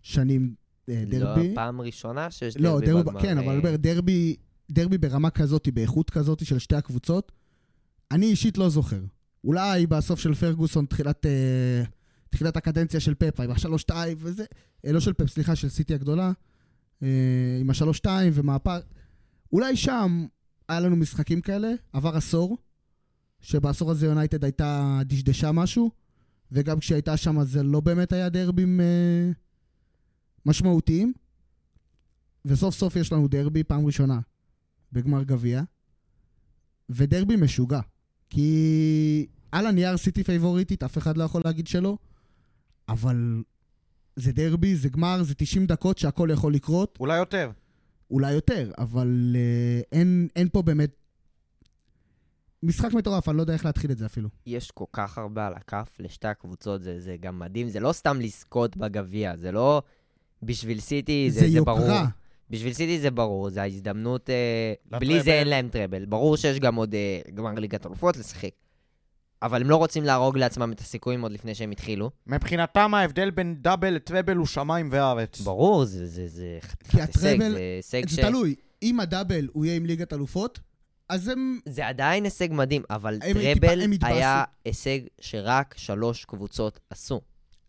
[0.01, 0.55] שנים
[0.89, 1.55] אה, לא, דרבי.
[1.55, 3.21] פעם ראשונה שיש לא, דרבי דרבי, בגמר.
[3.21, 4.35] כן, אבל אני דרבי,
[4.71, 7.31] דרבי ברמה כזאת, באיכות כזאת של שתי הקבוצות,
[8.11, 9.01] אני אישית לא זוכר.
[9.43, 11.83] אולי בסוף של פרגוסון, תחילת, אה,
[12.29, 14.45] תחילת הקדנציה של פפ, עם השלוש-שתיים וזה,
[14.85, 16.31] אה, לא של פפ, סליחה, של סיטי הגדולה,
[17.03, 18.79] אה, עם השלוש-שתיים ומהפך.
[19.53, 20.25] אולי שם
[20.69, 22.57] היה לנו משחקים כאלה, עבר עשור,
[23.41, 25.91] שבעשור הזה יונייטד הייתה דשדשה משהו,
[26.51, 28.79] וגם כשהייתה שם זה לא באמת היה דרבים
[30.45, 31.13] משמעותיים.
[32.45, 34.19] וסוף סוף יש לנו דרבי פעם ראשונה
[34.91, 35.61] בגמר גביע,
[36.89, 37.79] ודרבי משוגע.
[38.31, 41.97] כי על הנייר סיטי פייבוריטית, אף אחד לא יכול להגיד שלא,
[42.89, 43.43] אבל
[44.15, 47.51] זה דרבי, זה גמר, זה 90 דקות שהכל יכול לקרות, אולי יותר.
[48.11, 50.89] אולי יותר, אבל uh, אין, אין פה באמת...
[52.63, 54.29] משחק מטורף, אני לא יודע איך להתחיל את זה אפילו.
[54.45, 57.69] יש כל כך הרבה על הכף לשתי הקבוצות, זה, זה גם מדהים.
[57.69, 59.81] זה לא סתם לזכות בגביע, זה לא...
[60.43, 61.79] בשביל סיטי זה, זה זה ברור.
[61.79, 62.07] יוקרה.
[62.51, 64.29] בשביל סיטי זה ברור, זה ההזדמנות...
[64.29, 65.05] אה, לטראבל.
[65.07, 66.05] בלי זה אין להם טראבל.
[66.05, 68.49] ברור שיש גם עוד אה, גמר ליגת אלופות לשחק.
[69.41, 72.11] אבל הם לא רוצים להרוג לעצמם את הסיכויים עוד לפני שהם התחילו.
[72.27, 75.41] מבחינתם ההבדל בין דאבל לטראבל הוא שמיים וארץ.
[75.41, 78.11] ברור, זה, זה, זה כי חתיכת הישג, הטראבל- זה הישג ש...
[78.11, 80.59] זה תלוי, אם הדאבל הוא יהיה עם ליגת אלופות,
[81.09, 81.59] אז הם...
[81.65, 84.13] זה עדיין הישג מדהים, אבל הם טראבל התבא- הם התבאסו.
[84.15, 87.21] היה הישג שרק שלוש קבוצות עשו.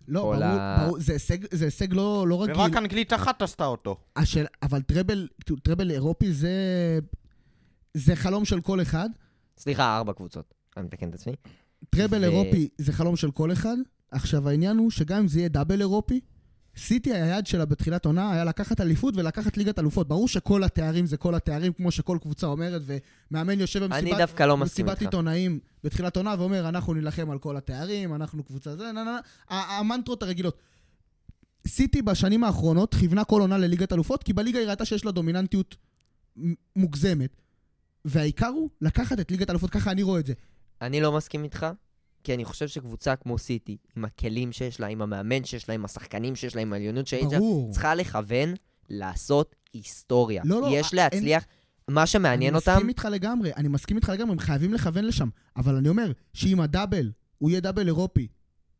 [0.09, 2.57] לא, ברור, ה- ברור, זה הישג, זה הישג לא, לא רגיל.
[2.57, 3.97] ורק אנגלית אחת עשתה אותו.
[4.17, 5.29] השאל, אבל טראבל,
[5.63, 6.51] טראבל אירופי זה...
[7.95, 9.09] זה חלום של כל אחד.
[9.59, 10.55] סליחה, ארבע קבוצות.
[10.77, 11.33] אני מתקן את עצמי.
[11.91, 13.77] טראבל ו- אירופי זה חלום של כל אחד.
[14.11, 16.21] עכשיו, העניין הוא שגם אם זה יהיה דאבל אירופי,
[16.77, 20.09] סיטי היעד שלה בתחילת עונה היה לקחת אליפות ולקחת ליגת אלופות.
[20.09, 22.83] ברור שכל התארים זה כל התארים, כמו שכל קבוצה אומרת,
[23.31, 25.01] ומאמן יושב במסיבת, לא במסיבת.
[25.01, 29.21] עיתונאים בתחילת עונה ואומר, אנחנו נילחם על כל התארים, אנחנו קבוצה זה, נה נה נה.
[29.49, 30.59] המנטרות הרגילות.
[31.67, 35.77] סיטי בשנים האחרונות כיוונה כל עונה לליגת אלופות, כי בליגה היא ראתה שיש לה דומיננטיות
[36.77, 37.37] מוגזמת.
[38.05, 40.33] והעיקר הוא לקחת את ליגת אלופות, ככה אני רואה את זה.
[40.81, 41.67] אני לא מסכים איתך,
[42.25, 45.85] כי אני חושב שקבוצה כמו סיטי, עם הכלים שיש לה, עם המאמן שיש לה, עם
[45.85, 47.39] השחקנים שיש לה, עם העליונות שיש לה.
[47.71, 48.55] צריכה לכוון
[48.91, 50.43] לעשות היסטוריה.
[50.45, 51.45] לא, לא, יש אין- להצליח.
[51.89, 55.29] מה שמעניין אני אותם, מסכים איתך לגמרי, אני מסכים איתך לגמרי, הם חייבים לכוון לשם.
[55.57, 58.27] אבל אני אומר, שאם הדאבל, הוא יהיה דאבל אירופי,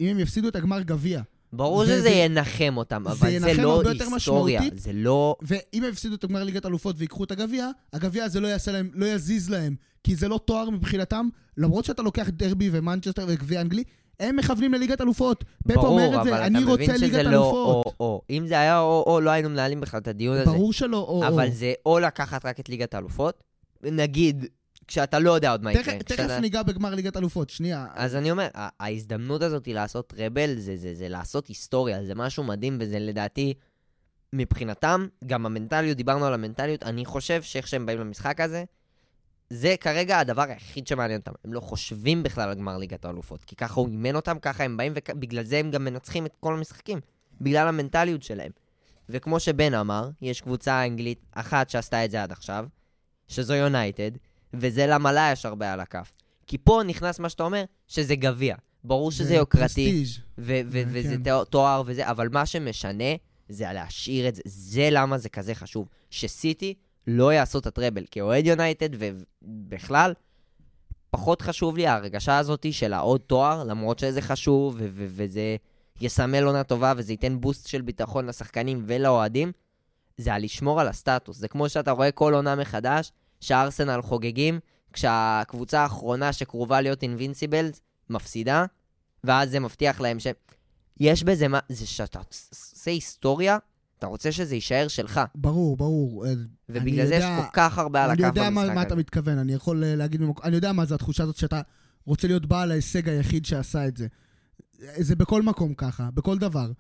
[0.01, 3.83] אם הם יפסידו את הגמר גביע, ברור שזה ינחם אותם, זה אבל זה ינחם לא
[4.15, 4.61] היסטוריה.
[4.75, 5.37] זה לא...
[5.43, 9.07] ואם הם יפסידו את הגמר ליגת אלופות ויקחו את הגביע, הגביע הזה לא להם, לא
[9.07, 13.85] יזיז להם, כי זה לא תואר מבחינתם, למרות שאתה לוקח דרבי ומנצ'סטר וגביע אנגלי,
[14.21, 15.45] הם מכוונים לליגת אלופות.
[15.69, 17.87] פפ ברור, אומר את זה, אני רוצה ליגת לא אלופות.
[18.01, 18.23] או-או.
[18.31, 20.51] אם זה היה או-או, לא היינו מנהלים בכלל את הדיון הזה.
[20.51, 21.29] ברור שלא או-או.
[21.29, 23.45] אבל זה או לקחת רק את ליגת האלופות,
[23.83, 24.47] נגיד,
[24.89, 25.99] כשאתה לא יודע עוד מה יקרה.
[25.99, 27.87] תכף- ניגע בגמר ליגת אלופות, שנייה.
[27.95, 32.45] אז אני אומר, ההזדמנות הזאת היא לעשות רבל, זה, זה, זה לעשות היסטוריה, זה משהו
[32.45, 33.55] מדהים, וזה לדעתי,
[34.33, 38.65] מבחינתם, גם המנטליות, דיברנו על המנטליות, אני חושב שאיך שהם באים למשחק הזה,
[39.55, 41.33] זה כרגע הדבר היחיד שמעניין אותם.
[41.45, 44.77] הם לא חושבים בכלל על גמר ליגת האלופות, כי ככה הוא אימן אותם, ככה הם
[44.77, 47.01] באים, ובגלל זה הם גם מנצחים את כל המשחקים,
[47.41, 48.51] בגלל המנטליות שלהם.
[49.09, 52.67] וכמו שבן אמר, יש קבוצה אנגלית אחת שעשתה את זה עד עכשיו,
[53.29, 54.11] שזו יונייטד,
[54.55, 56.13] וזה למה לה יש הרבה על הכף.
[56.47, 58.57] כי פה נכנס מה שאתה אומר, שזה גביע.
[58.85, 60.05] ברור שזה זה יוקרתי,
[60.37, 60.43] כן.
[60.67, 63.15] וזה תואר- תואר וזה, אבל מה שמשנה
[63.49, 64.43] זה להשאיר את זה.
[64.45, 65.89] זה למה זה כזה חשוב.
[66.11, 66.75] שסיטי
[67.07, 68.05] לא יעשו את הטראבל.
[68.11, 70.13] כאוהד יונייטד ובכלל,
[71.11, 75.57] פחות חשוב לי ההרגשה הזאת של העוד תואר, למרות שזה חשוב, ו- ו- וזה
[76.01, 79.53] יסמל עונה טובה, וזה ייתן בוסט של ביטחון לשחקנים ולאוהדים,
[80.17, 81.37] זה על לשמור על הסטטוס.
[81.37, 84.61] זה כמו שאתה רואה כל עונה מחדש, שהארסנל חוגגים,
[84.93, 87.81] כשהקבוצה האחרונה שקרובה להיות אינבינסיבלס
[88.11, 88.65] מפסידה,
[89.25, 90.27] ואז זה מבטיח להם ש...
[91.01, 91.59] יש בזה מה...
[91.69, 93.59] זה שאתה עושה היסטוריה,
[94.03, 95.21] אתה רוצה שזה יישאר שלך.
[95.35, 96.27] ברור, ברור.
[96.27, 96.33] אה,
[96.69, 98.83] ובגלל אני זה יש יודע- כל כך הרבה על אני הכף יודע מה, במשחק מה
[98.83, 99.01] אתה הזה.
[99.01, 101.61] מתכוון, אני יכול אה, להגיד, במקום, אני יודע מה זה התחושה הזאת שאתה
[102.07, 104.07] רוצה להיות בעל ההישג היחיד שעשה את זה.
[104.79, 106.71] זה בכל מקום ככה, בכל דבר.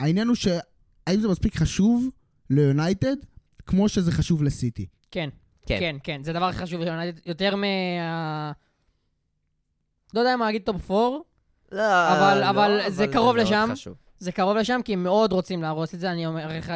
[0.00, 2.08] העניין הוא שהאם זה מספיק חשוב
[2.50, 3.16] ליונייטד,
[3.66, 4.86] כמו שזה חשוב לסיטי.
[5.10, 5.28] כן,
[5.66, 5.76] כן.
[5.80, 6.20] כן, כן.
[6.24, 7.66] זה דבר חשוב ליונייטד, יותר מה...
[10.14, 11.18] לא יודע מה להגיד טופ 4,
[11.72, 11.82] לא,
[12.12, 13.68] אבל- לא, אבל זה קרוב לשם.
[13.72, 13.94] חשוב.
[14.18, 16.72] זה קרוב לשם, כי הם מאוד רוצים להרוס את זה, אני אומר לך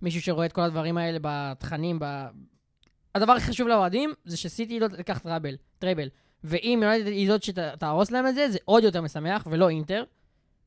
[0.00, 2.26] כמישהו שרואה את כל הדברים האלה בתכנים, ב...
[3.14, 6.08] הדבר הכי חשוב לאוהדים זה שסיטי לא תיקח טראבל, טראבל.
[6.44, 10.04] ואם יונייטד היא זאת שתהרוס להם את זה, זה עוד יותר משמח, ולא אינטר.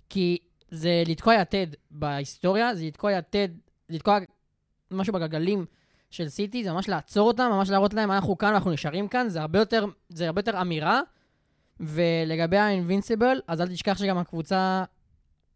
[0.10, 0.38] כי
[0.72, 3.50] זה לתקוע יתד בהיסטוריה, זה לתקוע יתד,
[3.90, 4.18] לתקוע
[4.92, 5.66] משהו בגלגלים
[6.10, 9.42] של סיטי, זה ממש לעצור אותם, ממש להראות להם, אנחנו כאן ואנחנו נשארים כאן, זה
[9.42, 11.02] הרבה יותר, זה הרבה יותר אמירה.
[11.80, 14.84] ולגבי ה-Invincible, אז אל תשכח שגם הקבוצה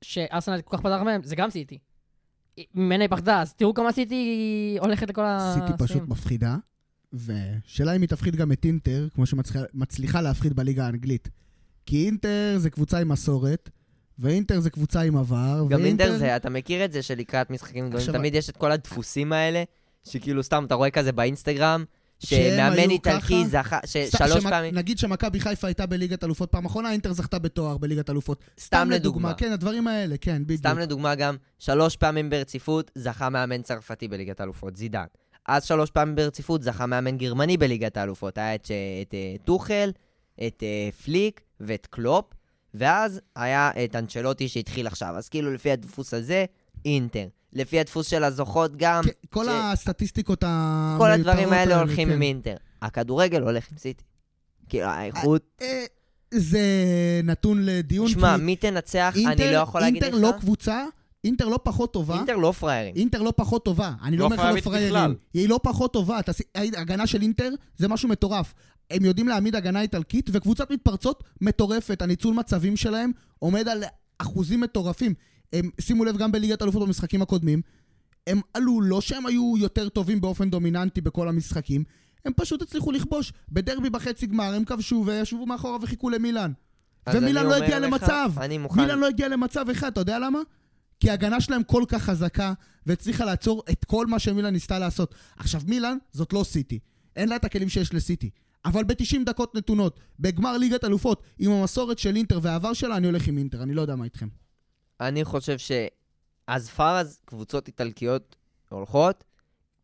[0.03, 1.77] שארסנל כל כך פתח מהם, זה גם סיטי.
[2.75, 5.53] ממנה היא פחדה, אז תראו כמה סיטי הולכת לכל ה...
[5.53, 6.55] סיטי פשוט מפחידה,
[7.13, 11.29] ושאלה אם היא תפחיד גם את אינטר, כמו שמצליחה להפחיד בליגה האנגלית.
[11.85, 13.69] כי אינטר זה קבוצה עם מסורת,
[14.19, 16.03] ואינטר זה קבוצה עם עבר, גם ואינטר...
[16.03, 19.33] אינטר זה, אתה מכיר את זה שלקראת משחקים גדולים, עכשיו- תמיד יש את כל הדפוסים
[19.33, 19.63] האלה,
[20.03, 21.85] שכאילו סתם אתה רואה כזה באינסטגרם,
[22.25, 23.45] שמאמן איטלקי?
[23.45, 28.09] זכה, ששלוש פעמים, נגיד שמכבי חיפה הייתה בליגת אלופות פעם אחרונה, אינטר זכתה בתואר בליגת
[28.09, 28.43] אלופות.
[28.59, 29.33] סתם לדוגמה.
[29.33, 30.59] כן, הדברים האלה, כן, בדיוק.
[30.59, 35.05] סתם לדוגמה גם, שלוש פעמים ברציפות זכה מאמן צרפתי בליגת האלופות, זידן.
[35.47, 38.37] אז שלוש פעמים ברציפות זכה מאמן גרמני בליגת האלופות.
[38.37, 38.71] היה את, ש-
[39.01, 39.91] את אה, טוחל,
[40.47, 42.25] את אה, פליק ואת קלופ,
[42.73, 45.15] ואז היה את אנצ'לוטי שהתחיל עכשיו.
[45.17, 46.45] אז כאילו לפי הדפוס הזה,
[46.85, 47.27] אינטר.
[47.55, 52.13] לפי הדפוס של הזוכות גם, כן, כל ש- הסטטיסטיקות המיותרות כל הדברים האלה הולכים כן.
[52.13, 52.55] עם אינטר.
[52.81, 54.03] הכדורגל הולך עם סיטי.
[54.69, 55.43] כאילו, האיכות...
[55.61, 55.85] אה,
[56.33, 56.61] זה
[57.23, 60.23] נתון לדיון, שמע, כי מי תנצח, אינטר- אני לא יכול להגיד אינטר לך.
[60.23, 60.85] לא קבוצה,
[61.23, 62.15] אינטר לא פחות טובה.
[62.17, 62.95] אינטר לא פראיירים.
[62.95, 63.91] אינטר לא פחות טובה.
[64.03, 65.15] אני לא לא אומר לך לא פראיירים.
[65.33, 66.19] היא לא פחות טובה.
[66.27, 68.53] עשי- ההגנה של אינטר זה משהו מטורף.
[68.91, 72.01] הם יודעים להעמיד הגנה איטלקית, וקבוצת מתפרצות מטורפת.
[72.01, 73.83] הניצול מצבים שלהם עומד על
[74.17, 75.13] אחוזים מטורפים.
[75.53, 77.61] הם, שימו לב, גם בליגת אלופות במשחקים הקודמים,
[78.27, 81.83] הם עלו, לא שהם היו יותר טובים באופן דומיננטי בכל המשחקים,
[82.25, 83.33] הם פשוט הצליחו לכבוש.
[83.51, 86.51] בדרבי בחצי גמר הם כבשו וישבו מאחורה וחיכו למילאן.
[87.13, 88.31] ומילאן אני לא הגיע לך, למצב.
[88.37, 88.81] אני מוכן.
[88.81, 90.39] מילאן לא הגיע למצב אחד, אתה יודע למה?
[90.99, 92.53] כי ההגנה שלהם כל כך חזקה,
[92.85, 95.15] והצליחה לעצור את כל מה שמילאן ניסתה לעשות.
[95.37, 96.79] עכשיו, מילאן זאת לא סיטי.
[97.15, 98.29] אין לה את הכלים שיש לסיטי.
[98.65, 103.27] אבל ב-90 דקות נתונות, בגמר ליגת אלופות, עם המסורת של אינטר והעבר שלה, אני הולך
[103.27, 104.27] עם אינטר, אני לא יודע מה איתכם.
[105.01, 108.35] אני חושב שאז פאר אז קבוצות איטלקיות
[108.69, 109.23] הולכות,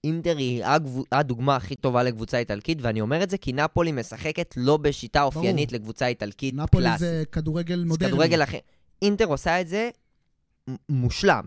[0.03, 0.63] אינטר היא
[1.11, 5.71] הדוגמה הכי טובה לקבוצה איטלקית, ואני אומר את זה כי נפולי משחקת לא בשיטה אופיינית
[5.71, 6.99] לקבוצה איטלקית נפולי קלאסית.
[6.99, 8.11] זה כדורגל זה מודרני.
[8.11, 8.57] כדורגל אחר.
[9.01, 9.89] אינטר עושה את זה
[10.89, 11.43] מושלם.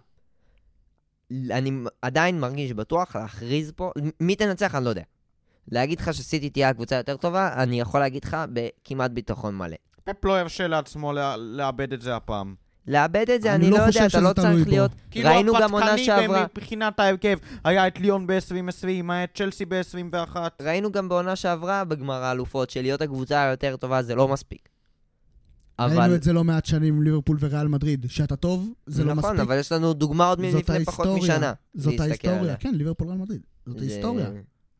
[1.50, 1.70] אני
[2.02, 5.02] עדיין מרגיש בטוח להכריז פה, מי תנצח אני לא יודע.
[5.68, 9.76] להגיד לך שסיטי תהיה הקבוצה יותר טובה, אני יכול להגיד לך בכמעט ביטחון מלא.
[10.04, 12.54] פפ לא ירשה לעצמו לאבד את זה הפעם.
[12.86, 14.68] לאבד את זה, אני אני לא לא יודע, אתה לא צריך.
[14.68, 14.90] להיות...
[15.10, 19.64] כאילו ראינו גם עונה הפתקני שעברה, מבחינת ההרכב, היה את ליון ב-2020, היה את צ'לסי
[19.64, 20.36] ב-21.
[20.62, 24.68] ראינו גם בעונה שעברה בגמר האלופות, שלהיות הקבוצה היותר טובה זה לא מספיק.
[25.80, 26.14] ראינו אבל...
[26.14, 28.06] את זה לא מעט שנים עם ליברפול וריאל מדריד.
[28.08, 29.24] שאתה טוב, זה לא מספיק.
[29.24, 31.06] נכון, אבל יש לנו דוגמה עוד מלפני פחות.
[31.22, 31.52] משנה.
[31.74, 32.56] זאת ההיסטוריה, עליה.
[32.56, 33.40] כן, ליברפול ריאל מדריד.
[33.66, 34.30] זאת זה- ההיסטוריה.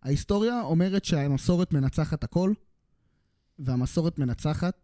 [0.02, 2.52] ההיסטוריה אומרת שהמסורת מנצחת הכל,
[3.58, 4.74] והמסורת מנצחת,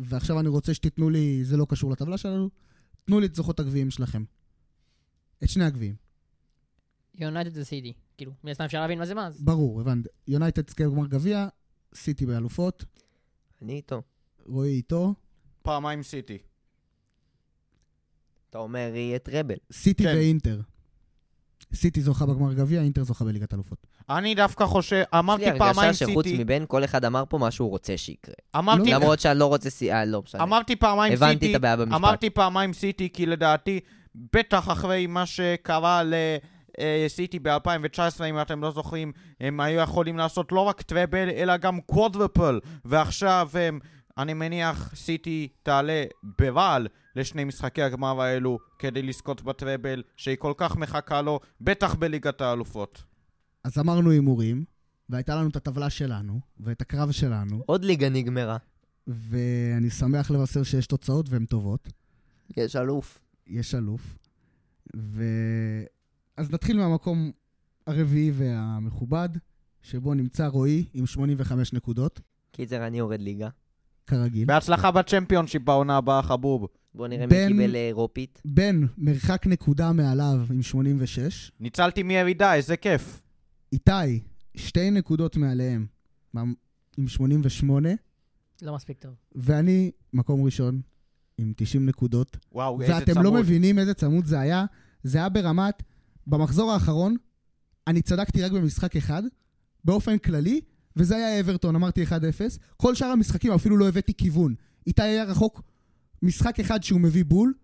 [0.00, 2.50] ועכשיו אני רוצה שתיתנו לי, זה לא קשור לטבלה שלנו,
[3.04, 4.24] תנו לי את זוכות הגביעים שלכם.
[5.44, 5.94] את שני הגביעים.
[7.14, 7.92] יונייטד זה סיטי.
[8.16, 9.26] כאילו, מן הסתם אפשר להבין מה זה מה.
[9.26, 10.08] אז ברור, הבנתי.
[10.28, 11.48] יונייטד תזכה בגמר גביע,
[11.94, 12.84] סיטי באלופות,
[13.62, 14.02] אני איתו.
[14.46, 15.14] רועי איתו,
[15.62, 16.38] פעמיים סיטי.
[18.50, 19.54] אתה אומר, יהיה טראבל.
[19.72, 20.14] סיטי כן.
[20.14, 20.60] ואינטר.
[21.74, 23.86] סיטי זוכה בגמר גביע, אינטר זוכה בליגת אלופות.
[24.10, 27.38] אני דווקא חושב, יש אמרתי לי פעמיים הרגשה שחוץ סיטי, מבין, כל אחד אמר פה
[27.38, 28.34] מה שהוא רוצה שיקרה.
[28.56, 28.96] אמרתי, לא.
[28.96, 29.92] למרות שאני לא רוצה סי...
[29.92, 30.42] אה, לא משנה.
[30.42, 31.94] אמרתי פעמיים הבנתי סיטי, את הבעיה במשפט.
[31.94, 33.80] אמרתי פעמיים סיטי, כי לדעתי,
[34.32, 36.02] בטח אחרי מה שקרה
[36.78, 41.80] לסיטי ב-2019, אם אתם לא זוכרים, הם היו יכולים לעשות לא רק טראבל, אלא גם
[41.80, 43.78] קוודרפל, ועכשיו הם,
[44.18, 46.04] אני מניח, סיטי תעלה
[46.38, 52.40] ברעל לשני משחקי הגמר האלו, כדי לזכות בטראבל, שהיא כל כך מחכה לו, בטח בליגת
[52.40, 53.02] האלופות.
[53.64, 54.64] אז אמרנו הימורים,
[55.08, 58.56] והייתה לנו את הטבלה שלנו, ואת הקרב שלנו, עוד ליגה נגמרה.
[59.06, 61.88] ואני שמח לבשר שיש תוצאות והן טובות.
[62.56, 63.18] יש אלוף.
[63.46, 64.18] יש אלוף.
[64.96, 65.24] ו...
[66.36, 67.32] אז נתחיל מהמקום
[67.86, 69.28] הרביעי והמכובד,
[69.82, 72.20] שבו נמצא רועי עם 85 נקודות,
[72.52, 73.48] קיצר, אני יורד ליגה.
[74.06, 74.44] כרגיל.
[74.44, 76.66] בהצלחה בצ'מפיונשיפ בעונה הבאה, חבוב.
[76.94, 78.42] בוא נראה בן- מי קיבל אה, אירופית.
[78.44, 81.52] בן, מרחק נקודה מעליו עם 86.
[81.60, 83.20] ניצלתי מירידה, איזה כיף.
[83.72, 84.20] איתי,
[84.56, 85.86] שתי נקודות מעליהם
[86.36, 86.54] עם
[87.08, 87.88] 88.
[88.62, 89.12] לא מספיק טוב.
[89.34, 90.80] ואני מקום ראשון
[91.38, 92.36] עם 90 נקודות.
[92.52, 93.08] וואו, איזה צמוד.
[93.08, 94.64] ואתם לא מבינים איזה צמוד זה היה.
[95.02, 95.82] זה היה ברמת,
[96.26, 97.16] במחזור האחרון,
[97.86, 99.22] אני צדקתי רק במשחק אחד,
[99.84, 100.60] באופן כללי,
[100.96, 102.08] וזה היה אברטון, אמרתי 1-0.
[102.76, 104.54] כל שאר המשחקים אפילו לא הבאתי כיוון.
[104.86, 105.62] איתי היה רחוק
[106.22, 107.54] משחק אחד שהוא מביא בול,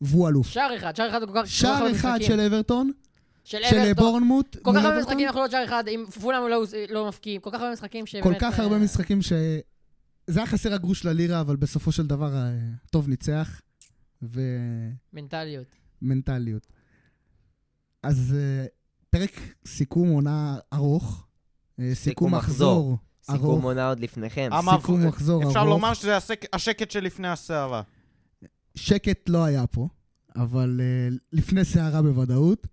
[0.00, 0.48] והוא אלוף.
[0.48, 1.46] שער אחד, שער אחד כל כך...
[1.46, 2.18] שער הרבה אחד.
[2.22, 2.90] של אברטון,
[3.44, 3.92] של של.
[3.92, 5.00] בורנמוט, כל כך הרבה.
[5.00, 7.40] משחקים יכול להיות שער אחד, אם פולאם לא- לא מפקיעים.
[7.40, 8.24] כל כך הרבה משחקים שבאמת...
[8.24, 9.32] כל כך הרבה אה, משחקים ש...
[10.26, 12.50] זה היה חסר הגרוש ללירה, אבל בסופו של דבר אה,
[12.90, 13.60] טוב ניצח,
[15.12, 15.66] מנטליות.
[16.02, 16.66] ומנטליות.
[18.02, 18.66] אז אה,
[19.10, 21.31] פרק סיכום עונה ארוך, אה,
[21.80, 24.48] סיכום סיכום מחזור סיכום עונה עוד לפניכם.
[24.76, 25.68] סיכום מחזור אפשר ארוך.
[25.70, 27.82] לומר שזה השק- השקט שלפני הסערה.
[28.74, 29.88] שקט לא היה פה.
[30.36, 32.66] אבל uh, לפני סערה בוודאות.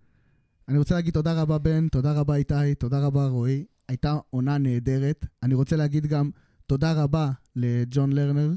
[0.68, 3.66] אני רוצה להגיד תודה רבה בן, תודה רבה איתי, תודה רבה רועי.
[3.90, 5.26] הייתה עונה נהדרת.
[5.44, 6.30] אני רוצה להגיד גם
[6.68, 8.52] תודה רבה לג'ון לרנר,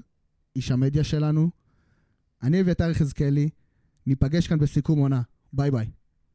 [0.57, 1.51] איש המדיה שלנו.
[2.43, 3.49] אני אביתר יחזקאלי,
[4.07, 5.23] ניפגש כאן בסיכום עונה.
[5.53, 5.91] ביי ביי.